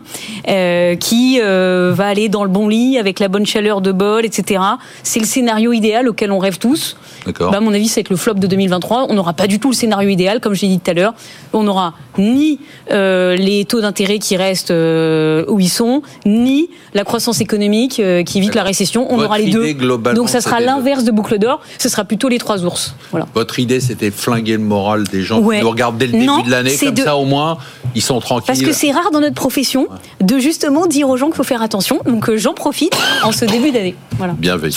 euh, 0.48 0.96
qui 0.96 1.38
euh, 1.42 1.92
va 1.94 2.06
aller 2.06 2.28
dans 2.28 2.44
le 2.44 2.50
bon 2.50 2.68
lit 2.68 2.98
avec 2.98 3.20
la 3.20 3.28
bonne 3.28 3.46
chaleur 3.46 3.80
de 3.80 3.92
bol, 3.92 4.24
etc. 4.24 4.62
C'est 5.02 5.20
le 5.20 5.26
scénario 5.26 5.72
idéal 5.72 6.08
auquel 6.08 6.32
on 6.32 6.38
rêve 6.38 6.58
tous. 6.58 6.96
D'accord. 7.26 7.50
Bah, 7.50 7.58
à 7.58 7.60
mon 7.60 7.74
avis, 7.74 7.88
c'est 7.88 8.00
être 8.00 8.10
le 8.10 8.16
flop 8.16 8.34
de 8.34 8.46
2023. 8.46 9.06
On 9.10 9.14
n'aura 9.14 9.32
pas 9.34 9.46
du 9.46 9.58
tout 9.58 9.70
le 9.70 9.74
scénario 9.74 10.08
idéal, 10.08 10.40
comme 10.40 10.54
j'ai 10.54 10.68
dit 10.68 10.80
tout 10.80 10.90
à 10.90 10.94
l'heure. 10.94 11.14
On 11.52 11.62
n'aura 11.62 11.94
ni 12.18 12.58
les 12.90 13.64
taux 13.68 13.80
d'intérêt 13.80 14.18
qui 14.18 14.36
restent 14.36 14.70
où 14.72 15.60
ils 15.60 15.68
sont, 15.68 16.02
ni 16.26 16.68
la 16.94 17.04
croissance 17.04 17.40
économique 17.40 18.02
qui 18.24 18.38
évite 18.38 18.54
la 18.54 18.62
récession. 18.62 19.06
On 19.10 19.16
Votre 19.16 19.28
aura 19.28 19.38
les 19.38 19.50
deux. 19.50 19.74
Donc 20.14 20.28
ça 20.28 20.40
sera 20.40 20.60
l'inverse 20.60 21.04
de 21.04 21.10
Boucle 21.10 21.38
d'or. 21.38 21.60
Ce 21.78 21.88
sera 21.88 22.04
plutôt 22.04 22.28
les 22.28 22.38
trois 22.38 22.64
ours. 22.64 22.94
Voilà. 23.10 23.26
Votre 23.34 23.58
idée, 23.58 23.80
c'était 23.80 24.10
flinguer 24.10 24.52
le 24.52 24.58
moral 24.58 25.04
des 25.04 25.22
gens 25.22 25.40
Ouais. 25.40 25.58
qui 25.58 25.62
nous 25.62 25.70
regardent 25.70 25.97
dès 25.98 26.06
le 26.06 26.12
début 26.12 26.24
Non, 26.26 26.42
de 26.42 26.50
l'année, 26.50 26.76
comme 26.78 26.94
de- 26.94 27.02
ça 27.02 27.16
au 27.16 27.24
moins, 27.24 27.58
ils 27.94 28.02
sont 28.02 28.20
tranquilles. 28.20 28.46
Parce 28.46 28.62
que 28.62 28.72
c'est 28.72 28.90
rare 28.92 29.10
dans 29.12 29.20
notre 29.20 29.34
profession 29.34 29.86
de 30.20 30.38
justement 30.38 30.86
dire 30.86 31.08
aux 31.08 31.16
gens 31.16 31.26
qu'il 31.26 31.34
faut 31.36 31.44
faire 31.44 31.62
attention. 31.62 32.00
Donc 32.06 32.28
euh, 32.30 32.36
j'en 32.38 32.54
profite 32.54 32.96
en 33.22 33.32
ce 33.32 33.44
début 33.44 33.70
d'année. 33.70 33.94
Voilà. 34.16 34.32
Bien 34.38 34.56
vu. 34.56 34.70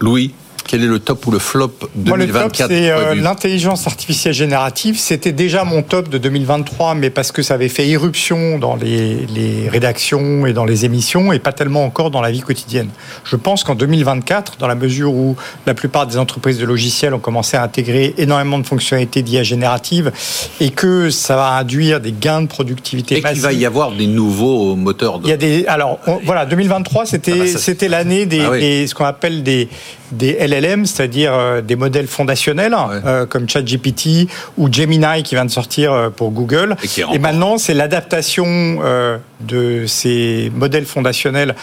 Louis, 0.00 0.32
quel 0.68 0.84
est 0.84 0.86
le 0.86 0.98
top 1.00 1.26
ou 1.26 1.30
le 1.30 1.38
flop 1.38 1.72
Moi, 1.96 2.16
le 2.18 2.26
top, 2.26 2.34
2024 2.34 2.68
c'est 2.68 2.90
euh, 2.90 3.14
l'intelligence 3.14 3.86
artificielle 3.86 4.34
générative. 4.34 4.98
C'était 4.98 5.32
déjà 5.32 5.64
mon 5.64 5.82
top 5.82 6.10
de 6.10 6.18
2023, 6.18 6.94
mais 6.94 7.08
parce 7.10 7.32
que 7.32 7.42
ça 7.42 7.54
avait 7.54 7.70
fait 7.70 7.88
irruption 7.88 8.58
dans 8.58 8.76
les, 8.76 9.26
les 9.34 9.68
rédactions 9.68 10.46
et 10.46 10.52
dans 10.52 10.66
les 10.66 10.84
émissions, 10.84 11.32
et 11.32 11.38
pas 11.38 11.52
tellement 11.52 11.84
encore 11.84 12.10
dans 12.10 12.20
la 12.20 12.30
vie 12.30 12.40
quotidienne. 12.42 12.90
Je 13.24 13.34
pense 13.36 13.64
qu'en 13.64 13.74
2024, 13.74 14.58
dans 14.58 14.66
la 14.68 14.74
mesure 14.74 15.14
où 15.14 15.36
la 15.66 15.72
plupart 15.72 16.06
des 16.06 16.18
entreprises 16.18 16.58
de 16.58 16.66
logiciels 16.66 17.14
ont 17.14 17.18
commencé 17.18 17.56
à 17.56 17.62
intégrer 17.62 18.14
énormément 18.18 18.58
de 18.58 18.66
fonctionnalités 18.66 19.22
d'IA 19.22 19.42
générative, 19.44 20.12
et 20.60 20.68
que 20.70 21.08
ça 21.08 21.34
va 21.36 21.48
induire 21.56 22.00
des 22.00 22.12
gains 22.12 22.42
de 22.42 22.46
productivité 22.46 23.16
Et 23.16 23.22
qu'il 23.22 23.40
va 23.40 23.52
y 23.54 23.64
avoir 23.64 23.92
des 23.92 24.06
nouveaux 24.06 24.76
moteurs 24.76 25.18
de... 25.18 25.24
Il 25.26 25.30
y 25.30 25.32
a 25.32 25.36
des 25.38 25.66
alors 25.66 25.98
on- 26.06 26.20
voilà 26.24 26.44
2023 26.44 27.02
Ah 27.02 27.06
c'était 27.06 27.32
bah 27.38 27.46
ça, 27.46 27.58
c'était 27.58 27.88
l'année 27.88 28.26
des, 28.26 28.40
Ah 28.42 28.50
oui. 28.50 28.60
des- 28.60 28.86
ce 28.86 28.94
qu'on 28.94 29.06
appelle 29.06 29.42
des 29.42 29.68
des 30.12 30.32
LLM 30.46 30.86
c'est-à-dire 30.86 31.32
euh, 31.34 31.60
des 31.60 31.76
modèles 31.76 32.06
fondationnels 32.06 32.74
Ouais. 32.74 33.00
euh, 33.04 33.26
comme 33.26 33.48
ChatGPT 33.48 34.28
ou 34.56 34.72
Gemini 34.72 35.22
qui 35.22 35.34
vient 35.34 35.44
de 35.44 35.50
sortir 35.50 35.92
euh, 35.92 36.10
pour 36.10 36.30
Google 36.30 36.76
Et 37.12 37.18
maintenant 37.18 37.58
c'est 37.58 37.74
l'adaptation 37.74 38.44
euh, 38.46 39.18
de 39.40 39.84
ces 39.86 40.50
modèles 40.54 40.86
fondationnels 40.86 41.54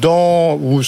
dans 0.00 0.54
ou 0.54 0.80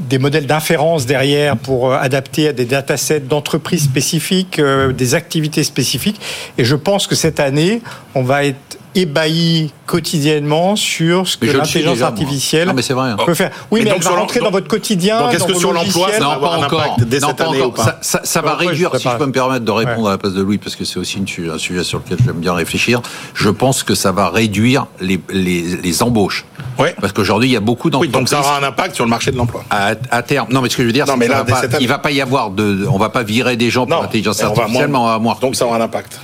des 0.00 0.18
modèles 0.18 0.46
d'inférence 0.46 1.04
derrière 1.06 1.56
pour 1.56 1.92
euh, 1.92 1.98
adapter 1.98 2.48
à 2.48 2.52
des 2.52 2.64
datasets 2.64 3.20
d'entreprises 3.20 3.84
spécifiques, 3.84 4.58
euh, 4.58 4.92
des 4.92 5.14
activités 5.14 5.62
spécifiques. 5.64 6.20
Et 6.56 6.64
je 6.64 6.74
pense 6.76 7.06
que 7.06 7.14
cette 7.14 7.38
année, 7.40 7.82
on 8.14 8.22
va 8.22 8.44
être 8.44 8.78
ébahi 8.94 9.70
quotidiennement 9.86 10.74
sur 10.74 11.28
ce 11.28 11.36
que 11.36 11.46
l'intelligence 11.46 12.00
artificielle 12.00 12.66
Non, 12.68 12.74
mais 12.74 12.82
c'est 12.82 12.94
vrai. 12.94 13.10
peut 13.24 13.34
faire. 13.34 13.50
Oui, 13.70 13.80
Mais 13.80 13.84
mais, 13.84 13.90
donc 13.90 13.98
elle 14.02 14.12
va 14.12 14.18
rentrer 14.18 14.40
dans 14.40 14.50
votre 14.50 14.66
quotidien. 14.66 15.20
donc 15.20 15.34
est-ce 15.34 15.44
que 15.44 15.54
sur 15.54 15.72
l'emploi, 15.72 16.10
ça 16.12 16.18
va 16.20 16.24
Non, 16.24 16.30
avoir 16.32 16.50
pas 16.52 16.56
un 16.56 16.66
encore. 16.66 16.80
impact 16.82 17.00
dès 17.08 17.18
Non, 17.20 17.28
cette 17.28 17.36
pas 17.36 17.44
année 17.48 17.60
encore. 17.62 17.68
ou 17.68 17.72
pas 17.72 17.84
Ça, 17.84 17.98
ça- 18.00 18.20
ça 18.24 18.40
va 18.40 18.56
je 18.60 18.66
réduire, 18.68 18.90
si 18.96 19.04
pas. 19.04 19.12
je 19.12 19.18
peux 19.18 19.26
me 19.26 19.32
permettre 19.32 19.64
de 19.66 19.70
répondre 19.70 20.02
Ouais. 20.04 20.08
à 20.08 20.12
la 20.12 20.18
place 20.18 20.32
de 20.32 20.42
Louis, 20.42 20.58
parce 20.58 20.74
que 20.74 20.84
c'est 20.84 20.98
aussi 20.98 21.18
une 21.18 21.50
un 21.50 21.58
sujet 21.58 21.84
sur 21.84 21.98
lequel 21.98 22.18
j'aime 22.24 22.36
bien 22.40 22.54
réfléchir. 22.54 23.00
Je 23.34 23.50
pense 23.50 23.82
que 23.82 23.94
ça 23.94 24.10
va 24.10 24.30
réduire 24.30 24.86
les, 25.00 25.20
les, 25.30 25.62
les 25.76 26.02
embauches. 26.02 26.44
Ouais. 26.78 26.94
Parce 27.00 27.12
qu'aujourd'hui, 27.12 27.48
il 27.48 27.52
y 27.52 27.56
a 27.56 27.60
beaucoup 27.60 27.88
Oui, 27.88 27.92
d'entreprises. 27.92 28.12
donc 28.12 28.28
ça 28.28 28.38
aura 28.40 28.58
un 28.58 28.62
impact 28.62 28.94
sur 28.94 29.04
le 29.04 29.10
marché 29.10 29.30
de 29.32 29.36
l'emploi. 29.36 29.64
à, 29.70 29.94
à 30.10 30.22
terme. 30.22 30.46
Non, 30.52 30.60
mais 30.62 30.68
ce 30.68 30.76
que 30.76 30.82
je 30.82 30.86
veux 30.86 30.92
dire, 30.92 31.06
c'est 31.06 31.12
qu'il 31.18 31.28
va 31.28 31.44
pas- 31.44 31.62
il 31.80 31.88
va 31.88 31.98
pas 31.98 32.10
y 32.12 32.20
avoir 32.20 32.50
de, 32.50 32.86
on 32.90 32.98
va 32.98 33.08
pas 33.08 33.22
virer 33.24 33.56
des 33.56 33.68
gens 33.70 33.84
pour 33.86 34.00
l'intelligence 34.00 34.40
et 34.40 34.44
on 34.44 34.52
va 34.54 34.62
artificielle, 34.62 34.88
mais 34.88 34.96
on 34.98 35.06
va 35.06 35.18
moins. 35.18 35.36
Donc 35.40 35.56
ça 35.56 35.66
aura 35.66 35.76
un 35.76 35.80
impact. 35.80 36.20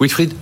Wilfried, 0.00 0.34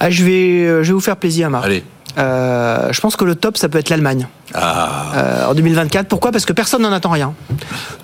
Ah, 0.00 0.10
je 0.10 0.24
vais, 0.24 0.30
euh, 0.66 0.82
je 0.82 0.88
vais 0.88 0.92
vous 0.94 1.00
faire 1.00 1.16
plaisir, 1.16 1.50
Marc. 1.50 1.64
allez. 1.64 1.84
Euh, 2.16 2.92
je 2.92 3.00
pense 3.00 3.14
que 3.16 3.24
le 3.24 3.34
top, 3.34 3.56
ça 3.58 3.68
peut 3.68 3.78
être 3.78 3.90
l'Allemagne. 3.90 4.26
Ah, 4.54 5.12
euh, 5.14 5.46
en 5.46 5.54
2024. 5.54 6.08
Pourquoi? 6.08 6.32
Parce 6.32 6.44
que 6.46 6.52
personne 6.52 6.82
n'en 6.82 6.92
attend 6.92 7.10
rien. 7.10 7.34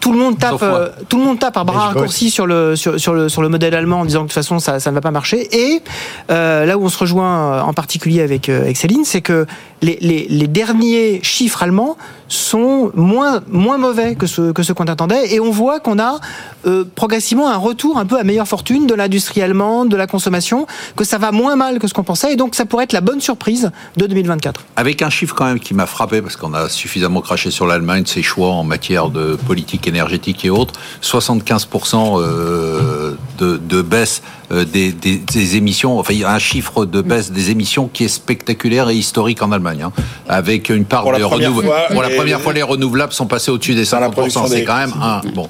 Tout 0.00 0.12
le 0.12 0.18
monde 0.18 0.38
tape, 0.38 0.62
euh, 0.62 0.90
tout 1.08 1.18
le 1.18 1.24
monde 1.24 1.38
tape 1.38 1.56
à 1.56 1.64
bras 1.64 1.88
raccourcis 1.88 2.30
sur 2.30 2.46
le, 2.46 2.76
sur, 2.76 3.00
sur 3.00 3.14
le 3.14 3.28
sur 3.28 3.42
le 3.42 3.48
modèle 3.48 3.74
allemand 3.74 4.00
en 4.00 4.04
disant 4.04 4.20
que 4.20 4.24
de 4.24 4.28
toute 4.28 4.34
façon 4.34 4.58
ça, 4.58 4.80
ça 4.80 4.90
ne 4.90 4.94
va 4.94 5.00
pas 5.00 5.10
marcher. 5.10 5.48
Et 5.56 5.82
euh, 6.30 6.66
là 6.66 6.76
où 6.76 6.84
on 6.84 6.88
se 6.88 6.98
rejoint 6.98 7.54
euh, 7.54 7.60
en 7.62 7.72
particulier 7.72 8.20
avec, 8.22 8.48
euh, 8.48 8.62
avec 8.62 8.76
Céline, 8.76 9.04
c'est 9.04 9.22
que 9.22 9.46
les, 9.82 9.98
les, 10.00 10.26
les 10.28 10.46
derniers 10.46 11.20
chiffres 11.22 11.62
allemands 11.62 11.96
sont 12.28 12.90
moins 12.94 13.42
moins 13.48 13.78
mauvais 13.78 14.14
que 14.14 14.26
ceux 14.26 14.52
que 14.52 14.62
ceux 14.62 14.74
qu'on 14.74 14.84
attendait 14.84 15.34
et 15.34 15.40
on 15.40 15.50
voit 15.50 15.80
qu'on 15.80 15.98
a 15.98 16.20
euh, 16.66 16.84
progressivement 16.94 17.48
un 17.48 17.56
retour 17.56 17.98
un 17.98 18.06
peu 18.06 18.18
à 18.18 18.24
meilleure 18.24 18.48
fortune 18.48 18.86
de 18.86 18.94
l'industrie 18.94 19.42
allemande, 19.42 19.90
de 19.90 19.96
la 19.96 20.06
consommation, 20.06 20.66
que 20.96 21.04
ça 21.04 21.18
va 21.18 21.32
moins 21.32 21.56
mal 21.56 21.78
que 21.78 21.86
ce 21.86 21.94
qu'on 21.94 22.02
pensait 22.02 22.32
et 22.32 22.36
donc 22.36 22.54
ça 22.54 22.64
pourrait 22.64 22.84
être 22.84 22.92
la 22.92 23.02
bonne 23.02 23.20
surprise 23.20 23.70
de 23.96 24.06
2024. 24.06 24.62
avec 24.76 25.02
un 25.02 25.10
chiffre 25.10 25.34
quand 25.34 25.44
même 25.44 25.60
qui 25.60 25.74
m'a 25.74 25.86
frappé 25.86 26.22
parce 26.22 26.33
qu'on 26.36 26.54
a 26.54 26.68
suffisamment 26.68 27.20
craché 27.20 27.50
sur 27.50 27.66
l'Allemagne, 27.66 28.04
ses 28.06 28.22
choix 28.22 28.50
en 28.50 28.64
matière 28.64 29.08
de 29.10 29.36
politique 29.36 29.86
énergétique 29.86 30.44
et 30.44 30.50
autres? 30.50 30.74
75% 31.02 32.20
euh, 32.20 33.14
de, 33.38 33.56
de 33.56 33.82
baisse 33.82 34.22
euh, 34.52 34.64
des, 34.64 34.92
des, 34.92 35.16
des 35.18 35.56
émissions. 35.56 35.98
Enfin, 35.98 36.12
il 36.12 36.20
y 36.20 36.24
a 36.24 36.32
un 36.32 36.38
chiffre 36.38 36.84
de 36.86 37.00
baisse 37.02 37.32
des 37.32 37.50
émissions 37.50 37.88
qui 37.92 38.04
est 38.04 38.08
spectaculaire 38.08 38.88
et 38.90 38.94
historique 38.94 39.42
en 39.42 39.52
Allemagne, 39.52 39.82
hein, 39.82 39.92
avec 40.28 40.68
une 40.68 40.84
part 40.84 41.04
de 41.04 41.10
première 41.10 41.30
renouvelables. 41.30 41.66
fois, 41.66 41.86
Pour 41.90 42.02
la 42.02 42.10
première 42.10 42.40
fois, 42.40 42.52
les 42.52 42.62
renouvelables 42.62 43.12
sont 43.12 43.26
passés 43.26 43.50
au-dessus 43.50 43.74
des 43.74 43.84
Dans 43.86 44.00
la 44.00 44.08
50%. 44.08 44.12
production 44.12 44.46
C'est 44.46 44.64
quand 44.64 44.76
même 44.76 44.94
un 45.00 45.20
bon. 45.34 45.48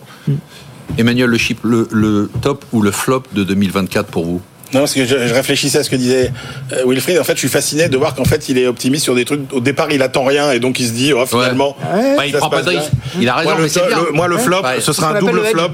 Emmanuel, 0.99 1.29
le, 1.31 1.39
chip, 1.39 1.61
le, 1.65 1.89
le 1.91 2.31
top 2.43 2.65
ou 2.73 2.83
le 2.83 2.91
flop 2.91 3.23
de 3.33 3.43
2024 3.43 4.07
pour 4.11 4.25
vous? 4.25 4.41
Non, 4.75 4.81
parce 4.81 4.93
que 4.95 5.05
je, 5.07 5.29
je 5.29 5.33
réfléchissais 5.35 5.79
à 5.79 5.85
ce 5.85 5.89
que 5.91 5.97
disait 5.97 6.31
euh, 6.73 6.83
Wilfried. 6.87 7.19
En 7.19 7.25
fait, 7.25 7.35
je 7.35 7.39
suis 7.39 7.49
fasciné 7.49 7.89
de 7.89 7.97
voir 7.97 8.15
qu'en 8.15 8.25
fait, 8.25 8.49
il 8.49 8.59
est 8.59 8.67
optimiste 8.67 9.05
sur 9.05 9.15
des 9.15 9.25
trucs. 9.25 9.53
Au 9.53 9.61
départ, 9.61 9.91
il 9.93 10.03
attend 10.03 10.25
rien 10.25 10.51
et 10.53 10.59
donc 10.61 10.81
il 10.81 10.87
se 10.89 10.93
dit, 10.93 11.13
oh, 11.13 11.25
finalement. 11.27 11.77
Bah, 12.17 12.27
il 12.27 12.33
prend 12.33 12.51
pas 12.51 12.63
de 12.63 12.71
risque. 12.71 12.91
Il 13.21 13.29
a 13.29 13.37
raison, 13.37 13.51
Moi, 13.51 13.57
le, 13.59 13.63
mais 13.65 13.69
c'est 13.69 13.87
bien. 13.87 14.03
le- 14.05 14.13
moi, 14.13 14.29
le 14.29 14.37
flop, 14.39 14.63
Ouais. 14.63 14.81
ce 14.81 14.93
sera 14.93 15.17
un 15.17 15.21
double 15.21 15.43
flop. 15.45 15.71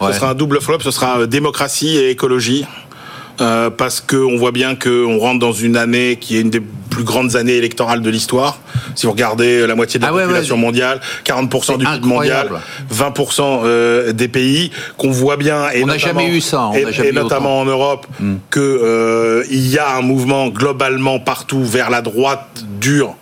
Ouais. 0.00 0.12
Ce 0.12 0.18
sera 0.18 0.30
un 0.30 0.34
double 0.34 0.60
flop. 0.60 0.78
Ce 0.80 0.90
sera 0.90 1.26
démocratie 1.26 1.96
et 1.96 2.10
écologie. 2.10 2.64
Euh, 3.40 3.70
parce 3.70 4.00
qu'on 4.02 4.36
voit 4.36 4.52
bien 4.52 4.74
qu'on 4.76 5.16
rentre 5.18 5.38
dans 5.38 5.52
une 5.52 5.76
année 5.78 6.18
qui 6.20 6.36
est 6.36 6.40
une 6.42 6.50
des 6.50 6.60
plus 7.00 7.04
grandes 7.04 7.36
années 7.36 7.54
électorales 7.56 8.02
de 8.02 8.10
l'histoire. 8.10 8.58
Si 8.94 9.06
vous 9.06 9.12
regardez 9.12 9.60
euh, 9.60 9.66
la 9.66 9.74
moitié 9.74 9.98
de 9.98 10.04
la 10.04 10.10
Ah 10.10 10.14
ouais, 10.14 10.22
population 10.24 10.56
ouais. 10.56 10.60
mondiale, 10.60 11.00
40% 11.24 11.78
du 11.78 11.84
PIB 11.86 12.06
mondial, 12.06 12.46
incroyable. 12.46 12.60
20% 12.92 13.60
euh, 13.64 14.12
des 14.12 14.28
pays, 14.28 14.70
qu'on 14.98 15.10
voit 15.10 15.36
bien. 15.36 15.70
Et 15.70 15.82
On 15.82 15.86
n'a 15.86 15.94
notamment- 15.94 16.20
jamais 16.20 16.36
eu 16.36 16.40
ça, 16.40 16.66
on 16.66 16.72
et, 16.74 16.84
n'a 16.84 16.90
jamais 16.92 17.08
et 17.08 17.12
eu 17.12 17.14
notamment 17.14 17.60
en 17.60 17.64
Europe, 17.64 18.06
que 18.50 18.60
euh, 18.60 19.44
il 19.50 19.66
y 19.68 19.78
a 19.78 19.96
un 19.96 20.02
mouvement 20.02 20.48
globalement 20.48 21.18
partout 21.20 21.64
vers 21.64 21.88
la 21.90 22.02
droite 22.02 22.64
dure 22.80 23.16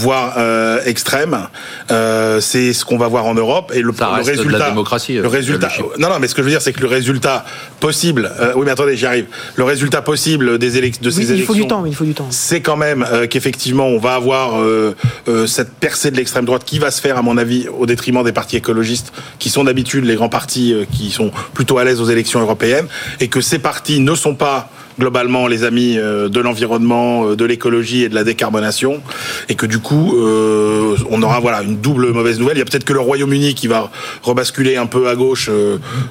voire 0.00 0.34
euh, 0.38 0.80
extrême, 0.86 1.46
euh, 1.90 2.40
c'est 2.40 2.72
ce 2.72 2.84
qu'on 2.84 2.96
va 2.98 3.08
voir 3.08 3.26
en 3.26 3.34
Europe 3.34 3.70
et 3.74 3.82
le, 3.82 3.92
Ça 3.92 4.06
le 4.06 4.12
reste 4.22 4.28
de 4.28 4.32
la 4.36 4.42
résultat. 4.44 4.68
démocratie, 4.70 5.14
le 5.14 5.24
euh, 5.24 5.28
résultat. 5.28 5.68
Non, 5.98 6.08
non, 6.08 6.18
mais 6.20 6.28
ce 6.28 6.34
que 6.34 6.40
je 6.42 6.44
veux 6.46 6.50
dire, 6.50 6.62
c'est 6.62 6.72
que 6.72 6.80
le 6.80 6.86
résultat 6.86 7.44
possible. 7.80 8.30
euh, 8.40 8.52
oui, 8.56 8.62
mais 8.64 8.70
attendez, 8.72 8.96
j'y 8.96 9.06
arrive. 9.06 9.26
Le 9.56 9.64
résultat 9.64 10.02
possible 10.02 10.58
des 10.58 10.78
élec- 10.80 11.00
de 11.00 11.08
Oui, 11.08 11.14
ces 11.14 11.22
il 11.22 11.30
élections 11.32 11.46
faut 11.46 11.54
du 11.60 11.66
temps, 11.66 11.82
mais 11.82 11.90
il 11.90 11.94
faut 11.94 12.04
du 12.04 12.14
temps. 12.14 12.26
c'est 12.30 12.60
quand 12.60 12.76
même 12.76 13.06
euh, 13.12 13.26
qu'effectivement 13.26 13.86
on 13.86 13.98
va 13.98 14.14
avoir 14.14 14.60
euh, 14.60 14.94
euh, 15.28 15.46
cette 15.46 15.72
percée 15.74 16.10
de 16.10 16.16
l'extrême 16.16 16.44
droite 16.44 16.62
qui 16.64 16.78
va 16.78 16.90
se 16.90 17.00
faire 17.00 17.16
à 17.18 17.22
mon 17.22 17.36
avis 17.36 17.68
au 17.68 17.86
détriment 17.86 18.22
des 18.24 18.32
partis 18.32 18.56
écologistes 18.56 19.12
qui 19.38 19.50
sont 19.50 19.64
d'habitude 19.64 20.04
les 20.04 20.14
grands 20.14 20.28
partis 20.28 20.72
euh, 20.72 20.84
qui 20.90 21.10
sont 21.10 21.30
plutôt 21.54 21.78
à 21.78 21.84
l'aise 21.84 22.00
aux 22.00 22.06
élections 22.08 22.40
européennes 22.40 22.86
et 23.20 23.28
que 23.28 23.40
ces 23.40 23.58
partis 23.58 24.00
ne 24.00 24.14
sont 24.14 24.34
pas 24.34 24.70
globalement 25.00 25.48
les 25.48 25.64
amis 25.64 25.96
euh, 25.98 26.28
de 26.28 26.38
l'environnement, 26.38 27.30
euh, 27.30 27.34
de 27.36 27.44
l'écologie 27.44 28.04
et 28.04 28.08
de 28.08 28.14
la 28.14 28.22
décarbonation, 28.22 29.02
et 29.48 29.56
que 29.56 29.66
du 29.66 29.80
coup, 29.80 30.14
euh, 30.16 30.94
on 31.10 31.20
aura 31.22 31.40
voilà 31.40 31.62
une 31.62 31.78
double 31.80 32.12
mauvaise 32.12 32.38
nouvelle. 32.38 32.56
Il 32.56 32.60
y 32.60 32.62
a 32.62 32.66
peut-être 32.66 32.84
que 32.84 32.92
le 32.92 33.00
Royaume-Uni 33.00 33.54
qui 33.54 33.66
va 33.66 33.90
rebasculer 34.22 34.76
un 34.76 34.86
peu 34.86 35.08
à 35.08 35.16
gauche, 35.16 35.50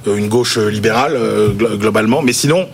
une 0.08 0.28
gauche 0.28 0.58
libérale 0.58 1.16
glo- 1.58 1.78
globalement, 1.78 2.22
mais 2.22 2.34
sinon, 2.34 2.68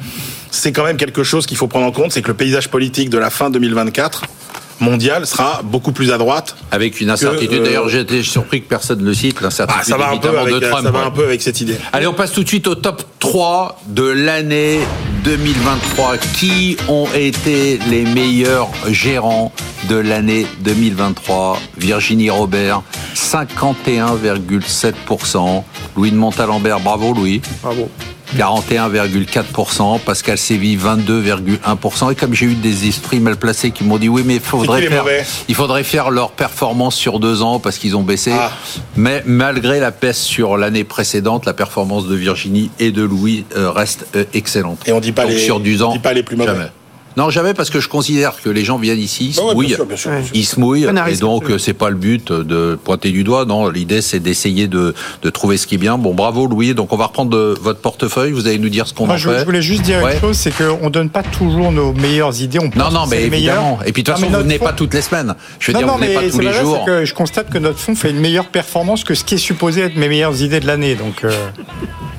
c'est 0.49 0.71
quand 0.71 0.85
même 0.85 0.97
quelque 0.97 1.23
chose 1.23 1.45
qu'il 1.45 1.57
faut 1.57 1.67
prendre 1.67 1.85
en 1.85 1.91
compte, 1.91 2.11
c'est 2.13 2.21
que 2.21 2.29
le 2.29 2.33
paysage 2.33 2.69
politique 2.69 3.09
de 3.09 3.17
la 3.17 3.29
fin 3.29 3.49
2024 3.49 4.23
mondial 4.79 5.25
sera 5.25 5.61
beaucoup 5.63 5.91
plus 5.91 6.11
à 6.11 6.17
droite. 6.17 6.55
Avec 6.71 7.01
une 7.01 7.09
incertitude. 7.09 7.61
Euh, 7.61 7.65
D'ailleurs, 7.65 7.89
j'ai 7.89 8.01
été 8.01 8.21
surpris 8.23 8.61
que 8.61 8.67
personne 8.67 8.99
ne 8.99 9.05
le 9.05 9.13
cite, 9.13 9.41
l'incertitude 9.41 9.83
Ah, 9.85 9.89
ça 9.89 9.97
va 9.97 10.11
un 10.11 10.17
peu 10.17 10.37
avec, 10.37 10.53
de 10.53 10.59
Trump. 10.59 10.83
ça 10.83 10.91
va 10.91 11.05
un 11.05 11.11
peu 11.11 11.23
avec 11.25 11.41
cette 11.41 11.59
idée. 11.61 11.77
Allez, 11.93 12.07
on 12.07 12.13
passe 12.13 12.31
tout 12.31 12.43
de 12.43 12.47
suite 12.47 12.67
au 12.67 12.75
top 12.75 13.03
3 13.19 13.79
de 13.87 14.03
l'année 14.03 14.79
2023. 15.23 16.17
Qui 16.17 16.77
ont 16.87 17.07
été 17.15 17.79
les 17.89 18.03
meilleurs 18.03 18.69
gérants 18.89 19.51
de 19.89 19.95
l'année 19.95 20.45
2023 20.61 21.59
Virginie 21.77 22.29
Robert, 22.29 22.81
51,7%. 23.15 25.63
Louis 25.95 26.11
de 26.11 26.15
Montalembert, 26.17 26.79
bravo 26.79 27.13
Louis. 27.13 27.41
Bravo. 27.61 27.89
41,4%, 28.37 29.99
Pascal 29.99 30.37
Séville 30.37 30.77
22,1%. 30.77 32.11
Et 32.11 32.15
comme 32.15 32.33
j'ai 32.33 32.47
eu 32.47 32.55
des 32.55 32.87
esprits 32.87 33.19
mal 33.19 33.37
placés 33.37 33.71
qui 33.71 33.83
m'ont 33.83 33.97
dit 33.97 34.09
oui, 34.09 34.23
mais 34.25 34.35
il 34.35 34.39
faudrait, 34.41 34.81
faire, 34.83 35.05
il 35.47 35.55
faudrait 35.55 35.83
faire 35.83 36.09
leur 36.09 36.31
performance 36.31 36.95
sur 36.95 37.19
deux 37.19 37.41
ans 37.41 37.59
parce 37.59 37.77
qu'ils 37.77 37.95
ont 37.95 38.03
baissé. 38.03 38.31
Ah. 38.33 38.51
Mais 38.95 39.23
malgré 39.25 39.79
la 39.79 39.91
peste 39.91 40.21
sur 40.21 40.57
l'année 40.57 40.83
précédente, 40.83 41.45
la 41.45 41.53
performance 41.53 42.07
de 42.07 42.15
Virginie 42.15 42.71
et 42.79 42.91
de 42.91 43.03
Louis 43.03 43.45
euh, 43.55 43.71
reste 43.71 44.07
euh, 44.15 44.23
excellente. 44.33 44.79
Et 44.87 44.91
on 44.91 44.99
dit 44.99 45.11
pas 45.11 45.23
Donc 45.23 45.31
les- 45.31 45.39
sur 45.39 45.59
10 45.59 45.81
on 45.81 45.85
ans, 45.87 45.91
dit 45.93 45.99
pas 45.99 46.13
les 46.13 46.23
plus 46.23 46.35
mauvais. 46.35 46.51
Jamais. 46.51 46.67
Non, 47.17 47.29
jamais 47.29 47.53
parce 47.53 47.69
que 47.69 47.79
je 47.79 47.87
considère 47.87 48.33
que 48.43 48.49
les 48.49 48.65
gens 48.65 48.77
viennent 48.77 48.99
ici, 48.99 49.27
ils 49.27 49.33
se 49.33 49.39
Bah 49.39 49.43
ouais, 49.47 49.53
bien 49.53 49.55
mouillent, 49.55 49.73
sûr, 49.75 49.85
bien 49.85 49.95
sûr, 49.97 50.11
bien 50.11 50.21
sûr. 50.23 50.31
ils 50.35 50.45
se 50.45 50.59
mouillent, 50.59 50.83
et 51.07 51.15
donc 51.17 51.49
euh, 51.49 51.57
c'est 51.57 51.73
pas 51.73 51.89
le 51.89 51.95
but 51.95 52.31
de 52.31 52.77
pointer 52.83 53.11
du 53.11 53.23
doigt. 53.23 53.45
Non, 53.45 53.69
l'idée 53.69 54.01
c'est 54.01 54.19
d'essayer 54.19 54.67
de, 54.67 54.93
de 55.21 55.29
trouver 55.29 55.57
ce 55.57 55.65
qui 55.67 55.75
est 55.75 55.77
bien. 55.77 55.97
Bon, 55.97 56.13
bravo 56.13 56.45
Louis. 56.47 56.73
Donc 56.73 56.91
on 56.91 56.97
va 56.97 57.05
reprendre 57.05 57.55
votre 57.61 57.79
portefeuille. 57.79 58.31
Vous 58.33 58.47
allez 58.47 58.59
nous 58.59 58.69
dire 58.69 58.87
ce 58.87 58.93
qu'on 58.93 59.05
Moi, 59.05 59.15
en 59.15 59.17
je, 59.17 59.29
fait. 59.29 59.39
je 59.39 59.45
voulais 59.45 59.61
juste 59.61 59.83
dire 59.83 60.01
Ouais. 60.03 60.15
une 60.15 60.19
chose, 60.19 60.35
c'est 60.37 60.51
qu'on 60.55 60.89
donne 60.89 61.09
pas 61.09 61.23
toujours 61.23 61.71
nos 61.71 61.93
meilleures 61.93 62.41
idées. 62.41 62.59
On 62.59 62.69
Non, 62.77 62.91
non, 62.91 63.05
mais 63.09 63.23
évidemment. 63.23 63.79
Et 63.85 63.91
puis 63.93 64.03
de 64.03 64.11
toute 64.11 64.19
Non, 64.21 64.27
façon, 64.27 64.37
vous 64.37 64.43
venez 64.43 64.57
fonds- 64.57 64.65
pas 64.65 64.73
toutes 64.73 64.93
les 64.93 65.01
semaines. 65.01 65.35
Je 65.59 65.67
veux 65.67 65.73
non, 65.73 65.79
dire, 65.79 65.87
non, 65.87 65.93
vous 65.93 65.99
venez 66.01 66.13
pas 66.15 66.21
tous 66.29 66.39
les 66.39 66.47
vrai, 66.49 66.61
jours. 66.61 66.85
que 66.85 67.05
je 67.05 67.13
constate 67.13 67.49
que 67.49 67.57
notre 67.57 67.79
fonds 67.79 67.95
fait 67.95 68.09
une 68.09 68.19
meilleure 68.19 68.47
performance 68.47 69.03
que 69.05 69.15
ce 69.15 69.23
qui 69.23 69.35
est 69.35 69.37
supposé 69.37 69.81
être 69.81 69.95
mes 69.95 70.09
meilleures 70.09 70.41
idées 70.41 70.59
de 70.59 70.67
l'année. 70.67 70.95
Donc, 70.95 71.23
euh, 71.23 71.31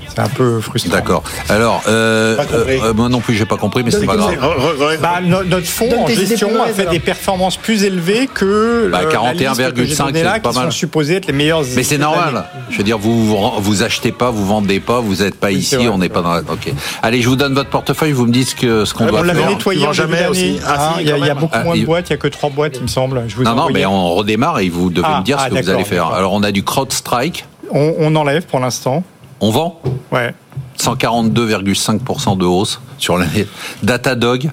c'est 0.09 0.20
un 0.20 0.28
peu 0.28 0.61
frustrant. 0.61 0.92
D'accord. 0.92 1.22
Alors, 1.51 1.82
euh, 1.88 2.38
euh, 2.55 2.94
moi 2.94 3.09
non 3.11 3.20
plus, 3.20 3.34
j'ai 3.34 3.44
pas 3.44 3.59
compris, 3.59 3.82
mais 3.84 3.90
c'est 3.90 4.07
pas 4.07 4.16
grave. 4.16 4.34
Re- 4.34 4.38
re- 4.78 4.86
Bah, 5.01 5.20
no- 5.22 5.43
notre 5.45 5.66
fonds 5.66 5.89
Donne 5.89 6.01
en 6.01 6.07
gestion 6.07 6.49
a 6.62 6.66
fait 6.68 6.82
alors. 6.82 6.93
des 6.93 7.01
performances 7.01 7.57
plus 7.57 7.84
élevées 7.84 8.28
que 8.32 8.89
Bah, 8.91 9.01
euh, 9.03 9.11
j'ai 9.11 9.16
41,5, 9.16 10.07
donnée 10.07 10.22
là, 10.22 10.32
c'est 10.34 10.41
pas 10.43 10.51
qui 10.51 10.57
mal. 10.59 10.64
sont 10.66 10.70
supposées 10.70 11.16
être 11.16 11.26
les 11.26 11.32
meilleures 11.32 11.62
Mais 11.74 11.82
c'est 11.82 11.99
normal. 11.99 12.45
Je 12.70 12.78
veux 12.78 12.84
dire, 12.84 12.99
vous 12.99 13.26
vous, 13.26 13.51
vous 13.59 13.82
achetez 13.82 14.12
pas, 14.12 14.30
vous 14.30 14.47
vendez 14.47 14.80
pas, 14.80 15.01
vous 15.01 15.22
êtes 15.22 15.34
pas 15.37 15.49
Oui, 15.49 15.57
ici, 15.57 15.76
vrai, 15.76 15.89
on 15.89 15.99
n'est 15.99 16.09
pas 16.09 16.22
dans 16.22 16.32
la. 16.34 16.41
Ok. 16.41 16.72
Allez, 17.03 17.22
je 17.22 17.28
vous 17.28 17.37
donne 17.37 17.55
votre 17.55 17.70
portefeuille. 17.70 18.12
Vous 18.12 18.26
me 18.26 18.32
dites 18.32 18.49
ce 18.51 18.55
que 18.55 18.84
ce 18.84 18.95
qu'on 18.95 19.05
Ouais, 19.05 19.11
doit 19.11 19.20
on 19.20 19.22
On 19.22 19.26
l'avait 19.26 19.41
faire. 19.41 19.51
nettoyé 19.51 19.87
en 19.87 19.93
jamais 19.93 20.26
aussi 20.28 20.59
Ah, 20.66 20.95
si, 20.97 21.03
Il 21.03 21.09
y 21.09 21.12
a, 21.12 21.18
y 21.18 21.30
beaucoup 21.34 21.49
Ah, 21.53 21.64
moins 21.64 21.76
de 21.76 21.84
boîtes, 21.84 22.09
il 22.09 22.12
n'y 22.12 22.18
a 22.18 22.18
que 22.18 22.28
trois 22.28 22.51
boîtes, 22.51 22.76
il 22.76 22.82
me 22.82 22.89
semble. 22.89 23.24
Je 23.28 23.37
vous 23.37 23.43
Non, 23.45 23.55
non, 23.55 23.68
mais 23.72 23.87
on 23.87 24.14
redémarre 24.14 24.61
et 24.61 24.68
vous 24.68 24.91
devez 24.91 25.07
Ah, 25.11 25.18
me 25.20 25.24
dire 25.24 25.37
ah, 25.41 25.47
ce 25.51 25.55
que 25.55 25.62
vous 25.62 25.70
allez 25.70 25.84
faire. 25.84 26.07
Alors, 26.09 26.32
on 26.32 26.43
a 26.43 26.53
du 26.53 26.62
CrowdStrike. 26.62 27.45
on, 27.72 27.95
on 27.99 28.14
enlève 28.16 28.45
pour 28.47 28.61
l'instant. 28.61 29.03
On 29.41 29.51
vend 29.51 29.80
Ouais. 30.12 30.32
142,5% 30.78 32.37
de 32.37 32.45
hausse 32.45 32.80
sur 32.99 33.16
l'année. 33.18 33.47
Datadog. 33.82 34.51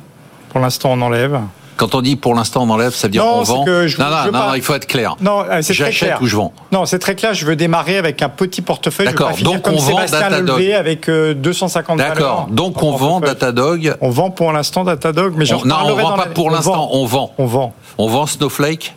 Pour 0.53 0.61
l'instant, 0.61 0.91
on 0.93 1.01
enlève. 1.01 1.39
Quand 1.75 1.95
on 1.95 2.01
dit 2.01 2.15
pour 2.15 2.35
l'instant 2.35 2.61
on 2.63 2.69
enlève, 2.69 2.93
ça 2.93 3.07
veut 3.07 3.11
dire 3.11 3.25
Non, 3.25 3.39
on 3.39 3.43
vend. 3.43 3.65
que 3.65 3.87
je- 3.87 3.97
non, 3.97 4.05
non, 4.07 4.17
je 4.25 4.29
non, 4.29 4.31
pas- 4.39 4.47
non, 4.49 4.53
il 4.53 4.61
faut 4.61 4.75
être 4.75 4.85
clair. 4.85 5.15
Non, 5.19 5.39
euh, 5.41 5.63
c'est 5.63 5.73
très 5.73 5.85
J'achète 5.85 6.07
clair. 6.09 6.19
ou 6.21 6.27
je 6.27 6.35
vends. 6.35 6.53
Non, 6.71 6.85
c'est 6.85 6.99
très 6.99 7.15
clair. 7.15 7.33
Je 7.33 7.47
veux 7.47 7.55
démarrer 7.55 7.97
avec 7.97 8.21
un 8.21 8.29
petit 8.29 8.61
portefeuille. 8.61 9.07
D'accord, 9.07 9.31
donc 9.41 9.63
comme 9.63 9.73
on 9.73 9.77
vend 9.79 9.97
Datadog. 10.05 10.47
Levé 10.49 10.75
avec 10.75 11.09
euh, 11.09 11.33
250 11.33 11.97
D'accord. 11.97 12.47
Donc 12.51 12.83
on 12.83 12.91
vend 12.95 13.19
portefeuille. 13.19 13.33
Datadog. 13.33 13.97
On 14.01 14.11
vend 14.11 14.29
pour 14.29 14.51
l'instant 14.53 14.83
Datadog, 14.83 15.33
mais 15.35 15.45
j'en 15.45 15.61
On- 15.61 15.65
non, 15.65 15.75
on 15.75 15.77
reparlerai 15.79 16.03
vend 16.03 16.11
pas 16.15 16.25
la- 16.25 16.31
pour 16.31 16.51
l'instant, 16.51 16.89
on 16.91 17.05
vend. 17.07 17.33
On 17.39 17.45
vend. 17.47 17.73
On 17.97 18.07
vend 18.07 18.27
Snowflake. 18.27 18.93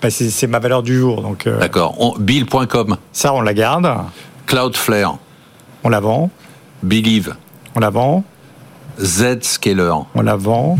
Bah, 0.00 0.08
c'est 0.10 0.46
ma 0.46 0.58
valeur 0.58 0.82
du 0.82 0.98
jour, 0.98 1.20
donc 1.20 1.46
euh, 1.46 1.58
D'accord. 1.60 2.16
Bill.com. 2.18 2.96
ça, 3.12 3.34
on 3.34 3.42
la 3.42 3.52
garde. 3.52 3.88
Cloudflare. 4.46 5.16
On 5.84 5.90
la 5.90 6.00
vend. 6.00 6.30
Believe. 6.82 7.34
On 7.76 7.80
la 7.80 7.90
vend. 7.90 8.24
Zscaler. 9.00 9.92
On 10.14 10.22
la 10.22 10.36
vend. 10.36 10.78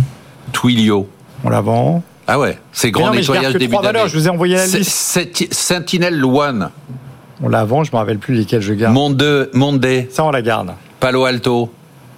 Twilio. 0.52 1.08
On 1.44 1.50
la 1.50 1.60
vend. 1.60 2.02
Ah 2.26 2.38
ouais, 2.38 2.58
c'est 2.72 2.90
grand 2.92 3.06
non, 3.08 3.14
nettoyage 3.14 3.54
début 3.54 3.76
d'année. 3.82 4.00
Je 4.06 4.16
vous 4.16 4.26
ai 4.26 4.30
envoyé 4.30 4.56
la 4.56 4.66
liste. 4.66 5.52
Sentinel 5.52 6.24
One. 6.24 6.70
On 7.42 7.48
la 7.48 7.64
vend. 7.64 7.82
Je 7.84 7.90
me 7.92 7.96
rappelle 7.96 8.18
plus 8.18 8.34
lesquelles 8.34 8.62
je 8.62 8.72
garde. 8.74 8.94
Monde, 8.94 9.50
Monday. 9.52 10.08
Ça, 10.12 10.24
on 10.24 10.30
la 10.30 10.42
garde. 10.42 10.72
Palo 11.00 11.24
Alto. 11.24 11.72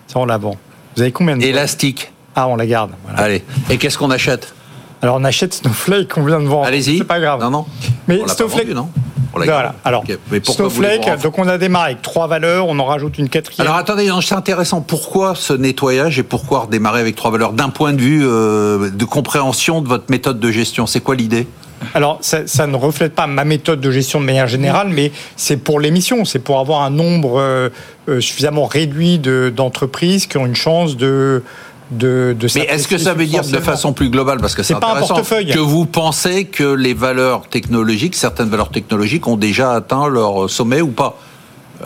Ça, 0.06 0.18
on 0.18 0.26
la 0.26 0.36
vend. 0.36 0.56
Vous 0.94 1.02
avez 1.02 1.12
combien 1.12 1.36
de 1.36 1.42
Elastic. 1.42 2.12
Ah, 2.36 2.48
on 2.48 2.56
la 2.56 2.66
garde. 2.66 2.90
Voilà. 3.04 3.20
Allez. 3.20 3.44
Et 3.70 3.78
qu'est-ce 3.78 3.96
qu'on 3.96 4.10
achète? 4.10 4.54
Alors, 5.00 5.16
on 5.16 5.24
achète 5.24 5.54
Snowflake 5.54 6.12
qu'on 6.12 6.24
vient 6.24 6.40
de 6.40 6.46
vendre. 6.46 6.66
Allez-y. 6.66 6.98
C'est 6.98 7.04
pas 7.04 7.20
grave. 7.20 7.40
Non, 7.40 7.50
non. 7.50 7.66
Mais 8.06 8.20
on 8.22 8.26
Snowflake- 8.26 8.64
vendu, 8.66 8.74
non? 8.74 8.90
On 9.13 9.13
Voilà. 9.34 9.74
Alors. 9.84 10.04
Mais 10.30 10.40
Snowflake, 10.42 11.22
donc 11.22 11.38
on 11.38 11.48
a 11.48 11.58
démarré 11.58 11.90
avec 11.92 12.02
trois 12.02 12.26
valeurs, 12.26 12.66
on 12.68 12.78
en 12.78 12.84
rajoute 12.84 13.18
une 13.18 13.28
quatrième. 13.28 13.66
Alors 13.66 13.78
attendez, 13.78 14.06
non, 14.08 14.20
c'est 14.20 14.34
intéressant. 14.34 14.80
Pourquoi 14.80 15.34
ce 15.34 15.52
nettoyage 15.52 16.18
et 16.18 16.22
pourquoi 16.22 16.60
redémarrer 16.60 17.00
avec 17.00 17.16
trois 17.16 17.30
valeurs 17.30 17.52
d'un 17.52 17.68
point 17.68 17.92
de 17.92 18.00
vue 18.00 18.22
euh, 18.24 18.90
de 18.90 19.04
compréhension 19.04 19.80
de 19.80 19.88
votre 19.88 20.04
méthode 20.10 20.40
de 20.40 20.50
gestion? 20.50 20.86
C'est 20.86 21.00
quoi 21.00 21.14
l'idée? 21.14 21.46
Alors, 21.92 22.18
ça, 22.22 22.46
ça 22.46 22.66
ne 22.66 22.76
reflète 22.76 23.14
pas 23.14 23.26
ma 23.26 23.44
méthode 23.44 23.80
de 23.80 23.90
gestion 23.90 24.18
de 24.20 24.24
manière 24.24 24.46
générale, 24.46 24.88
mais 24.90 25.12
c'est 25.36 25.58
pour 25.58 25.80
l'émission, 25.80 26.24
c'est 26.24 26.38
pour 26.38 26.58
avoir 26.58 26.80
un 26.82 26.88
nombre 26.90 27.38
euh, 27.38 27.68
euh, 28.08 28.20
suffisamment 28.22 28.64
réduit 28.64 29.18
de- 29.18 29.52
d'entreprises 29.54 30.26
qui 30.26 30.38
ont 30.38 30.46
une 30.46 30.54
chance 30.56 30.96
de. 30.96 31.42
De, 31.90 32.34
de 32.38 32.48
Mais 32.54 32.62
est-ce 32.62 32.88
que 32.88 32.98
ça 32.98 33.14
veut 33.14 33.26
dire 33.26 33.42
de 33.42 33.58
façon 33.60 33.92
plus 33.92 34.08
globale 34.08 34.38
parce 34.40 34.54
que 34.54 34.62
c'est 34.62 34.74
C'est 34.74 34.80
pas 34.80 34.88
un 34.88 34.90
intéressant 34.92 35.14
portefeuille. 35.16 35.50
que 35.52 35.58
vous 35.58 35.84
pensez 35.86 36.46
que 36.46 36.64
les 36.74 36.94
valeurs 36.94 37.48
technologiques, 37.48 38.14
certaines 38.16 38.48
valeurs 38.48 38.70
technologiques, 38.70 39.26
ont 39.28 39.36
déjà 39.36 39.72
atteint 39.72 40.08
leur 40.08 40.48
sommet 40.48 40.80
ou 40.80 40.88
pas? 40.88 41.18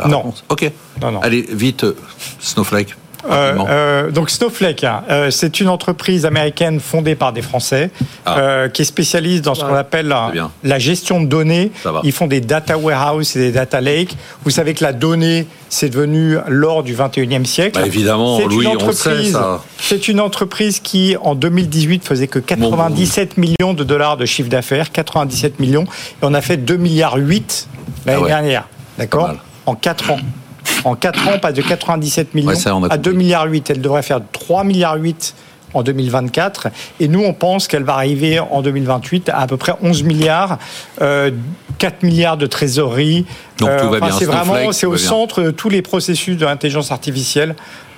Non. 0.07 0.33
Ok. 0.49 0.71
Non, 1.03 1.11
non. 1.13 1.21
Allez 1.21 1.45
vite, 1.51 1.83
euh, 1.85 1.97
Snowflake. 2.41 2.95
Euh, 3.31 3.55
euh, 3.68 4.11
donc 4.11 4.31
Snowflake, 4.31 4.85
hein, 4.85 5.03
euh, 5.11 5.31
c'est 5.31 5.61
une 5.61 5.68
entreprise 5.68 6.24
américaine 6.26 6.81
fondée 6.81 7.14
par 7.14 7.33
des 7.33 7.43
Français 7.43 7.91
Ah. 8.24 8.39
euh, 8.39 8.68
qui 8.68 8.83
est 8.83 8.85
spécialiste 8.85 9.45
dans 9.45 9.55
ce 9.55 9.64
qu'on 9.64 9.74
appelle 9.74 10.09
la, 10.62 10.79
gestion 10.79 11.20
de 11.20 11.26
données. 11.26 11.70
Ils 12.05 12.12
font 12.12 12.26
des 12.26 12.41
data 12.41 12.79
warehouse 12.79 13.37
et 13.37 13.41
des 13.41 13.53
data 13.53 13.81
lake. 13.81 14.16
Vous 14.45 14.51
savez 14.51 14.74
que 14.74 14.85
la 14.85 14.93
donnée, 14.93 15.47
c'est 15.68 15.91
devenu 15.91 16.37
l'or 16.49 16.83
du 16.83 16.95
21e 16.95 17.45
siècle. 17.45 17.79
Bah, 17.81 17.87
évidemment, 17.87 18.39
C'est 18.39 18.45
une 18.45 18.51
Louis, 18.51 18.66
on 18.68 18.93
sait, 18.93 19.24
ça. 19.24 19.62
C'est 19.79 20.09
une 20.09 20.20
entreprise 20.20 20.81
qui, 20.81 21.16
en 21.20 21.35
2018, 21.35 22.05
faisait 22.05 22.29
que 22.29 22.39
97 22.39 23.37
millions 23.37 23.74
de 23.74 23.85
dollars 23.85 24.16
de 24.16 24.24
chiffre 24.24 24.49
d'affaires, 24.49 24.91
97 24.93 25.61
millions, 25.61 25.85
et 25.85 25.87
on 26.22 26.35
a 26.35 26.41
fait 26.41 26.57
2 26.57 26.76
milliards 26.76 27.16
8 27.16 27.68
l'année 28.07 28.18
Ah 28.18 28.22
ouais. 28.22 28.29
dernière, 28.29 28.68
d'accord. 28.99 29.31
En 29.66 29.74
4 29.74 30.12
ans. 30.12 30.18
En 30.85 30.95
4 30.95 31.29
ans, 31.29 31.33
on 31.35 31.39
passe 31.39 31.55
de 31.55 31.62
97 31.62 32.35
millions 32.35 32.49
Ouais, 32.49 32.55
ça, 32.55 32.70
à 32.70 32.72
compris. 32.72 32.99
2 32.99 33.12
milliards 33.12 33.47
8. 33.47 33.70
Elle 33.70 33.81
devrait 33.81 34.03
faire 34.03 34.20
3 34.33 34.64
milliards 34.64 34.97
8 34.97 35.35
en 35.74 35.83
2024. 35.83 36.68
Et 37.01 37.09
nous, 37.09 37.22
on 37.22 37.33
pense 37.33 37.68
qu'elle 37.68 37.85
va 37.85 37.95
arriver 37.95 38.41
en 38.41 38.62
2028 38.62 39.29
à 39.29 39.41
à 39.41 39.47
peu 39.47 39.57
près 39.57 39.72
11 39.83 40.03
milliards, 40.03 40.59
euh, 41.03 41.31
4 41.79 42.03
milliards 42.03 42.37
de 42.37 42.47
trésorerie. 42.47 43.26
Donc, 43.59 43.70
tout 43.81 43.91
va 43.91 44.01
bien. 44.01 44.11
C'est 44.11 44.24
vraiment, 44.24 44.72
c'est 44.72 44.87
au 44.87 44.97
centre 44.97 45.43
de 45.43 45.51
tous 45.51 45.68
les 45.68 45.83
processus 45.83 46.37
de 46.37 46.45
l'intelligence 46.45 46.93
artificielle. 46.93 47.55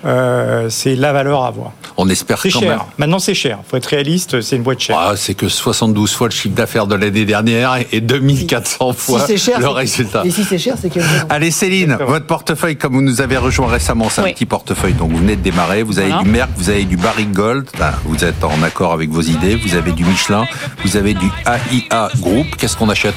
Euh, 0.07 0.69
c'est 0.71 0.95
la 0.97 1.13
valeur 1.13 1.43
à 1.45 1.49
avoir. 1.49 1.73
On 1.97 2.09
espère 2.09 2.41
C'est 2.41 2.51
quand 2.51 2.61
cher. 2.61 2.69
même. 2.71 2.79
Maintenant, 2.97 3.19
c'est 3.19 3.35
cher. 3.35 3.59
Faut 3.69 3.77
être 3.77 3.87
réaliste. 3.87 4.41
C'est 4.41 4.57
une 4.57 4.63
boîte 4.63 4.81
chère. 4.81 4.97
Ah, 4.99 5.13
c'est 5.17 5.35
que 5.35 5.49
72 5.49 6.13
fois 6.15 6.29
le 6.29 6.33
chiffre 6.33 6.55
d'affaires 6.55 6.87
de 6.87 6.95
l'année 6.95 7.27
dernière 7.27 7.77
et 7.93 8.01
2400 8.01 8.93
fois 8.95 9.27
si 9.27 9.37
cher, 9.37 9.61
le 9.61 9.69
résultat. 9.69 10.23
Et 10.25 10.31
si 10.31 10.45
c'est 10.45 10.59
cher, 10.59 10.77
c'est 10.81 10.93
raison. 10.93 11.07
Allez 11.29 11.51
Céline, 11.51 11.83
Exactement. 11.85 12.11
votre 12.11 12.27
portefeuille, 12.27 12.77
comme 12.77 12.95
vous 12.95 13.03
nous 13.03 13.21
avez 13.21 13.37
rejoint 13.37 13.69
récemment, 13.69 14.09
c'est 14.09 14.23
Oui. 14.23 14.31
un 14.31 14.33
petit 14.33 14.47
portefeuille, 14.47 14.95
donc 14.95 15.11
vous 15.11 15.19
venez 15.19 15.37
de 15.37 15.43
démarrer, 15.43 15.83
vous 15.83 15.99
avez 15.99 16.09
Voilà. 16.09 16.23
du 16.23 16.31
Merck, 16.31 16.51
vous 16.57 16.71
avez 16.71 16.85
du 16.85 16.97
Barrick 16.97 17.33
Gold, 17.33 17.69
Là, 17.79 17.93
vous 18.05 18.25
êtes 18.25 18.43
en 18.43 18.63
accord 18.63 18.93
avec 18.93 19.11
vos 19.11 19.21
idées, 19.23 19.57
vous 19.57 19.75
avez 19.75 19.93
du 19.93 20.05
Michelin, 20.05 20.47
vous 20.85 20.97
avez 20.97 21.13
du 21.15 21.27
AIA 21.45 22.09
Group, 22.21 22.47
qu'est-ce 22.57 22.77
qu'on 22.77 22.89
achète? 22.89 23.15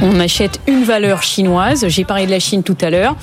On 0.00 0.18
achète 0.20 0.60
une 0.66 0.84
valeur 0.84 1.22
chinoise. 1.22 1.86
J'ai 1.88 2.04
parlé 2.04 2.26
de 2.26 2.30
la 2.30 2.40
Chine 2.40 2.62
tout 2.62 2.76
à 2.80 2.90
l'heure. 2.90 3.14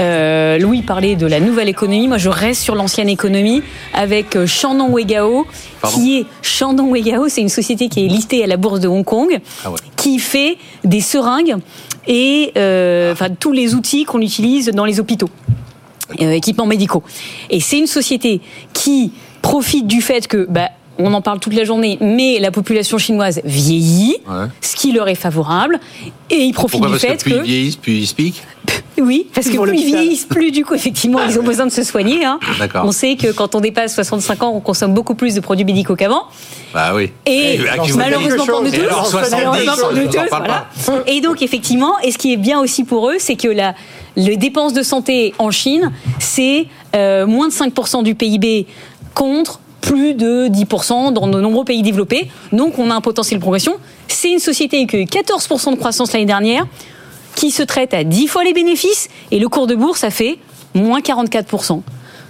Euh, 0.00 0.58
Louis 0.58 0.82
parlait 0.82 1.16
de 1.16 1.26
la 1.26 1.40
nouvelle 1.40 1.68
économie. 1.68 2.06
Moi, 2.08 2.18
je 2.18 2.28
reste 2.28 2.62
sur 2.62 2.74
l'ancienne 2.74 3.08
économie 3.08 3.62
avec 3.94 4.36
euh, 4.36 4.46
Shandong 4.46 4.92
Weigao, 4.94 5.46
Pardon 5.80 5.96
qui 5.98 6.18
est 6.18 6.26
Shandong 6.42 6.90
Weigao, 6.92 7.28
c'est 7.28 7.40
une 7.40 7.48
société 7.48 7.88
qui 7.88 8.04
est 8.04 8.08
listée 8.08 8.44
à 8.44 8.46
la 8.46 8.56
bourse 8.58 8.80
de 8.80 8.88
Hong 8.88 9.04
Kong, 9.04 9.38
Ah 9.64 9.70
ouais. 9.70 9.78
qui 9.96 10.18
fait 10.18 10.58
des 10.84 11.00
seringues 11.00 11.56
et 12.06 12.52
euh, 12.58 13.12
enfin 13.12 13.28
tous 13.30 13.52
les 13.52 13.74
outils 13.74 14.04
qu'on 14.04 14.20
utilise 14.20 14.68
dans 14.70 14.84
les 14.84 15.00
hôpitaux. 15.00 15.30
euh, 16.20 16.30
équipements 16.32 16.66
médicaux. 16.66 17.02
Et 17.50 17.60
c'est 17.60 17.78
une 17.78 17.86
société 17.86 18.40
qui 18.74 19.12
profite 19.42 19.86
du 19.86 20.02
fait 20.02 20.28
que 20.28 20.46
bah, 20.48 20.68
on 20.98 21.12
en 21.14 21.20
parle 21.22 21.40
toute 21.40 21.54
la 21.54 21.64
journée, 21.64 21.98
mais 22.00 22.38
la 22.40 22.50
population 22.50 22.98
chinoise 22.98 23.40
vieillit, 23.44 24.16
Ouais. 24.28 24.46
ce 24.60 24.76
qui 24.76 24.92
leur 24.92 25.08
est 25.08 25.14
favorable, 25.14 25.78
et 26.30 26.36
ils 26.36 26.52
profitent 26.52 26.80
Pourquoi 26.80 26.98
du 26.98 27.06
Parce 27.06 27.22
que 27.22 27.24
fait 27.24 27.30
plus 27.30 27.32
que 27.32 27.36
ils 27.38 27.42
vieillissent, 27.50 27.76
plus 27.76 27.92
ils 28.10 28.14
piquent 28.14 28.42
oui, 28.98 29.26
parce 29.34 29.48
que 29.48 29.58
plus 29.58 29.78
ils 29.78 29.86
vieillissent, 29.86 30.24
plus 30.24 30.50
du 30.50 30.64
coup, 30.64 30.74
effectivement, 30.74 31.20
ils 31.28 31.38
ont 31.38 31.42
besoin 31.42 31.66
de 31.66 31.70
se 31.70 31.82
soigner. 31.84 32.24
hein. 32.24 32.40
D'accord. 32.58 32.84
On 32.86 32.92
sait 32.92 33.14
que 33.16 33.30
quand 33.30 33.54
on 33.54 33.60
dépasse 33.60 33.94
65 33.94 34.42
ans, 34.42 34.52
on 34.54 34.60
consomme 34.60 34.94
beaucoup 34.94 35.14
plus 35.14 35.34
de 35.34 35.40
produits 35.40 35.64
médicaux 35.66 35.94
qu'avant. 35.96 36.22
Bah 36.72 36.92
oui. 36.94 37.12
Et 37.26 37.60
malheureusement 37.94 38.46
pour 38.46 38.62
nous 38.62 38.70
tous, 38.70 38.76
Et 38.76 38.80
alors, 38.86 39.06
70, 39.06 39.36
malheureusement 39.36 39.74
pour 39.88 39.92
nous 39.92 40.06
tous, 40.06 40.18
voilà. 40.30 40.66
Et 41.06 41.20
donc 41.20 41.42
effectivement, 41.42 41.92
et 42.02 42.10
ce 42.10 42.18
qui 42.18 42.32
est 42.32 42.36
bien 42.38 42.58
aussi 42.58 42.84
pour 42.84 43.10
eux, 43.10 43.16
c'est 43.18 43.36
que 43.36 43.48
la, 43.48 43.74
les 44.16 44.36
dépenses 44.38 44.72
de 44.72 44.82
santé 44.82 45.34
en 45.38 45.50
Chine, 45.50 45.92
c'est 46.18 46.66
euh, 46.96 47.26
moins 47.26 47.48
de 47.48 47.52
5% 47.52 48.02
du 48.02 48.14
PIB 48.14 48.66
contre 49.14 49.60
plus 49.86 50.14
de 50.14 50.48
10% 50.48 51.12
dans 51.12 51.28
de 51.28 51.40
nombreux 51.40 51.64
pays 51.64 51.82
développés. 51.82 52.28
Donc 52.52 52.78
on 52.78 52.90
a 52.90 52.94
un 52.94 53.00
potentiel 53.00 53.38
de 53.38 53.42
progression. 53.42 53.76
C'est 54.08 54.32
une 54.32 54.40
société 54.40 54.84
qui 54.86 54.96
a 54.96 55.00
eu 55.00 55.04
14% 55.04 55.70
de 55.70 55.76
croissance 55.76 56.12
l'année 56.12 56.26
dernière, 56.26 56.66
qui 57.36 57.50
se 57.52 57.62
traite 57.62 57.94
à 57.94 58.02
10 58.02 58.26
fois 58.26 58.44
les 58.44 58.52
bénéfices, 58.52 59.08
et 59.30 59.38
le 59.38 59.48
cours 59.48 59.66
de 59.66 59.74
bourse, 59.74 60.00
ça 60.00 60.10
fait 60.10 60.38
moins 60.74 61.00
44%. 61.00 61.82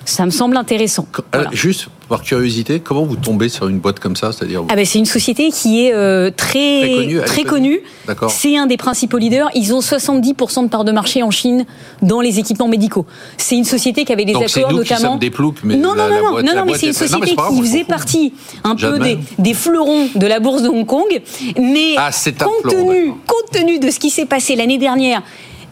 Ça 0.05 0.27
me 0.27 0.31
semble 0.31 0.57
intéressant. 0.57 1.07
Euh. 1.35 1.45
Juste 1.53 1.89
par 2.09 2.23
curiosité, 2.23 2.81
comment 2.81 3.05
vous 3.05 3.17
tombez 3.17 3.49
sur 3.49 3.69
une 3.69 3.79
boîte 3.79 3.99
comme 4.01 4.17
ça 4.17 4.31
C'est-à-dire 4.33 4.63
Ah 4.69 4.77
ben 4.77 4.85
c'est 4.85 4.99
une 4.99 5.05
société 5.07 5.51
qui 5.51 5.87
est 5.87 5.93
euh, 5.95 6.31
très 6.31 6.81
Très 7.27 7.43
connue, 7.45 7.81
très. 7.81 7.83
D'accord. 8.09 8.31
C'est 8.31 8.57
un 8.57 8.67
des 8.67 8.77
principaux 8.77 9.19
leaders. 9.19 9.49
Ils 9.55 9.75
ont 9.75 9.81
70% 9.81 10.65
de 10.65 10.69
part 10.69 10.85
de 10.85 10.93
marché 10.93 11.23
en 11.23 11.31
Chine 11.31 11.67
dans 12.03 12.21
les 12.21 12.39
équipements 12.39 12.69
médicaux. 12.69 13.07
C'est 13.37 13.57
une 13.57 13.65
société 13.65 14.05
qui 14.05 14.13
avait 14.13 14.25
des 14.25 14.33
Donc 14.33 14.45
accords 14.45 14.71
nous 14.73 14.79
notamment. 14.79 15.17
des 15.17 15.31
ploucs, 15.31 15.59
mais 15.65 15.77
non, 15.77 15.95
la- 15.95 16.05
non, 16.09 16.15
la 16.15 16.21
non, 16.23 16.31
boîte- 16.31 16.45
non, 16.45 16.55
non, 16.57 16.65
mais 16.67 16.75
c'est 16.75 16.87
une 16.87 16.93
non, 16.93 16.99
société 16.99 17.37
qui 17.37 17.61
faisait 17.63 17.85
partie 17.85 18.33
un 18.65 18.77
peu 18.77 18.99
des, 18.99 19.19
des 19.39 19.55
fleurons 19.55 20.09
de 20.15 20.27
la 20.27 20.41
bourse 20.41 20.63
de 20.63 20.69
Hong 20.69 20.87
Kong, 20.87 21.21
mais 21.59 21.95
Ah, 21.97 22.11
compte 22.39 22.71
fleuron, 22.73 22.89
tenu, 22.91 23.09
compte 23.27 23.51
tenu 23.53 23.79
de 23.79 23.91
ce 23.91 23.99
qui 23.99 24.11
s'est 24.11 24.27
passé 24.27 24.55
l'année 24.57 24.79
dernière 24.79 25.23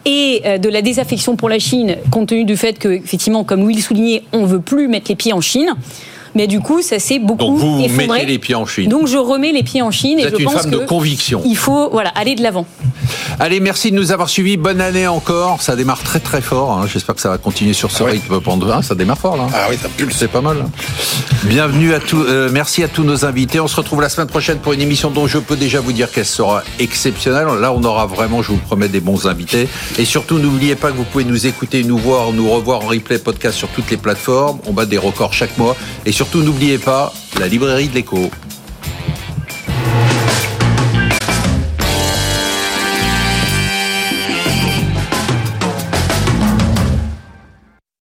et 0.06 0.42
euh, 0.44 0.58
de 0.58 0.68
la 0.68 0.82
désaffection 0.82 1.36
pour 1.36 1.48
la 1.48 1.58
Chine, 1.58 1.96
compte 2.10 2.28
tenu 2.28 2.44
du 2.44 2.56
fait 2.56 2.78
que, 2.78 2.88
effectivement, 2.88 3.44
comme 3.44 3.62
Will 3.62 3.76
le 3.76 3.82
soulignait, 3.82 4.22
on 4.32 4.44
veut 4.44 4.60
plus 4.60 4.88
mettre 4.88 5.06
les 5.08 5.16
pieds 5.16 5.32
en 5.32 5.40
Chine. 5.40 5.74
Mais 6.34 6.46
du 6.46 6.60
coup, 6.60 6.82
ça 6.82 6.98
s'est 6.98 7.18
beaucoup 7.18 7.44
Donc 7.44 7.58
vous, 7.58 7.76
vous 7.78 7.84
effondré. 7.84 8.20
mettez 8.20 8.26
les 8.26 8.38
pieds 8.38 8.54
en 8.54 8.66
Chine. 8.66 8.88
Donc 8.88 9.06
je 9.06 9.16
remets 9.16 9.52
les 9.52 9.62
pieds 9.62 9.82
en 9.82 9.90
Chine 9.90 10.18
Vous 10.18 10.24
et 10.24 10.28
êtes 10.28 10.34
je 10.36 10.40
une 10.40 10.44
pense 10.46 10.62
femme 10.62 10.70
que 10.70 10.76
de 10.76 10.84
conviction. 10.84 11.40
il 11.44 11.56
faut 11.56 11.90
voilà 11.90 12.10
aller 12.10 12.34
de 12.34 12.42
l'avant. 12.42 12.66
Allez, 13.40 13.60
merci 13.60 13.90
de 13.90 13.96
nous 13.96 14.12
avoir 14.12 14.28
suivis. 14.28 14.56
Bonne 14.56 14.80
année 14.80 15.06
encore. 15.06 15.60
Ça 15.62 15.76
démarre 15.76 16.02
très 16.02 16.20
très 16.20 16.40
fort. 16.40 16.72
hein. 16.72 16.86
J'espère 16.92 17.14
que 17.14 17.20
ça 17.20 17.28
va 17.30 17.38
continuer 17.38 17.72
sur 17.72 17.90
ce 17.90 18.02
Ah 18.02 18.06
ouais. 18.06 18.12
rythme 18.12 18.40
pendant. 18.40 18.82
ça 18.82 18.94
démarre 18.94 19.18
fort 19.18 19.36
là. 19.36 19.46
Ah 19.52 19.66
oui, 19.70 19.76
ça 19.80 19.88
pulse. 19.88 20.16
C'est 20.16 20.28
pas 20.30 20.40
mal. 20.40 20.64
Bienvenue 21.44 21.94
à 21.94 22.00
tous. 22.00 22.22
euh, 22.26 22.48
merci 22.52 22.82
à 22.82 22.88
tous 22.88 23.02
nos 23.04 23.24
invités. 23.24 23.60
On 23.60 23.68
se 23.68 23.76
retrouve 23.76 24.00
la 24.00 24.08
semaine 24.08 24.28
prochaine 24.28 24.58
pour 24.58 24.72
une 24.72 24.80
émission 24.80 25.10
dont 25.10 25.26
je 25.26 25.38
peux 25.38 25.56
déjà 25.56 25.80
vous 25.80 25.92
dire 25.92 26.10
qu'elle 26.10 26.24
sera 26.24 26.62
exceptionnelle. 26.78 27.46
Là, 27.60 27.72
on 27.72 27.82
aura 27.84 28.06
vraiment, 28.06 28.42
je 28.42 28.48
vous 28.52 28.56
promets, 28.58 28.88
des 28.88 29.00
bons 29.00 29.26
invités. 29.26 29.68
Et 29.98 30.04
surtout, 30.04 30.38
n'oubliez 30.38 30.74
pas 30.76 30.90
que 30.90 30.96
vous 30.96 31.04
pouvez 31.04 31.24
nous 31.24 31.46
écouter, 31.46 31.82
nous 31.84 31.98
voir, 31.98 32.32
nous 32.32 32.48
revoir 32.50 32.80
en 32.82 32.88
replay 32.88 33.18
podcast 33.18 33.56
sur 33.58 33.68
toutes 33.68 33.90
les 33.90 33.96
plateformes. 33.96 34.58
On 34.66 34.72
bat 34.72 34.86
des 34.86 34.98
records 34.98 35.32
chaque 35.34 35.56
mois. 35.58 35.76
Et 36.06 36.12
surtout, 36.24 36.42
n'oubliez 36.42 36.78
pas 36.78 37.12
la 37.38 37.48
librairie 37.48 37.88
de 37.88 37.94
l'écho. 37.94 38.30